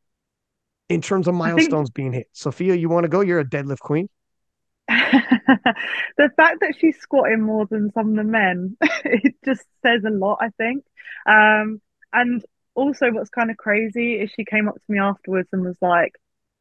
[0.88, 1.94] in terms of milestones think...
[1.94, 2.28] being hit?
[2.32, 3.20] Sophia, you want to go?
[3.20, 4.08] You're a deadlift queen.
[4.88, 10.10] the fact that she's squatting more than some of the men, it just says a
[10.10, 10.84] lot, I think.
[11.26, 11.80] Um,
[12.12, 12.44] and
[12.74, 16.12] also, what's kind of crazy is she came up to me afterwards and was like,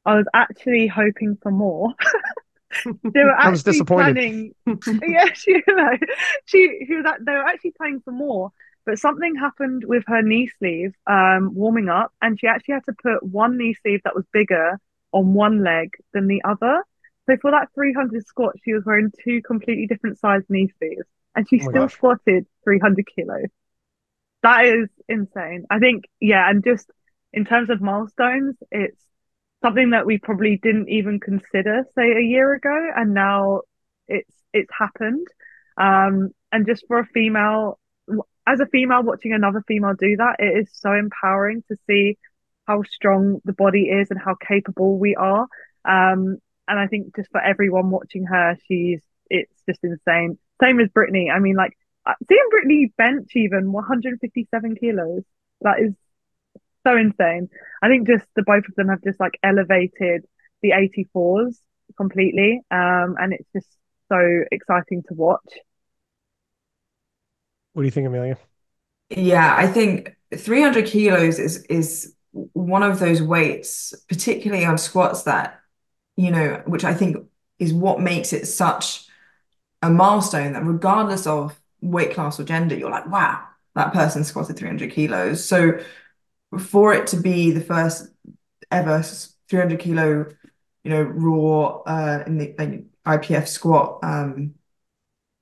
[0.05, 1.89] I was actually hoping for more.
[2.85, 4.53] they were actually planning.
[4.65, 5.97] yeah, she, you
[6.45, 7.05] she, she was.
[7.25, 8.51] They were actually planning for more,
[8.85, 12.93] but something happened with her knee sleeve, um, warming up, and she actually had to
[13.01, 14.79] put one knee sleeve that was bigger
[15.11, 16.83] on one leg than the other.
[17.29, 21.47] So for that 300 squat, she was wearing two completely different sized knee sleeves, and
[21.47, 21.93] she oh still gosh.
[21.93, 23.47] squatted 300 kilos.
[24.41, 25.65] That is insane.
[25.69, 26.91] I think, yeah, and just
[27.31, 29.01] in terms of milestones, it's
[29.63, 33.61] something that we probably didn't even consider, say, a year ago, and now
[34.07, 35.25] it's it's happened.
[35.77, 37.79] Um, and just for a female,
[38.45, 42.17] as a female watching another female do that, it is so empowering to see
[42.67, 45.47] how strong the body is and how capable we are.
[45.85, 46.37] Um,
[46.67, 50.37] and I think just for everyone watching her, she's it's just insane.
[50.61, 51.31] Same as Brittany.
[51.33, 55.23] I mean, like uh, seeing Brittany bench even 157 kilos,
[55.61, 55.93] that is
[56.83, 57.49] so insane.
[57.81, 60.25] I think just the both of them have just like elevated
[60.61, 61.59] the 84s
[61.97, 62.61] completely.
[62.71, 63.67] Um, and it's just
[64.09, 65.53] so exciting to watch.
[67.73, 68.37] What do you think, Amelia?
[69.09, 75.59] Yeah, I think 300 kilos is is one of those weights, particularly on squats that,
[76.15, 77.17] you know, which I think
[77.59, 79.05] is what makes it such
[79.81, 83.43] a milestone that regardless of weight class or gender, you're like, wow,
[83.75, 85.45] that person squatted 300 kilos.
[85.45, 85.79] So
[86.59, 88.09] for it to be the first
[88.71, 89.01] ever
[89.49, 90.25] 300 kilo,
[90.83, 94.55] you know, raw uh, in the like, IPF squat um,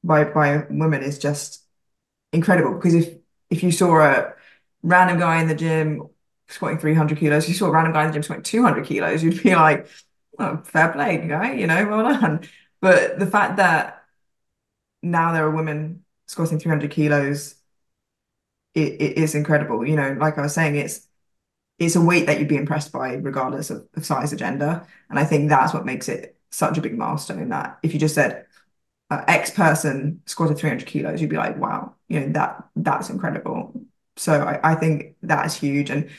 [0.03, 1.63] by by women is just
[2.33, 3.15] incredible because if
[3.49, 4.33] if you saw a
[4.83, 6.07] random guy in the gym
[6.49, 9.41] squatting 300 kilos, you saw a random guy in the gym squatting 200 kilos, you'd
[9.43, 9.87] be like,
[10.39, 12.41] oh, fair play, guy, you know, well done.
[12.81, 14.03] But the fact that
[15.01, 17.55] now there are women squatting 300 kilos,
[18.75, 19.85] it, it is incredible.
[19.85, 21.07] You know, like I was saying, it's
[21.79, 24.85] it's a weight that you'd be impressed by regardless of, of size or gender.
[25.09, 28.15] And I think that's what makes it such a big milestone that if you just
[28.15, 28.45] said
[29.09, 33.73] uh, X person squatted 300 kilos, you'd be like, wow, you know, that that's incredible.
[34.17, 35.89] So I, I think that's huge.
[35.89, 36.09] And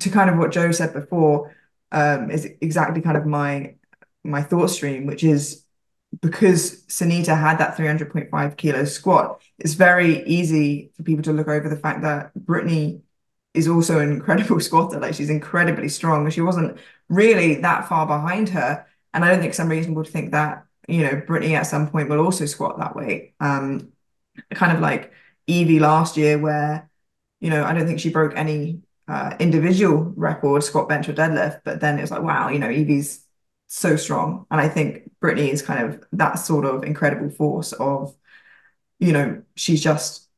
[0.00, 1.54] to kind of what Jo said before,
[1.92, 3.76] um, is exactly kind of my
[4.24, 5.64] my thought stream, which is
[6.20, 11.68] because Sunita had that 300.5 kilo squat, it's very easy for people to look over
[11.68, 13.02] the fact that Brittany
[13.54, 15.00] is also an incredible squatter.
[15.00, 16.28] Like she's incredibly strong.
[16.30, 16.78] She wasn't
[17.08, 18.86] really that far behind her.
[19.14, 22.08] And I don't think some reason would think that, you know, Brittany at some point
[22.08, 23.34] will also squat that weight.
[23.40, 23.92] Um,
[24.50, 25.12] kind of like
[25.46, 26.90] Evie last year, where,
[27.40, 31.60] you know, I don't think she broke any uh, individual record, squat, bench, or deadlift,
[31.64, 33.21] but then it was like, wow, you know, Evie's
[33.72, 34.46] so strong.
[34.50, 38.14] And I think Brittany is kind of that sort of incredible force of,
[38.98, 40.28] you know, she's just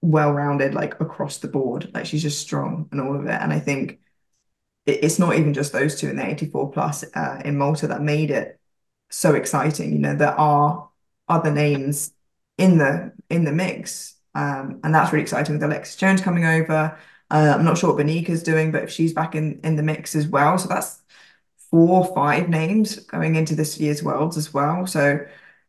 [0.00, 1.90] well-rounded like across the board.
[1.92, 3.40] Like she's just strong and all of it.
[3.40, 4.00] And I think
[4.86, 8.00] it, it's not even just those two in the 84 plus uh, in Malta that
[8.00, 8.58] made it
[9.10, 9.92] so exciting.
[9.92, 10.88] You know there are
[11.28, 12.12] other names
[12.56, 16.98] in the in the mix um, and that's really exciting with Alexis Jones coming over.
[17.30, 20.16] Uh, I'm not sure what Bonica's doing but if she's back in in the mix
[20.16, 20.56] as well.
[20.56, 20.99] So that's
[21.70, 25.18] four or five names going into this year's worlds as well so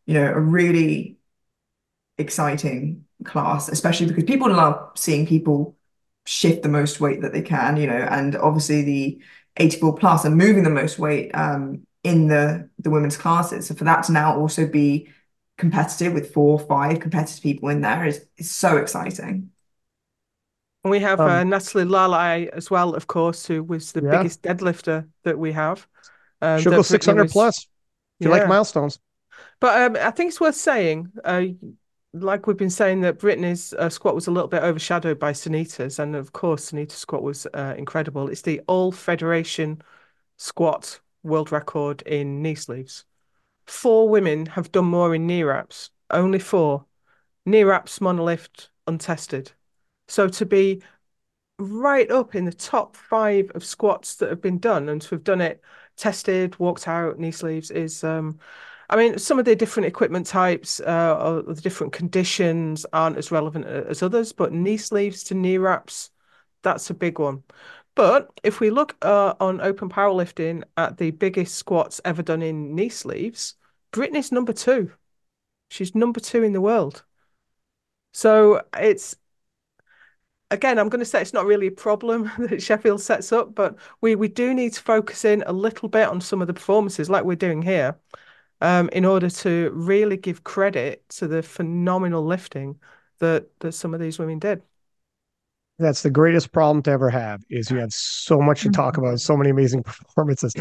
[0.05, 1.17] you know a really
[2.17, 5.75] exciting class, especially because people love seeing people
[6.25, 9.21] shift the most weight that they can, you know, and obviously the
[9.57, 13.67] 84 plus and moving the most weight um, in the the women's classes.
[13.67, 15.09] So for that to now also be
[15.57, 19.51] competitive with four or five competitive people in there is is so exciting.
[20.83, 24.17] We have um, uh, Natalie Lalai as well, of course, who was the yeah.
[24.17, 25.87] biggest deadlifter that we have.
[26.41, 27.59] Um, She'll go 600 was, plus.
[28.19, 28.39] If you yeah.
[28.39, 28.99] like milestones.
[29.59, 31.43] But um, I think it's worth saying, uh,
[32.13, 35.99] like we've been saying that Brittany's uh, squat was a little bit overshadowed by Sunita's,
[35.99, 38.27] and of course Sunita's squat was uh, incredible.
[38.27, 39.81] It's the All Federation
[40.37, 43.05] squat world record in knee sleeves.
[43.67, 45.91] Four women have done more in knee wraps.
[46.09, 46.85] Only four.
[47.45, 49.51] Knee wraps monolift untested.
[50.11, 50.83] So to be
[51.59, 55.23] right up in the top five of squats that have been done and to have
[55.23, 55.61] done it
[55.97, 58.39] tested, walked out, knee sleeves is um
[58.89, 63.31] I mean, some of the different equipment types uh, or the different conditions aren't as
[63.31, 66.11] relevant as others, but knee sleeves to knee wraps,
[66.63, 67.43] that's a big one.
[67.95, 72.75] But if we look uh, on open powerlifting at the biggest squats ever done in
[72.75, 73.55] knee sleeves,
[73.91, 74.93] Brittany's number two.
[75.69, 77.05] She's number two in the world.
[78.13, 79.15] So it's
[80.51, 83.75] again, I'm going to say it's not really a problem that Sheffield sets up, but
[84.01, 87.09] we we do need to focus in a little bit on some of the performances,
[87.09, 87.97] like we're doing here,
[88.59, 92.79] um, in order to really give credit to the phenomenal lifting
[93.19, 94.61] that that some of these women did.
[95.79, 99.19] That's the greatest problem to ever have is you have so much to talk about,
[99.19, 100.53] so many amazing performances.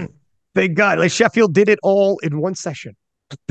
[0.55, 2.97] Thank God, like Sheffield did it all in one session.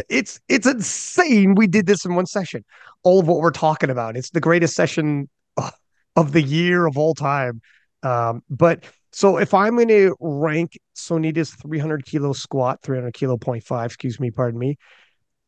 [0.09, 1.55] It's it's insane.
[1.55, 2.65] We did this in one session.
[3.03, 4.17] All of what we're talking about.
[4.17, 5.29] It's the greatest session
[6.15, 7.61] of the year of all time.
[8.03, 13.85] Um, but so if I'm going to rank Sunita's 300 kilo squat, 300 kilo five,
[13.87, 14.77] excuse me, pardon me,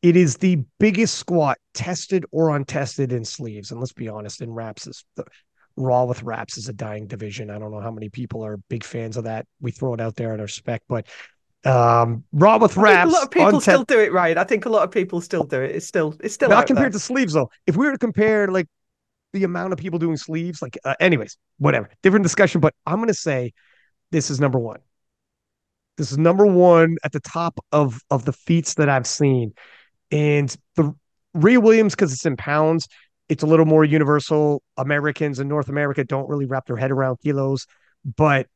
[0.01, 3.71] it is the biggest squat tested or untested in sleeves.
[3.71, 5.25] And let's be honest, in wraps is the
[5.77, 7.49] raw with wraps is a dying division.
[7.49, 9.45] I don't know how many people are big fans of that.
[9.61, 11.07] We throw it out there in our spec, but
[11.63, 13.11] um raw with wraps.
[13.11, 14.35] a lot of people still do it right.
[14.35, 15.75] I think a lot of people still do it.
[15.75, 16.93] It's still it's still not compared there.
[16.93, 17.51] to sleeves though.
[17.67, 18.67] If we were to compare like
[19.33, 20.61] the amount of people doing sleeves.
[20.61, 22.61] Like, uh, anyways, whatever, different discussion.
[22.61, 23.53] But I'm gonna say
[24.11, 24.79] this is number one.
[25.97, 29.53] This is number one at the top of of the feats that I've seen,
[30.11, 30.93] and the
[31.33, 32.87] Ray Williams because it's in pounds.
[33.29, 34.61] It's a little more universal.
[34.77, 37.65] Americans in North America don't really wrap their head around kilos,
[38.17, 38.47] but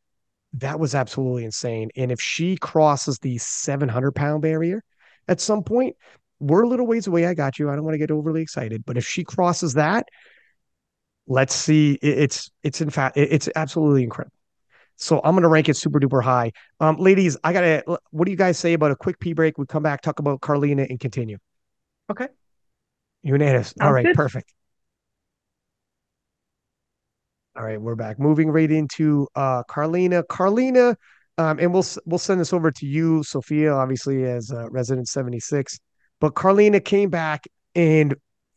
[0.54, 1.90] that was absolutely insane.
[1.96, 4.84] And if she crosses the 700 pound barrier
[5.28, 5.96] at some point,
[6.40, 7.26] we're a little ways away.
[7.26, 7.70] I got you.
[7.70, 10.08] I don't want to get overly excited, but if she crosses that,
[11.28, 11.94] let's see.
[12.02, 14.36] It's it's in fact it's absolutely incredible.
[14.98, 16.52] So I'm gonna rank it super duper high.
[16.80, 17.84] Um, ladies, I gotta.
[18.12, 19.58] What do you guys say about a quick pee break?
[19.58, 21.38] We come back, talk about Karlina, and continue.
[22.10, 22.28] Okay.
[23.24, 23.74] Unanimous.
[23.82, 24.16] All right, good.
[24.16, 24.54] perfect.
[27.58, 28.20] All right, we're back.
[28.20, 30.24] Moving right into uh, Karlina.
[30.28, 30.96] Karlina,
[31.38, 35.80] um, and we'll we'll send this over to you, Sophia, obviously as uh, resident 76.
[36.22, 38.16] But Karlina came back and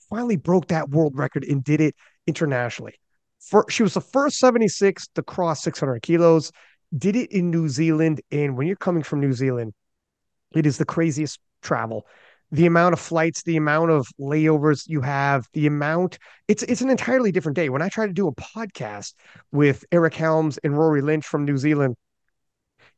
[0.09, 1.95] finally broke that world record and did it
[2.28, 2.94] internationally.
[3.40, 6.52] For, she was the first 76 to cross 600 kilos,
[6.96, 8.20] did it in New Zealand.
[8.30, 9.72] And when you're coming from New Zealand,
[10.55, 12.06] it is the craziest travel.
[12.50, 16.88] The amount of flights, the amount of layovers you have, the amount it's it's an
[16.88, 17.68] entirely different day.
[17.68, 19.12] When I try to do a podcast
[19.52, 21.96] with Eric Helms and Rory Lynch from New Zealand,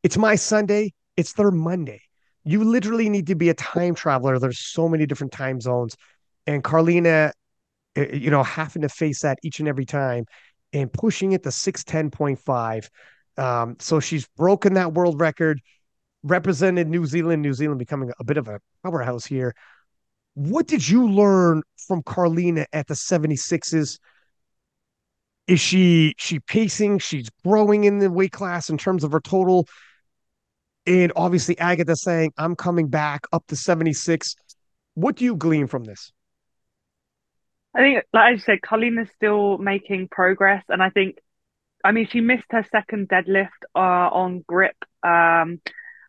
[0.03, 2.01] it's my Sunday, it's their Monday.
[2.45, 4.39] You literally need to be a time traveler.
[4.39, 5.97] There's so many different time zones.
[6.47, 7.33] And Karlina
[7.95, 10.25] you know, having to face that each and every time
[10.73, 12.89] and pushing it to 610.5.
[13.37, 15.61] Um, so she's broken that world record,
[16.23, 19.53] represented New Zealand, New Zealand becoming a bit of a powerhouse here.
[20.33, 23.99] What did you learn from Karlina at the 76s?
[25.47, 26.99] Is she she pacing?
[26.99, 29.67] She's growing in the weight class in terms of her total.
[30.85, 34.35] And obviously Agatha saying, I'm coming back up to 76.
[34.93, 36.11] What do you glean from this?
[37.73, 41.17] I think, like I said, Colleen is still making progress, and I think,
[41.83, 43.79] I mean, she missed her second deadlift uh,
[44.11, 45.61] on grip, um,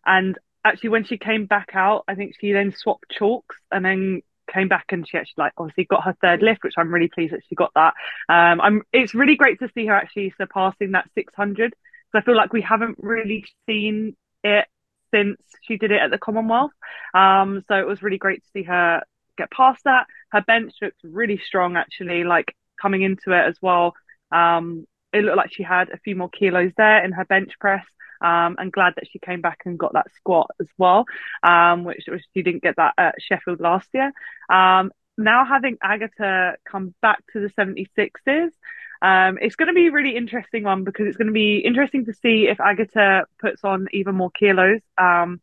[0.05, 4.23] and actually when she came back out, I think she then swapped chalks and then
[4.53, 7.33] came back and she actually like obviously got her third lift, which I'm really pleased
[7.33, 7.95] that she got that.
[8.29, 12.37] Um, I'm it's really great to see her actually surpassing that 600 because I feel
[12.37, 14.67] like we haven't really seen it
[15.13, 16.73] since she did it at the Commonwealth.
[17.15, 19.03] Um, so it was really great to see her
[19.37, 20.07] get past that.
[20.31, 23.95] Her bench looked really strong, actually, like coming into it as well.
[24.31, 27.85] Um, it looked like she had a few more kilos there in her bench press.
[28.21, 31.07] Um, and glad that she came back and got that squat as well,
[31.43, 34.13] um, which, which she didn't get that at Sheffield last year.
[34.49, 38.53] Um, now having Agatha come back to the 76s,
[39.03, 42.05] um, it's going to be a really interesting one because it's going to be interesting
[42.05, 44.81] to see if Agatha puts on even more kilos.
[44.97, 45.41] Um,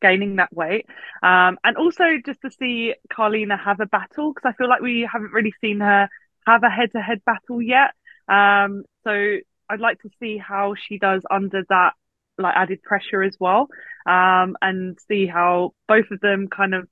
[0.00, 0.86] gaining that weight.
[1.22, 5.08] Um, and also just to see Karlina have a battle because I feel like we
[5.10, 6.08] haven't really seen her
[6.46, 7.92] have a head to head battle yet.
[8.28, 9.36] Um, so
[9.68, 11.92] I'd like to see how she does under that
[12.38, 13.68] like added pressure as well.
[14.06, 16.88] Um, and see how both of them kind of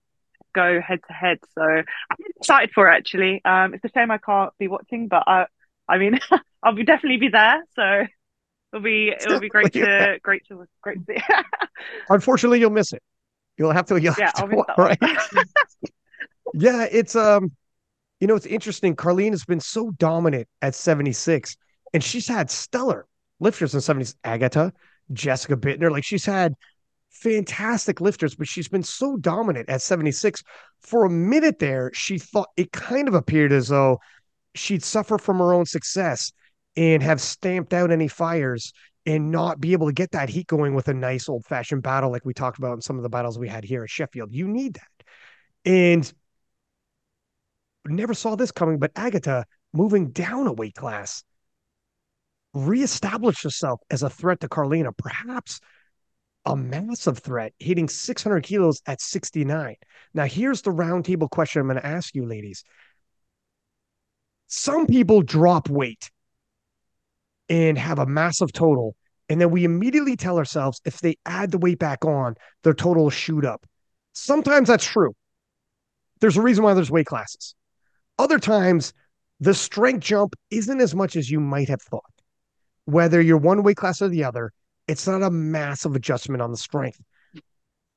[0.54, 1.38] go head to head.
[1.54, 3.40] So I'm excited for it actually.
[3.44, 5.46] Um, it's a shame I can't be watching, but I,
[5.88, 6.18] I mean,
[6.62, 7.62] I'll be definitely be there.
[7.74, 8.06] So
[8.72, 11.22] It'll be it'll be great to great to great to see.
[12.08, 13.02] Unfortunately, you'll miss it.
[13.56, 14.00] You'll have to.
[14.00, 14.98] You'll yeah, have to, right?
[16.54, 17.52] yeah, it's um,
[18.20, 18.94] you know, it's interesting.
[18.94, 21.56] Karlina has been so dominant at seventy six,
[21.92, 23.06] and she's had stellar
[23.40, 24.14] lifters in seventies.
[24.22, 24.72] Agatha,
[25.12, 26.54] Jessica Buettner, like she's had
[27.10, 30.42] fantastic lifters, but she's been so dominant at 76.
[30.82, 33.98] For a minute there, she thought it kind of appeared as though
[34.54, 36.32] she'd suffer from her own success
[36.78, 38.72] and have stamped out any fires
[39.04, 42.08] and not be able to get that heat going with a nice old fashioned battle
[42.08, 44.32] like we talked about in some of the battles we had here at Sheffield.
[44.32, 45.06] You need that.
[45.64, 46.12] And
[47.84, 51.24] never saw this coming, but Agatha moving down a weight class
[52.54, 55.58] reestablished herself as a threat to Karlina, perhaps
[56.44, 59.74] a massive threat, hitting 600 kilos at 69.
[60.14, 62.62] Now, here's the roundtable question I'm going to ask you, ladies.
[64.46, 66.08] Some people drop weight
[67.48, 68.94] and have a massive total.
[69.28, 73.04] And then we immediately tell ourselves if they add the weight back on, their total
[73.04, 73.66] will shoot up.
[74.12, 75.14] Sometimes that's true.
[76.20, 77.54] There's a reason why there's weight classes.
[78.18, 78.92] Other times,
[79.40, 82.02] the strength jump isn't as much as you might have thought.
[82.86, 84.52] Whether you're one weight class or the other,
[84.88, 87.00] it's not a massive adjustment on the strength.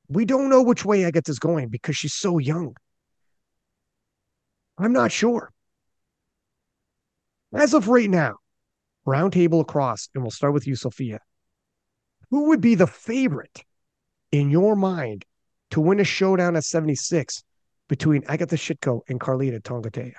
[0.09, 2.75] We don't know which way Agatha's going because she's so young.
[4.77, 5.51] I'm not sure.
[7.53, 8.35] As of right now,
[9.07, 11.19] roundtable across, and we'll start with you, Sophia.
[12.29, 13.63] Who would be the favorite
[14.31, 15.25] in your mind
[15.71, 17.43] to win a showdown at 76
[17.87, 20.13] between Agata Sitko and Karlina Tongotea?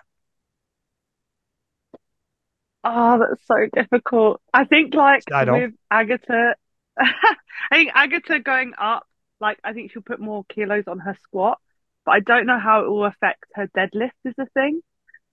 [2.85, 4.41] Oh, that's so difficult.
[4.53, 6.57] I think like I with Agatha,
[6.99, 7.37] I
[7.71, 9.07] think Agatha going up,
[9.41, 11.59] like I think she'll put more kilos on her squat,
[12.05, 14.81] but I don't know how it will affect her deadlift is the thing.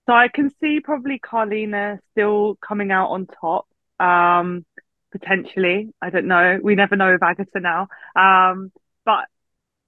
[0.08, 3.68] So I can see probably Karlina still coming out on top.
[4.00, 4.66] Um,
[5.12, 5.94] potentially.
[6.02, 6.60] I don't know.
[6.62, 7.88] We never know with Agatha now.
[8.16, 8.72] Um,
[9.06, 9.26] but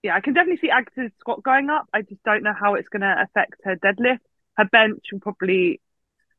[0.03, 1.87] yeah, I can definitely see Agatha's squat going up.
[1.93, 4.19] I just don't know how it's going to affect her deadlift.
[4.57, 5.79] Her bench will probably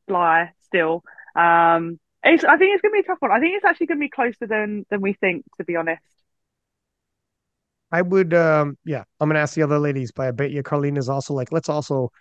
[0.07, 1.03] fly still.
[1.35, 3.31] Um, it's, I think it's going to be a tough one.
[3.31, 6.01] I think it's actually going to be closer than than we think, to be honest.
[7.91, 10.97] I would, um, yeah, I'm gonna ask the other ladies, but I bet you Karlina
[10.97, 12.11] is also like, let's also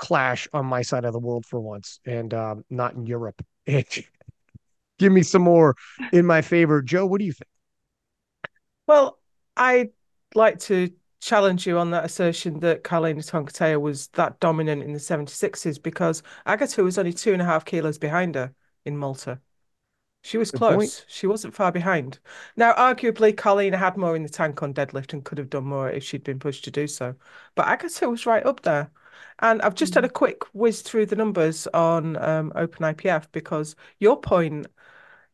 [0.00, 3.40] clash on my side of the world for once, and um, not in Europe.
[3.66, 5.76] Give me some more
[6.12, 7.06] in my favor, Jo.
[7.06, 7.48] What do you think?
[8.86, 9.18] Well,
[9.56, 9.90] I'd
[10.34, 10.90] like to
[11.20, 16.22] challenge you on that assertion that Karlina Tongotea was that dominant in the 76s because
[16.46, 18.54] Agata was only two and a half kilos behind her
[18.84, 19.38] in Malta.
[20.22, 20.74] She was Good close.
[20.74, 21.04] Point.
[21.08, 22.18] She wasn't far behind.
[22.56, 25.90] Now, arguably, Karlina had more in the tank on deadlift and could have done more
[25.90, 27.14] if she'd been pushed to do so.
[27.54, 28.90] But Agata was right up there.
[29.40, 29.96] And I've just mm.
[29.96, 34.66] had a quick whiz through the numbers on um, Open IPF because your point,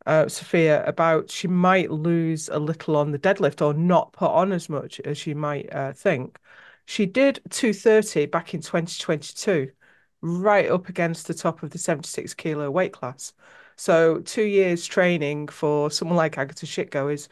[0.06, 4.52] uh, Sophia, about she might lose a little on the deadlift or not put on
[4.52, 6.38] as much as you might uh, think.
[6.86, 9.72] She did 230 back in 2022,
[10.20, 13.32] right up against the top of the 76 kilo weight class.
[13.76, 17.28] So two years training for someone like Agata Sitko is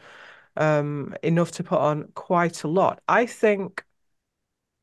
[0.57, 3.01] um, enough to put on quite a lot.
[3.07, 3.83] I think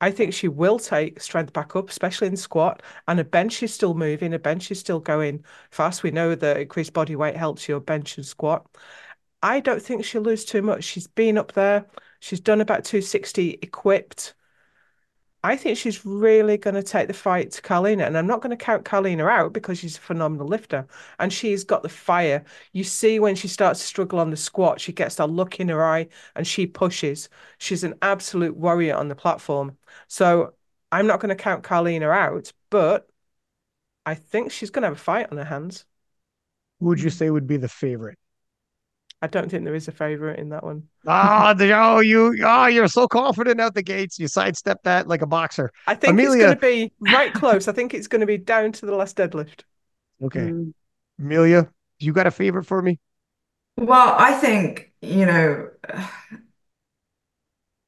[0.02, 2.82] I think she will take strength back up, especially in squat.
[3.08, 6.02] And a bench is still moving, a bench is still going fast.
[6.02, 8.66] We know that increased body weight helps your bench and squat.
[9.42, 10.84] I don't think she'll lose too much.
[10.84, 11.86] She's been up there.
[12.20, 14.34] She's done about 260 equipped.
[15.44, 18.56] I think she's really going to take the fight to Karlina, and I'm not going
[18.56, 20.86] to count Karlina out because she's a phenomenal lifter
[21.18, 22.44] and she's got the fire.
[22.72, 25.68] You see, when she starts to struggle on the squat, she gets that look in
[25.68, 27.28] her eye and she pushes.
[27.58, 29.76] She's an absolute warrior on the platform.
[30.06, 30.54] So
[30.92, 33.08] I'm not going to count Karlina out, but
[34.06, 35.86] I think she's going to have a fight on her hands.
[36.80, 38.18] Who would you say would be the favorite?
[39.22, 40.82] I don't think there is a favorite in that one.
[41.06, 44.18] Ah, oh, oh, you, oh, you're so confident out the gates.
[44.18, 45.70] You sidestep that like a boxer.
[45.86, 46.50] I think Amelia...
[46.50, 47.68] it's going to be right close.
[47.68, 49.60] I think it's going to be down to the last deadlift.
[50.20, 50.74] Okay, mm.
[51.20, 51.68] Amelia,
[52.00, 52.98] you got a favorite for me?
[53.76, 55.68] Well, I think you know,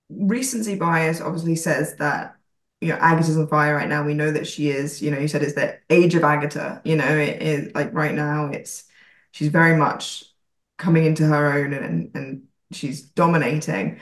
[0.08, 2.36] recency bias obviously says that
[2.80, 4.04] you know Agatha's on fire right now.
[4.04, 5.02] We know that she is.
[5.02, 6.80] You know, you said it's the age of Agatha.
[6.84, 8.46] You know, it is like right now.
[8.46, 8.84] It's
[9.32, 10.26] she's very much
[10.78, 12.42] coming into her own and, and
[12.72, 14.00] she's dominating.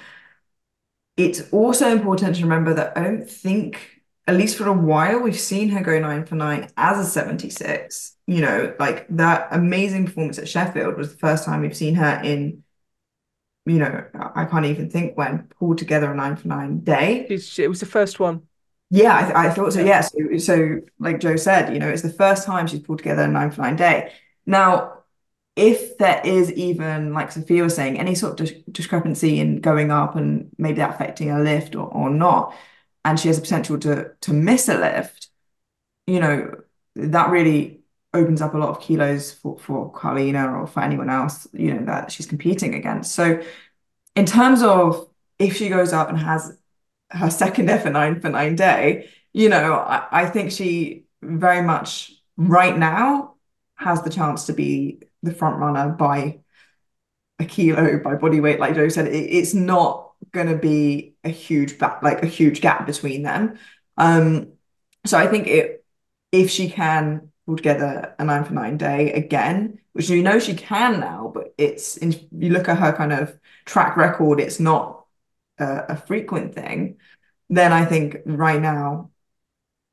[1.17, 5.39] It's also important to remember that I don't think, at least for a while, we've
[5.39, 8.17] seen her go nine for nine as a 76.
[8.27, 12.21] You know, like that amazing performance at Sheffield was the first time we've seen her
[12.25, 12.63] in,
[13.67, 14.05] you know,
[14.35, 17.27] I can't even think when pulled together a nine for nine day.
[17.29, 18.43] It was the first one.
[18.91, 19.81] Yeah, I, th- I thought so.
[19.81, 20.03] Yeah.
[20.03, 23.29] So, so, like Jo said, you know, it's the first time she's pulled together a
[23.29, 24.13] nine for nine day.
[24.45, 25.02] Now,
[25.57, 29.91] if there is even, like Sophia was saying, any sort of dis- discrepancy in going
[29.91, 32.55] up and maybe that affecting a lift or, or not,
[33.05, 35.29] and she has a potential to to miss a lift,
[36.07, 36.53] you know,
[36.97, 37.81] that really
[38.15, 41.85] opens up a lot of kilos for, for Karlina or for anyone else, you know,
[41.87, 43.13] that she's competing against.
[43.15, 43.43] So
[44.15, 45.09] in terms of
[45.39, 46.57] if she goes up and has
[47.11, 52.13] her second F nine for nine day, you know, I, I think she very much
[52.37, 53.35] right now
[53.77, 56.41] has the chance to be the front runner by
[57.39, 61.29] a kilo by body weight, like Jo said, it, it's not going to be a
[61.29, 63.59] huge like a huge gap between them.
[63.97, 64.53] Um,
[65.05, 65.85] so I think it,
[66.31, 70.55] if she can pull together a nine for nine day again, which you know she
[70.55, 75.05] can now, but it's in, you look at her kind of track record, it's not
[75.59, 76.97] a, a frequent thing.
[77.51, 79.11] Then I think right now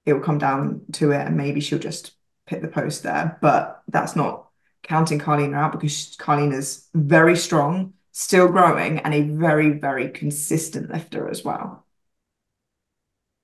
[0.05, 2.13] it will come down to it, and maybe she'll just
[2.45, 3.37] hit the post there.
[3.41, 4.48] But that's not
[4.89, 11.29] counting Karlina out because Karlina's very strong, still growing, and a very, very consistent lifter
[11.29, 11.85] as well.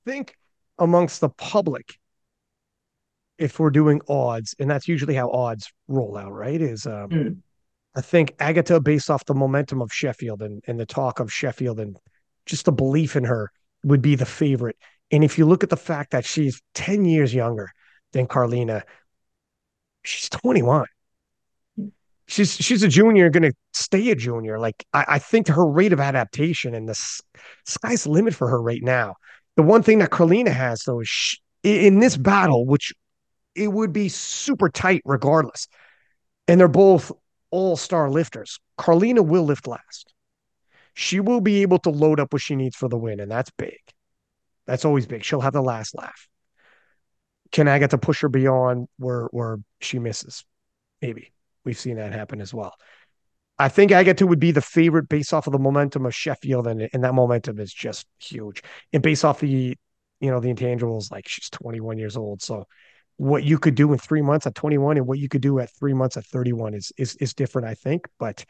[0.06, 0.36] I think
[0.80, 1.98] amongst the public,
[3.38, 6.60] if we're doing odds, and that's usually how odds roll out, right?
[6.60, 7.38] Is um, mm.
[7.96, 11.80] I think Agata, based off the momentum of Sheffield and, and the talk of Sheffield
[11.80, 11.96] and
[12.48, 13.52] just the belief in her,
[13.84, 14.78] would be the favorite.
[15.12, 17.70] And if you look at the fact that she's 10 years younger
[18.14, 18.82] than Karlina,
[20.04, 20.88] she's 21
[22.28, 24.60] she's she's a junior, going to stay a junior.
[24.60, 26.96] Like I, I, think her rate of adaptation and the
[27.66, 29.16] sky's the limit for her right now.
[29.56, 32.94] The one thing that Karlina has though is she, in this battle, which
[33.56, 35.68] it would be super tight regardless,
[36.48, 37.12] and they're both
[37.52, 38.60] all star lifters.
[38.78, 40.14] Karlina will lift last.
[40.94, 43.52] She will be able to load up what she needs for the win, and that's
[43.58, 43.80] big.
[44.66, 45.24] That's always big.
[45.24, 46.28] She'll have the last laugh.
[47.52, 50.44] Can I get to push her beyond where where she misses?
[51.02, 51.32] Maybe.
[51.66, 52.74] We've seen that happen as well.
[53.58, 56.90] I think Agata would be the favorite based off of the momentum of Sheffield, and,
[56.94, 58.62] and that momentum is just huge.
[58.92, 59.76] And based off the,
[60.20, 62.66] you know, the intangibles, like she's 21 years old, so
[63.18, 65.70] what you could do in three months at 21 and what you could do at
[65.70, 68.08] three months at 31 is is is different, I think.
[68.20, 68.46] But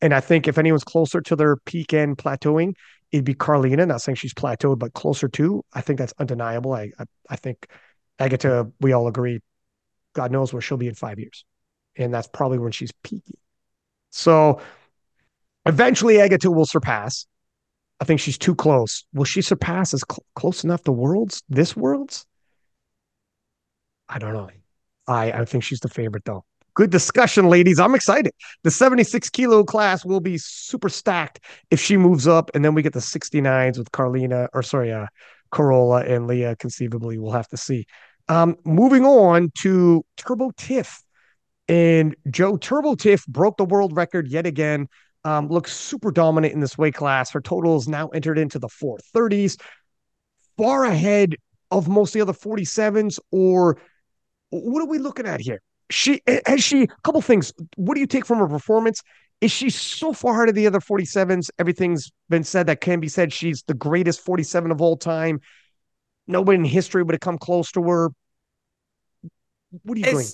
[0.00, 2.74] and I think if anyone's closer to their peak and plateauing,
[3.12, 3.86] it'd be Karlina.
[3.86, 5.62] Not saying she's plateaued, but closer to.
[5.74, 6.72] I think that's undeniable.
[6.72, 7.66] I I, I think
[8.18, 9.40] Agatha, we all agree,
[10.14, 11.44] God knows where she'll be in five years.
[11.96, 13.36] And that's probably when she's peaking.
[14.10, 14.60] So
[15.64, 17.26] eventually Agatha will surpass.
[18.00, 19.04] I think she's too close.
[19.14, 22.26] Will she surpass as cl- close enough to worlds, this worlds?
[24.08, 24.50] I don't know.
[25.08, 26.44] I, I think she's the favorite though.
[26.74, 27.80] Good discussion, ladies.
[27.80, 28.32] I'm excited.
[28.62, 31.40] The 76 kilo class will be super stacked
[31.70, 35.06] if she moves up, and then we get the 69s with Karlina, or sorry, uh,
[35.50, 36.54] Carola and Leah.
[36.56, 37.86] Conceivably, we'll have to see.
[38.28, 41.02] Um, moving on to Turbo Tiff.
[41.68, 44.88] And Joe Turbo Tiff broke the world record yet again.
[45.24, 47.30] Um, looks super dominant in this weight class.
[47.30, 49.60] Her total is now entered into the 430s,
[50.56, 51.34] far ahead
[51.72, 53.18] of most of the other 47s.
[53.32, 53.78] Or
[54.50, 55.60] what are we looking at here?
[55.90, 57.52] She has she a couple things.
[57.76, 59.02] What do you take from her performance?
[59.40, 61.50] Is she so far ahead of the other 47s?
[61.58, 63.32] Everything's been said that can be said.
[63.32, 65.40] She's the greatest 47 of all time.
[66.26, 68.10] Nobody in history would have come close to her.
[69.82, 70.26] What are you doing?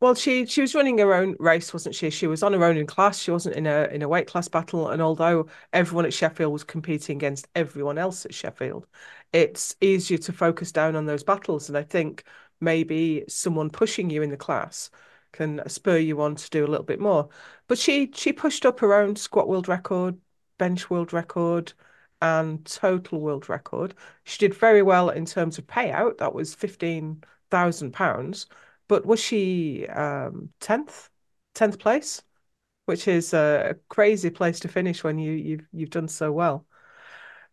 [0.00, 2.10] Well, she she was running her own race, wasn't she?
[2.10, 3.18] She was on her own in class.
[3.18, 4.88] She wasn't in a in a weight class battle.
[4.90, 8.86] And although everyone at Sheffield was competing against everyone else at Sheffield,
[9.32, 11.68] it's easier to focus down on those battles.
[11.68, 12.24] And I think
[12.60, 14.90] maybe someone pushing you in the class
[15.32, 17.28] can spur you on to do a little bit more.
[17.66, 20.20] But she she pushed up her own squat world record,
[20.58, 21.72] bench world record,
[22.20, 23.94] and total world record.
[24.24, 26.18] She did very well in terms of payout.
[26.18, 28.46] That was fifteen thousand pounds
[28.88, 31.10] but was she um, 10th
[31.54, 32.22] 10th place?
[32.86, 36.66] Which is a crazy place to finish when you you've you've done so well.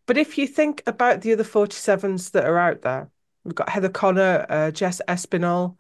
[0.06, 3.10] But if you think about the other 47s that are out there
[3.44, 5.78] we've got Heather Connor uh, Jess Espinal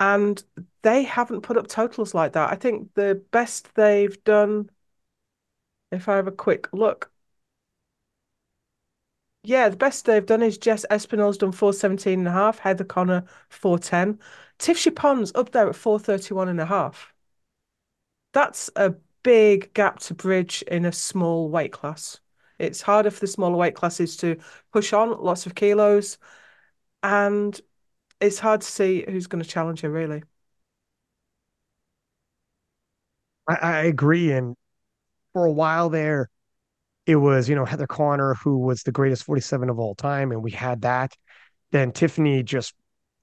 [0.00, 0.42] and
[0.82, 2.52] they haven't put up totals like that.
[2.52, 4.70] I think the best they've done
[5.90, 7.10] if I have a quick look
[9.44, 13.24] yeah, the best they've done is Jess Espinal's done 417 and a half, Heather Connor
[13.48, 14.18] 410.
[14.58, 17.14] Tiff Chapon's up there at 431 and a half.
[18.32, 22.20] That's a big gap to bridge in a small weight class.
[22.58, 24.36] It's harder for the smaller weight classes to
[24.72, 26.18] push on lots of kilos,
[27.02, 27.60] and
[28.20, 30.24] it's hard to see who's going to challenge her really.
[33.48, 34.56] I, I agree, and
[35.32, 36.30] for a while there,
[37.06, 40.42] it was you know Heather Connor who was the greatest 47 of all time, and
[40.42, 41.14] we had that.
[41.72, 42.74] Then Tiffany just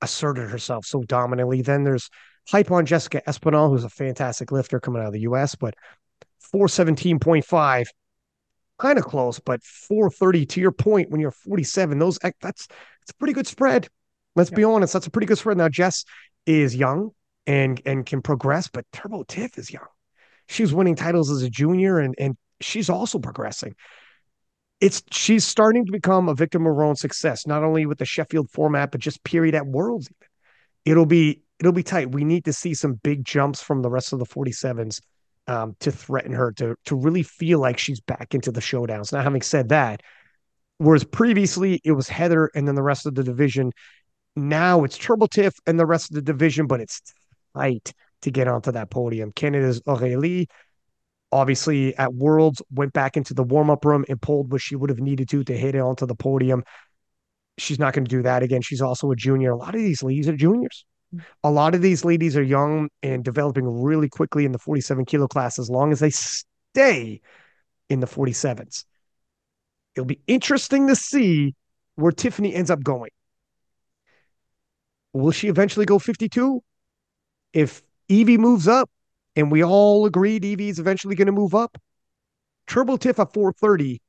[0.02, 1.62] asserted herself so dominantly.
[1.62, 2.10] Then there's
[2.50, 5.76] hype on Jessica Espinal, who's a fantastic lifter coming out of the US, but
[6.54, 7.86] 417.5,
[8.80, 12.68] kind of close, but 430 to your point when you're 47, those that's
[13.02, 13.88] it's a pretty good spread.
[14.36, 14.58] Let's yeah.
[14.58, 15.58] be honest, that's a pretty good spread.
[15.58, 16.04] Now Jess
[16.46, 17.12] is young
[17.48, 19.88] and and can progress, but Turbo Tiff is young.
[20.48, 23.76] She's winning titles as a junior and and she's also progressing
[24.80, 28.06] it's she's starting to become a victim of her own success, not only with the
[28.06, 30.08] Sheffield format, but just period at Worlds.
[30.08, 30.32] Even
[30.86, 32.12] it'll be it'll be tight.
[32.12, 35.00] We need to see some big jumps from the rest of the 47s
[35.48, 39.14] um, to threaten her to to really feel like she's back into the showdowns.
[39.14, 40.02] Now, having said that,
[40.78, 43.72] whereas previously it was Heather and then the rest of the division,
[44.36, 47.02] now it's Turbo Tiff and the rest of the division, but it's
[47.56, 47.94] tight
[48.24, 49.32] to get onto that podium.
[49.32, 50.48] Canada's Aurélie
[51.32, 54.90] obviously at Worlds went back into the warm up room and pulled what she would
[54.90, 56.64] have needed to to hit it onto the podium.
[57.58, 58.62] She's not going to do that again.
[58.62, 59.52] She's also a junior.
[59.52, 60.86] A lot of these ladies are juniors.
[61.44, 65.28] A lot of these ladies are young and developing really quickly in the 47 kilo
[65.28, 67.20] class as long as they stay
[67.90, 68.86] in the 47s.
[69.96, 71.54] It'll be interesting to see
[71.96, 73.12] where Tiffany ends up going.
[75.14, 76.64] Will she eventually go 52?
[77.52, 78.90] If Evie moves up,
[79.36, 81.78] and we all agreed Evie is eventually going to move up.
[82.68, 84.02] Turbo Tiff at 430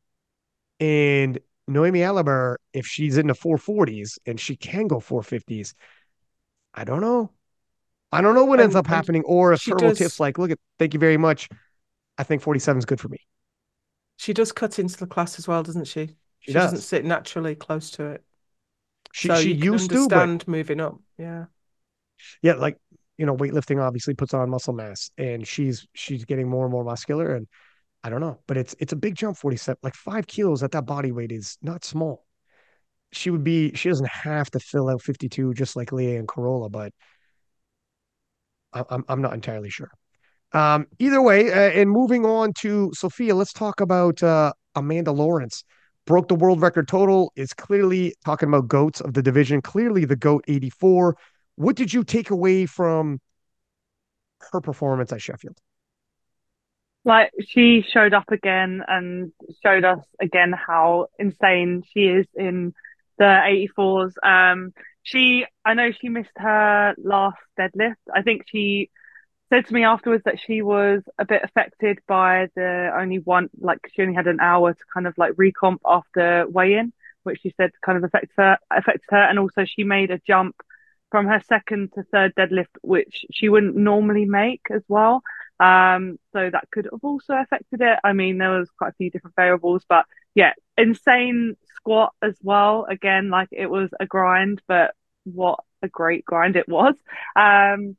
[0.81, 1.39] and
[1.69, 5.75] Noemi Allabert, if she's in the 440s and she can go 450s,
[6.75, 7.31] I don't know.
[8.11, 10.59] I don't know what ends up happening, or if Turbo does, Tiff's like, look at,
[10.79, 11.49] thank you very much.
[12.19, 13.19] I think 47 is good for me.
[14.19, 16.09] She does cut into the class as well, doesn't she?
[16.41, 16.73] She, she does.
[16.73, 18.25] doesn't sit naturally close to it.
[19.13, 20.47] She, so she used to, but...
[20.47, 20.99] moving up.
[21.17, 21.47] Yeah.
[22.43, 22.79] Yeah, like
[23.23, 26.83] you know, weightlifting obviously puts on muscle mass and she's she's getting more and more
[26.83, 27.47] muscular and
[28.03, 30.87] I don't know, but it's it's a big jump 47 like 5 kilos at that
[30.87, 32.27] body weight is not small.
[33.13, 36.69] She would be she doesn't have to fill out 52 just like Leah and Carola,
[36.69, 36.93] but
[38.73, 39.93] I'm I'm not entirely sure.
[40.53, 45.63] Um, either way, uh, and moving on to Sophia, let's talk about uh, Amanda Lawrence.
[46.07, 50.17] broke the world record total, is clearly talking about goats of the division, clearly the
[50.17, 51.17] goat 84.
[51.57, 53.21] What did you take away from
[54.53, 55.59] her performance at Sheffield?
[57.05, 62.75] Like she showed up again and showed us again how insane she is in
[63.19, 64.13] the 84s.
[64.23, 64.73] Um,
[65.03, 67.97] she, I know she missed her last deadlift.
[68.15, 68.91] I think she
[69.51, 73.81] said to me afterwards that she was a bit affected by the only one, like
[73.93, 76.93] she only had an hour to kind of like recomp after weigh-in,
[77.25, 79.23] which she said kind of affected her, affected her.
[79.23, 80.55] And also she made a jump
[81.13, 85.23] from her second to third deadlift, which she wouldn't normally make as well.
[85.61, 87.99] Um, so that could have also affected it.
[88.03, 92.87] I mean, there was quite a few different variables, but yeah, insane squat as well.
[92.89, 94.95] Again, like it was a grind, but
[95.25, 96.95] what a great grind it was.
[97.37, 97.97] Um,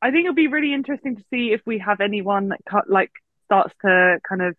[0.00, 3.10] I think it'll be really interesting to see if we have anyone that cut, like
[3.46, 4.54] starts to kind of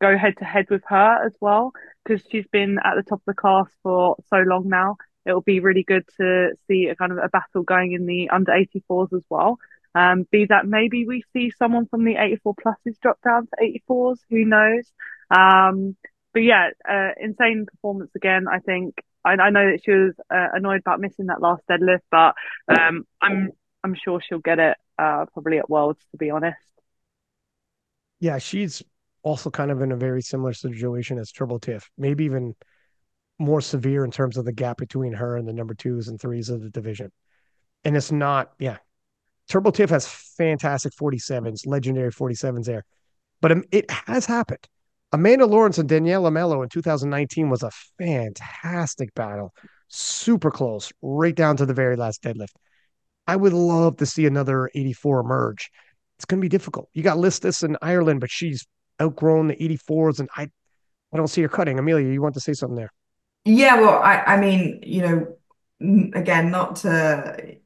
[0.00, 1.72] go head to head with her as well,
[2.04, 4.96] because she's been at the top of the class for so long now.
[5.26, 8.52] It'll be really good to see a kind of a battle going in the under
[8.52, 9.58] 84s as well.
[9.94, 14.18] Um, be that maybe we see someone from the 84 pluses drop down to 84s,
[14.28, 14.90] who knows?
[15.30, 15.96] Um,
[16.32, 18.46] but yeah, uh, insane performance again.
[18.50, 22.00] I think I, I know that she was uh, annoyed about missing that last deadlift,
[22.10, 22.34] but
[22.68, 23.52] um, I'm
[23.84, 26.04] I'm sure she'll get it uh, probably at Worlds.
[26.10, 26.58] To be honest.
[28.18, 28.82] Yeah, she's
[29.22, 32.54] also kind of in a very similar situation as Triple Tiff, maybe even
[33.38, 36.48] more severe in terms of the gap between her and the number twos and threes
[36.48, 37.10] of the division.
[37.84, 38.78] And it's not, yeah.
[39.48, 42.84] Turbo Tiff has fantastic 47s, legendary 47s there.
[43.42, 44.66] But it has happened.
[45.12, 49.52] Amanda Lawrence and Daniela Melo in 2019 was a fantastic battle.
[49.88, 52.54] Super close, right down to the very last deadlift.
[53.26, 55.70] I would love to see another 84 emerge.
[56.16, 56.88] It's going to be difficult.
[56.92, 58.66] You got Listis in Ireland, but she's
[59.00, 60.48] outgrown the 84s, and I,
[61.12, 61.78] I don't see her cutting.
[61.78, 62.90] Amelia, you want to say something there?
[63.44, 67.56] Yeah, well, I, I mean, you know, again, not to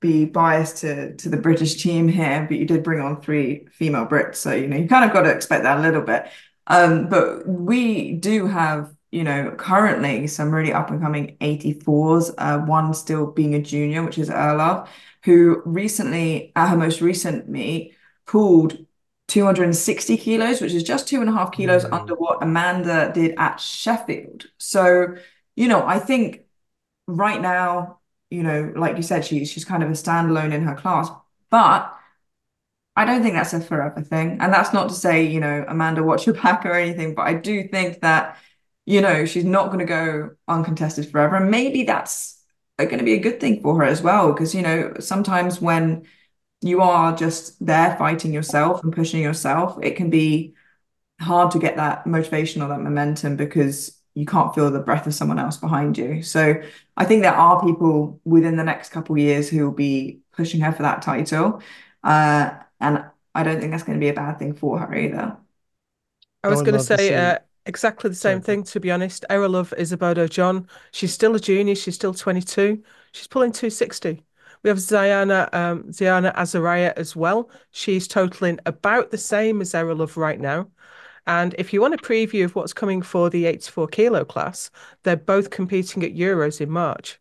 [0.00, 4.06] be biased to to the British team here, but you did bring on three female
[4.06, 6.28] Brits, so you know you kind of got to expect that a little bit.
[6.66, 12.58] Um, but we do have, you know, currently some really up and coming 84s, uh,
[12.60, 14.88] one still being a junior, which is Erlov,
[15.24, 17.96] who recently, at her most recent meet,
[18.26, 18.78] pulled
[19.30, 21.92] 260 kilos, which is just two and a half kilos mm.
[21.92, 24.46] under what Amanda did at Sheffield.
[24.58, 25.14] So,
[25.56, 26.42] you know, I think
[27.06, 28.00] right now,
[28.30, 31.08] you know, like you said, she's she's kind of a standalone in her class,
[31.50, 31.96] but
[32.96, 34.38] I don't think that's a forever thing.
[34.40, 37.34] And that's not to say, you know, Amanda, watch your back or anything, but I
[37.34, 38.36] do think that,
[38.84, 41.36] you know, she's not going to go uncontested forever.
[41.36, 42.42] And maybe that's
[42.78, 44.32] going to be a good thing for her as well.
[44.32, 46.06] Because, you know, sometimes when
[46.62, 50.54] you are just there fighting yourself and pushing yourself, it can be
[51.20, 55.14] hard to get that motivation or that momentum because you can't feel the breath of
[55.14, 56.22] someone else behind you.
[56.22, 56.62] So
[56.96, 60.60] I think there are people within the next couple of years who will be pushing
[60.60, 61.62] her for that title.
[62.02, 62.50] Uh,
[62.80, 63.04] and
[63.34, 65.36] I don't think that's going to be a bad thing for her either.
[66.42, 69.24] I was going to say uh, exactly the same thing, to be honest.
[69.30, 70.68] Love Isabella John.
[70.92, 71.74] She's still a junior.
[71.74, 72.82] She's still 22.
[73.12, 74.24] She's pulling 260.
[74.62, 77.50] We have Ziana, um, Ziana Azariah as well.
[77.70, 80.68] She's totaling about the same as Love right now.
[81.26, 84.70] And if you want a preview of what's coming for the 84 kilo class,
[85.02, 87.20] they're both competing at Euros in March.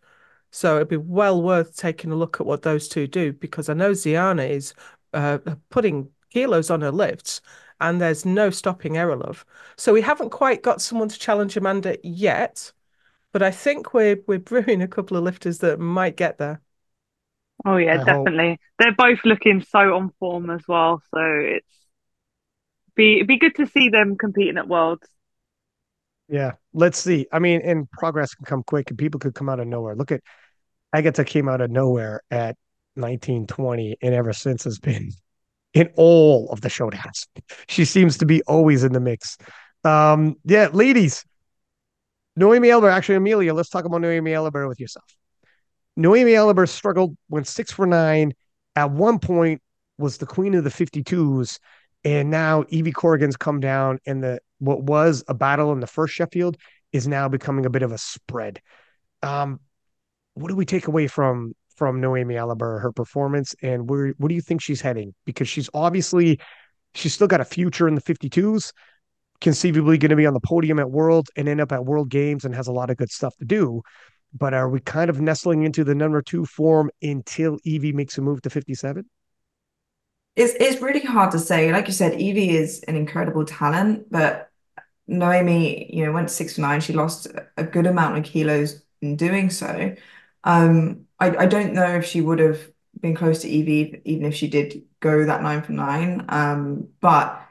[0.51, 3.73] So it'd be well worth taking a look at what those two do because I
[3.73, 4.73] know Ziana is
[5.13, 5.39] uh,
[5.69, 7.41] putting kilos on her lifts,
[7.79, 9.43] and there's no stopping Erolov.
[9.77, 12.71] So we haven't quite got someone to challenge Amanda yet,
[13.31, 16.61] but I think we're we're brewing a couple of lifters that might get there.
[17.65, 18.49] Oh yeah, I definitely.
[18.49, 18.59] Hope.
[18.79, 21.65] They're both looking so on form as well, so it's
[22.95, 25.07] be it'd be good to see them competing at Worlds.
[26.27, 27.27] Yeah, let's see.
[27.31, 29.95] I mean, and progress can come quick, and people could come out of nowhere.
[29.95, 30.21] Look at
[30.93, 32.55] Agata came out of nowhere at
[32.95, 35.11] 1920 and ever since has been
[35.73, 37.27] in all of the showdowns.
[37.67, 39.37] She seems to be always in the mix.
[39.83, 41.23] Um, yeah, ladies.
[42.35, 45.05] Noemi Allabert, actually, Amelia, let's talk about Noemi Allabert with yourself.
[45.99, 48.33] Noemi Allabert struggled, went six for nine.
[48.75, 49.61] At one point,
[49.97, 51.59] was the queen of the 52s.
[52.05, 56.13] And now Evie Corrigan's come down, and the what was a battle in the first
[56.13, 56.55] Sheffield
[56.93, 58.61] is now becoming a bit of a spread.
[59.21, 59.59] Um,
[60.35, 64.35] what do we take away from from Noemi Allabert, her performance, and where what do
[64.35, 65.13] you think she's heading?
[65.25, 66.39] Because she's obviously
[66.93, 68.71] she's still got a future in the 52s,
[69.41, 72.45] conceivably going to be on the podium at World and end up at World Games
[72.45, 73.81] and has a lot of good stuff to do.
[74.33, 78.21] But are we kind of nestling into the number two form until Evie makes a
[78.21, 79.05] move to 57?
[80.35, 81.71] It's it's really hard to say.
[81.71, 84.51] Like you said, Evie is an incredible talent, but
[85.07, 86.81] Noemi, you know, went six to nine.
[86.81, 87.27] She lost
[87.57, 89.95] a good amount of kilos in doing so.
[90.43, 92.59] Um, I, I don't know if she would have
[92.99, 96.25] been close to Evie even if she did go that nine for nine.
[96.29, 97.41] Um, but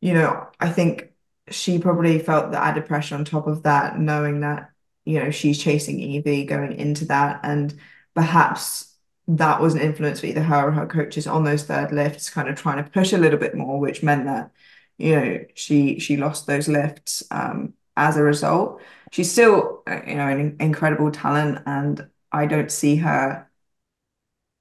[0.00, 1.12] you know, I think
[1.50, 4.70] she probably felt the added pressure on top of that, knowing that,
[5.04, 7.40] you know, she's chasing Evie going into that.
[7.42, 7.74] And
[8.14, 8.94] perhaps
[9.28, 12.48] that was an influence for either her or her coaches on those third lifts, kind
[12.48, 14.50] of trying to push a little bit more, which meant that,
[14.98, 18.80] you know, she she lost those lifts um, as a result.
[19.12, 23.48] She's still, uh, you know, an incredible talent, and I don't see her,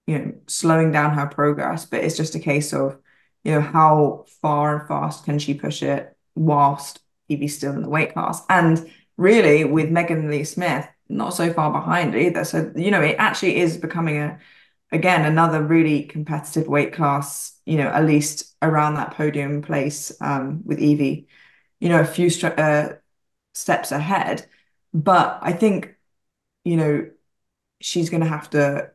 [0.07, 1.85] you know, slowing down her progress.
[1.85, 2.97] But it's just a case of,
[3.43, 6.99] you know, how far and fast can she push it whilst
[7.29, 8.41] Evie's still in the weight class.
[8.49, 12.43] And really, with Megan Lee Smith, not so far behind either.
[12.45, 14.39] So, you know, it actually is becoming a,
[14.91, 20.61] again, another really competitive weight class, you know, at least around that podium place um,
[20.65, 21.27] with Evie,
[21.79, 22.93] you know, a few uh,
[23.53, 24.45] steps ahead.
[24.93, 25.95] But I think,
[26.63, 27.09] you know,
[27.81, 28.91] she's going to have to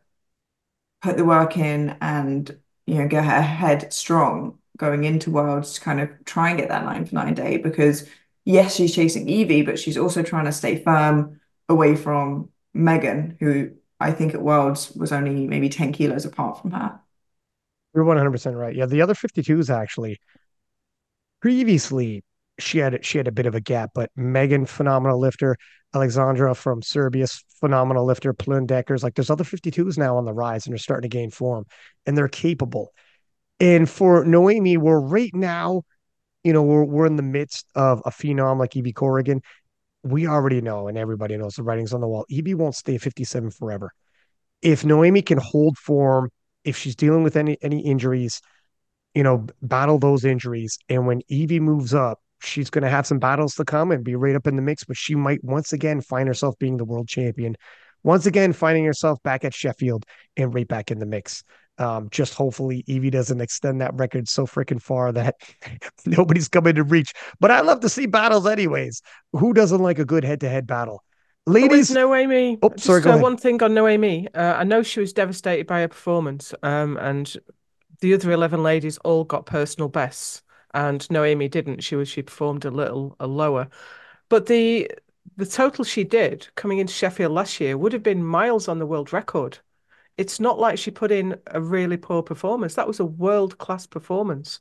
[1.02, 5.80] put the work in and, you know, get her head strong going into Worlds to
[5.80, 8.08] kind of try and get that nine for nine day because
[8.48, 11.38] yes, she's chasing Evie, but she's also trying to stay firm
[11.68, 16.70] away from Megan, who I think at Worlds was only maybe 10 kilos apart from
[16.70, 16.98] her.
[17.94, 18.74] You're 100% right.
[18.74, 20.18] Yeah, the other 52s actually
[21.40, 22.24] previously
[22.58, 25.56] she had she had a bit of a gap, but Megan phenomenal lifter,
[25.94, 27.26] Alexandra from Serbia
[27.60, 31.08] phenomenal lifter, Plun Deckers like there's other 52s now on the rise and they're starting
[31.08, 31.66] to gain form
[32.06, 32.92] and they're capable.
[33.60, 35.82] And for Noemi, we're right now,
[36.44, 39.42] you know, we're we're in the midst of a phenom like Evie Corrigan.
[40.04, 42.24] We already know, and everybody knows the writing's on the wall.
[42.28, 43.90] Evie won't stay 57 forever.
[44.62, 46.30] If Noemi can hold form,
[46.64, 48.40] if she's dealing with any any injuries,
[49.14, 53.18] you know, battle those injuries, and when Evie moves up, she's going to have some
[53.18, 54.84] battles to come and be right up in the mix.
[54.84, 57.56] But she might once again find herself being the world champion,
[58.02, 60.04] once again finding herself back at Sheffield
[60.36, 61.42] and right back in the mix.
[61.78, 65.36] Um, just hopefully Evie doesn't extend that record so freaking far that
[66.06, 67.12] nobody's coming to reach.
[67.40, 69.00] But I love to see battles anyways.
[69.32, 71.04] Who doesn't like a good head-to-head battle?
[71.46, 72.58] Ladies, Noemi.
[72.62, 73.02] Oh, sorry.
[73.02, 74.28] Just, uh, one thing on Noemi.
[74.34, 77.34] Uh, I know she was devastated by her performance, um, and
[78.00, 80.42] the other eleven ladies all got personal bests,
[80.74, 81.82] and Noemi didn't.
[81.82, 83.68] She was she performed a little a lower,
[84.28, 84.90] but the
[85.36, 88.86] the total she did coming into Sheffield last year would have been miles on the
[88.86, 89.58] world record
[90.18, 92.74] it's not like she put in a really poor performance.
[92.74, 94.60] That was a world class performance.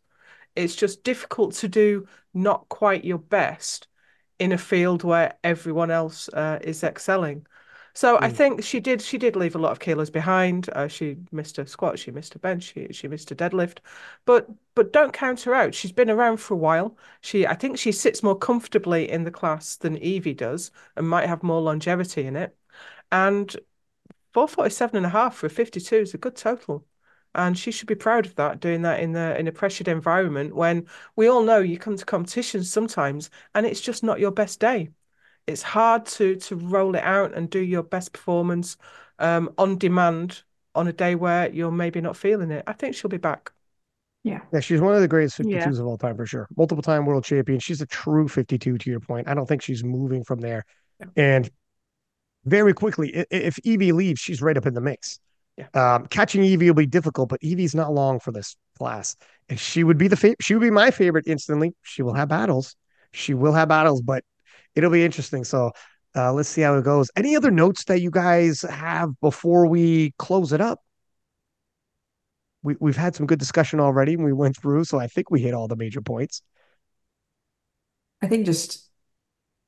[0.56, 3.88] It's just difficult to do not quite your best
[4.40, 7.48] in a field where everyone else uh, is excelling.
[7.96, 8.22] So mm.
[8.22, 8.36] I hmm.
[8.36, 9.02] think she did.
[9.02, 10.70] She did leave a lot of kilos behind.
[10.70, 11.98] Uh, she missed a squat.
[11.98, 12.74] She missed a bench.
[12.76, 13.80] She she missed a deadlift.
[14.26, 15.74] But but don't count her out.
[15.74, 16.96] She's been around for a while.
[17.22, 21.28] She I think she sits more comfortably in the class than Evie does, and might
[21.28, 22.56] have more longevity in it.
[23.12, 23.56] And
[24.38, 26.86] 447 and a half for a 52 is a good total.
[27.34, 30.56] And she should be proud of that, doing that in the in a pressured environment
[30.56, 30.86] when
[31.16, 34.90] we all know you come to competitions sometimes and it's just not your best day.
[35.48, 38.78] It's hard to to roll it out and do your best performance
[39.18, 40.44] um, on demand
[40.76, 42.64] on a day where you're maybe not feeling it.
[42.68, 43.52] I think she'll be back.
[44.22, 44.42] Yeah.
[44.54, 45.70] Yeah, she's one of the greatest 52s yeah.
[45.70, 46.48] of all time for sure.
[46.56, 47.58] Multiple time world champion.
[47.58, 49.28] She's a true 52 to your point.
[49.28, 50.64] I don't think she's moving from there.
[51.00, 51.08] Yeah.
[51.16, 51.50] And
[52.48, 53.26] very quickly.
[53.30, 55.20] If Evie leaves, she's right up in the mix.
[55.58, 55.68] Yeah.
[55.74, 59.16] Um, catching Evie will be difficult, but Evie's not long for this class,
[59.50, 61.74] and she would be the fa- she would be my favorite instantly.
[61.82, 62.76] She will have battles.
[63.12, 64.24] She will have battles, but
[64.76, 65.44] it'll be interesting.
[65.44, 65.72] So
[66.16, 67.10] uh, let's see how it goes.
[67.16, 70.80] Any other notes that you guys have before we close it up?
[72.62, 75.42] We we've had some good discussion already, and we went through, so I think we
[75.42, 76.44] hit all the major points.
[78.22, 78.88] I think just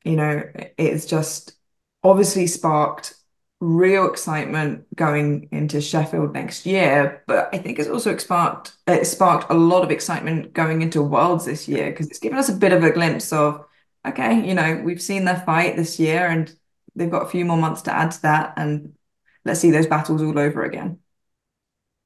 [0.04, 0.44] you know
[0.78, 1.54] it's just
[2.04, 3.14] obviously sparked
[3.60, 9.52] real excitement going into Sheffield next year, but I think it's also sparked it sparked
[9.52, 12.72] a lot of excitement going into Worlds this year because it's given us a bit
[12.72, 13.66] of a glimpse of
[14.08, 16.54] okay, you know, we've seen their fight this year and
[16.96, 18.94] they've got a few more months to add to that and
[19.44, 21.00] let's see those battles all over again.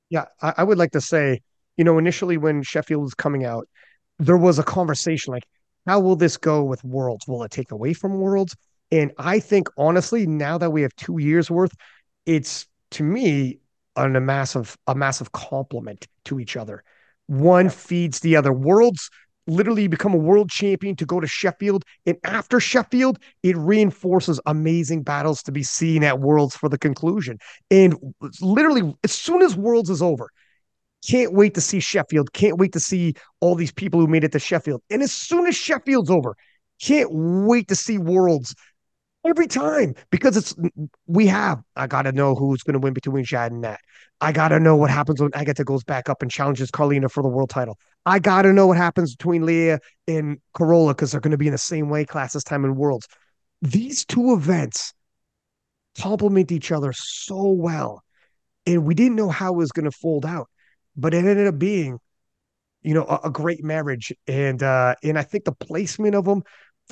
[0.10, 1.42] Yeah, I, I would like to say,
[1.78, 3.68] you know, initially when Sheffield was coming out,
[4.20, 5.46] there was a conversation like,
[5.86, 7.28] how will this go with Worlds?
[7.28, 8.56] Will it take away from Worlds?
[8.94, 11.74] And I think honestly, now that we have two years worth,
[12.28, 13.60] it's to me
[13.96, 16.84] an, a massive a massive compliment to each other.
[17.28, 18.54] One feeds the other.
[18.54, 19.10] Worlds
[19.48, 21.84] literally become a world champion to go to Sheffield.
[22.06, 27.40] And after Sheffield, it reinforces amazing battles to be seen at Worlds for the conclusion.
[27.72, 27.96] And
[28.42, 30.30] literally, as soon as Worlds is over,
[31.08, 32.34] can't wait to see Sheffield.
[32.34, 34.82] Can't wait to see all these people who made it to Sheffield.
[34.90, 36.36] And as soon as Sheffield's over,
[36.82, 38.56] Can't wait to see Worlds
[39.26, 40.56] every time because it's
[41.08, 41.62] we have.
[41.76, 43.80] I gotta know who's gonna win between Jade and Nat.
[44.22, 47.30] I gotta know what happens when Agata goes back up and challenges Karlina for the
[47.30, 47.78] world title.
[48.06, 51.58] I gotta know what happens between Leah and Carola because they're gonna be in the
[51.58, 53.08] same weight class this time in Worlds.
[53.62, 54.94] These two events
[56.00, 58.04] complement each other so well,
[58.66, 60.50] and we didn't know how it was gonna fold out,
[60.96, 62.00] but it ended up being
[62.84, 64.12] you know, a, a, great marriage.
[64.28, 66.44] And uh, and I think the placement of them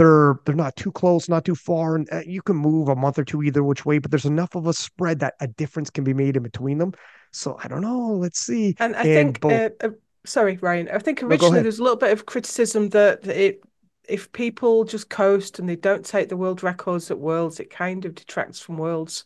[0.02, 3.20] they're they're not too close, not too far, and uh, you can move a month
[3.20, 4.00] or two either which way.
[4.00, 6.94] But there's enough of a spread that a difference can be made in between them.
[7.32, 8.14] So I don't know.
[8.14, 8.76] Let's see.
[8.80, 9.52] And I and think, both...
[9.52, 9.90] uh, uh,
[10.26, 10.90] sorry, Ryan.
[10.90, 13.62] I think originally no, there's a little bit of criticism that it
[14.10, 18.04] if people just coast and they don't take the world records at Worlds, it kind
[18.04, 19.26] of detracts from Worlds.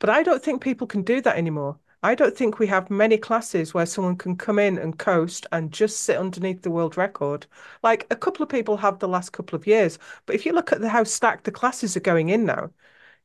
[0.00, 1.78] But I don't think people can do that anymore.
[2.04, 5.72] I don't think we have many classes where someone can come in and coast and
[5.72, 7.46] just sit underneath the world record.
[7.82, 10.70] Like a couple of people have the last couple of years, but if you look
[10.70, 12.70] at the, how stacked the classes are going in now,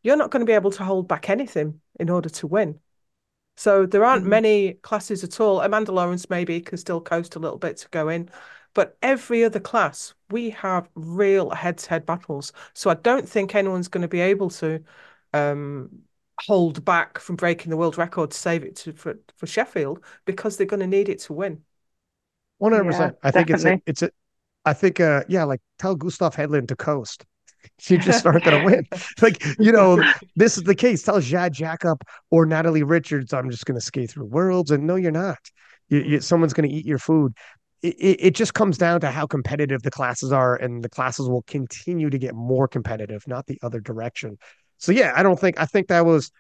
[0.02, 2.80] you're not going to be able to hold back anything in order to win.
[3.58, 4.30] So there aren't mm-hmm.
[4.30, 5.60] many classes at all.
[5.60, 8.30] Amanda Lawrence maybe can still coast a little bit to go in,
[8.74, 12.54] but every other class we have real head-to-head battles.
[12.74, 14.82] So I don't think anyone's going to be able to
[15.34, 16.04] um,
[16.46, 20.58] hold back from breaking the world record to save it to, for for Sheffield because
[20.58, 21.64] they're going to need it to win.
[22.58, 23.16] One hundred percent.
[23.24, 23.84] I think definitely.
[23.86, 24.70] it's a, it's a.
[24.70, 27.26] I think uh yeah, like tell Gustav Hedlund to coast.
[27.90, 28.86] You just aren't going to win.
[29.22, 30.02] Like you know,
[30.38, 31.04] this is the case.
[31.04, 32.02] Tell Jade Jacob
[32.32, 35.40] or Natalie Richards, I'm just going to skate through worlds, and no, you're not.
[35.90, 37.34] You, you, someone's going to eat your food.
[37.82, 41.28] It, it, it just comes down to how competitive the classes are, and the classes
[41.28, 44.38] will continue to get more competitive, not the other direction.
[44.80, 46.32] So yeah, I don't think I think that was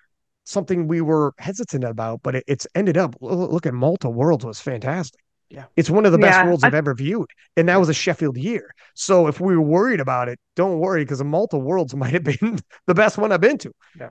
[0.46, 3.16] something we were hesitant about, but it, it's ended up.
[3.22, 5.22] Look at Malta Worlds was fantastic.
[5.50, 7.90] Yeah, it's one of the best yeah, worlds I, have ever viewed, and that was
[7.90, 8.74] a Sheffield year.
[8.94, 12.24] So if we were worried about it, don't worry because the Malta Worlds might have
[12.24, 13.72] been the best one I've been to.
[14.00, 14.10] Yeah,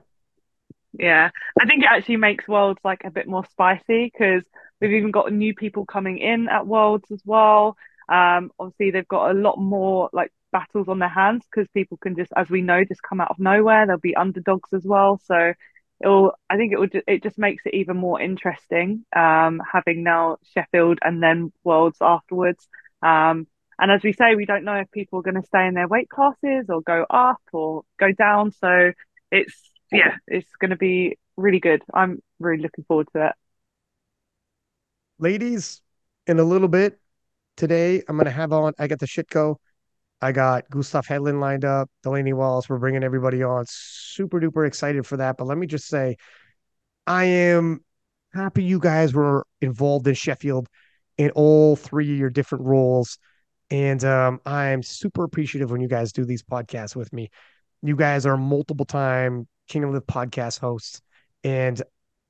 [0.93, 1.29] yeah,
[1.59, 4.43] I think it actually makes Worlds like a bit more spicy because
[4.81, 7.77] we've even got new people coming in at Worlds as well.
[8.07, 12.15] Um, obviously they've got a lot more like battles on their hands because people can
[12.15, 13.85] just, as we know, just come out of nowhere.
[13.85, 15.53] There'll be underdogs as well, so
[16.01, 16.33] it'll.
[16.49, 17.01] I think it would.
[17.07, 22.67] It just makes it even more interesting um, having now Sheffield and then Worlds afterwards.
[23.01, 23.47] Um,
[23.79, 25.87] and as we say, we don't know if people are going to stay in their
[25.87, 28.51] weight classes or go up or go down.
[28.51, 28.91] So
[29.31, 29.55] it's
[29.91, 31.81] yeah, it's going to be really good.
[31.93, 33.33] I'm really looking forward to it.
[35.17, 35.81] Ladies,
[36.27, 36.99] in a little bit
[37.57, 38.73] today, I'm going to have on.
[38.77, 39.59] I got the shit go.
[40.21, 42.67] I got Gustav Hedlund lined up, Delaney Wallace.
[42.67, 43.65] We're bringing everybody on.
[43.67, 45.37] Super duper excited for that.
[45.37, 46.17] But let me just say,
[47.07, 47.83] I am
[48.33, 50.67] happy you guys were involved in Sheffield
[51.17, 53.17] in all three of your different roles.
[53.71, 57.29] And um, I'm super appreciative when you guys do these podcasts with me.
[57.81, 61.01] You guys are multiple time King of the podcast hosts.
[61.43, 61.81] And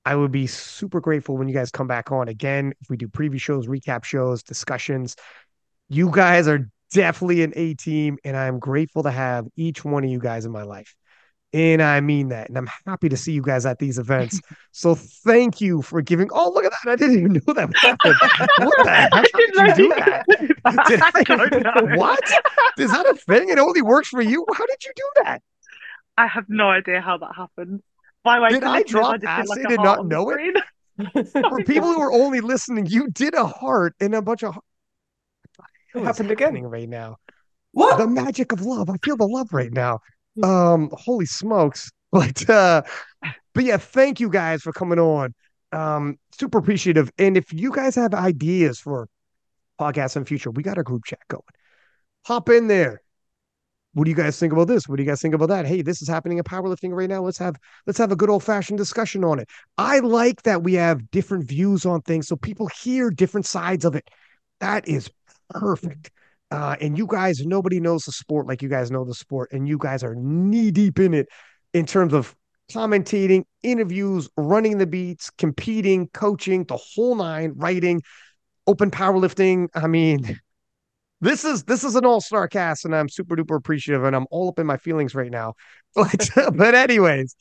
[0.05, 2.73] I would be super grateful when you guys come back on again.
[2.81, 5.15] If we do preview shows, recap shows, discussions,
[5.87, 10.09] you guys are definitely an A team, and I'm grateful to have each one of
[10.09, 10.95] you guys in my life.
[11.51, 12.49] And I mean that.
[12.49, 14.39] And I'm happy to see you guys at these events.
[14.71, 16.29] So thank you for giving.
[16.31, 16.91] Oh, look at that.
[16.91, 18.15] I didn't even know that happened.
[18.59, 19.11] what the heck?
[19.11, 20.25] How did you do that?
[20.87, 22.23] Did I, what?
[22.77, 23.49] Is that a thing?
[23.49, 24.45] It only works for you?
[24.53, 25.41] How did you do that?
[26.17, 27.81] I have no idea how that happened.
[28.23, 30.55] By the way, did I drop I acid like and not know it?
[31.33, 34.57] for people who are only listening, you did a heart and a bunch of
[35.95, 37.17] it happened again right now.
[37.71, 37.97] What?
[37.97, 38.89] The magic of love.
[38.89, 39.99] I feel the love right now.
[40.43, 41.91] Um, holy smokes.
[42.11, 42.81] But uh
[43.53, 45.35] but yeah, thank you guys for coming on.
[45.71, 47.11] Um, super appreciative.
[47.19, 49.07] And if you guys have ideas for
[49.79, 51.43] podcasts in future, we got a group chat going.
[52.25, 53.01] Hop in there.
[53.93, 54.87] What do you guys think about this?
[54.87, 55.65] What do you guys think about that?
[55.65, 57.21] Hey, this is happening in powerlifting right now.
[57.21, 57.55] Let's have
[57.87, 59.49] let's have a good old fashioned discussion on it.
[59.77, 63.95] I like that we have different views on things so people hear different sides of
[63.95, 64.07] it.
[64.59, 65.09] That is
[65.49, 66.11] perfect.
[66.51, 69.67] Uh, and you guys, nobody knows the sport like you guys know the sport, and
[69.67, 71.27] you guys are knee deep in it
[71.73, 72.35] in terms of
[72.71, 78.01] commentating, interviews, running the beats, competing, coaching, the whole nine, writing,
[78.67, 79.67] open powerlifting.
[79.75, 80.39] I mean,
[81.21, 84.49] this is this is an all-star cast, and I'm super duper appreciative, and I'm all
[84.49, 85.53] up in my feelings right now.
[85.95, 87.35] But but anyways,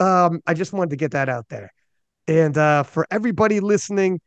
[0.00, 1.72] um, I just wanted to get that out there.
[2.26, 4.20] And uh, for everybody listening,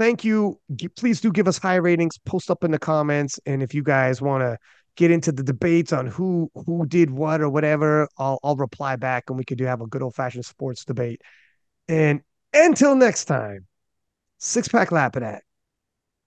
[0.00, 0.58] thank you.
[0.96, 3.38] Please do give us high ratings, post up in the comments.
[3.44, 4.56] And if you guys want to
[4.96, 9.24] get into the debates on who who did what or whatever, I'll I'll reply back
[9.28, 11.20] and we could do have a good old fashioned sports debate.
[11.86, 12.22] And
[12.54, 13.66] until next time,
[14.38, 15.40] six pack Lapadat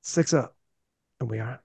[0.04, 0.56] six up,
[1.20, 1.63] and we are.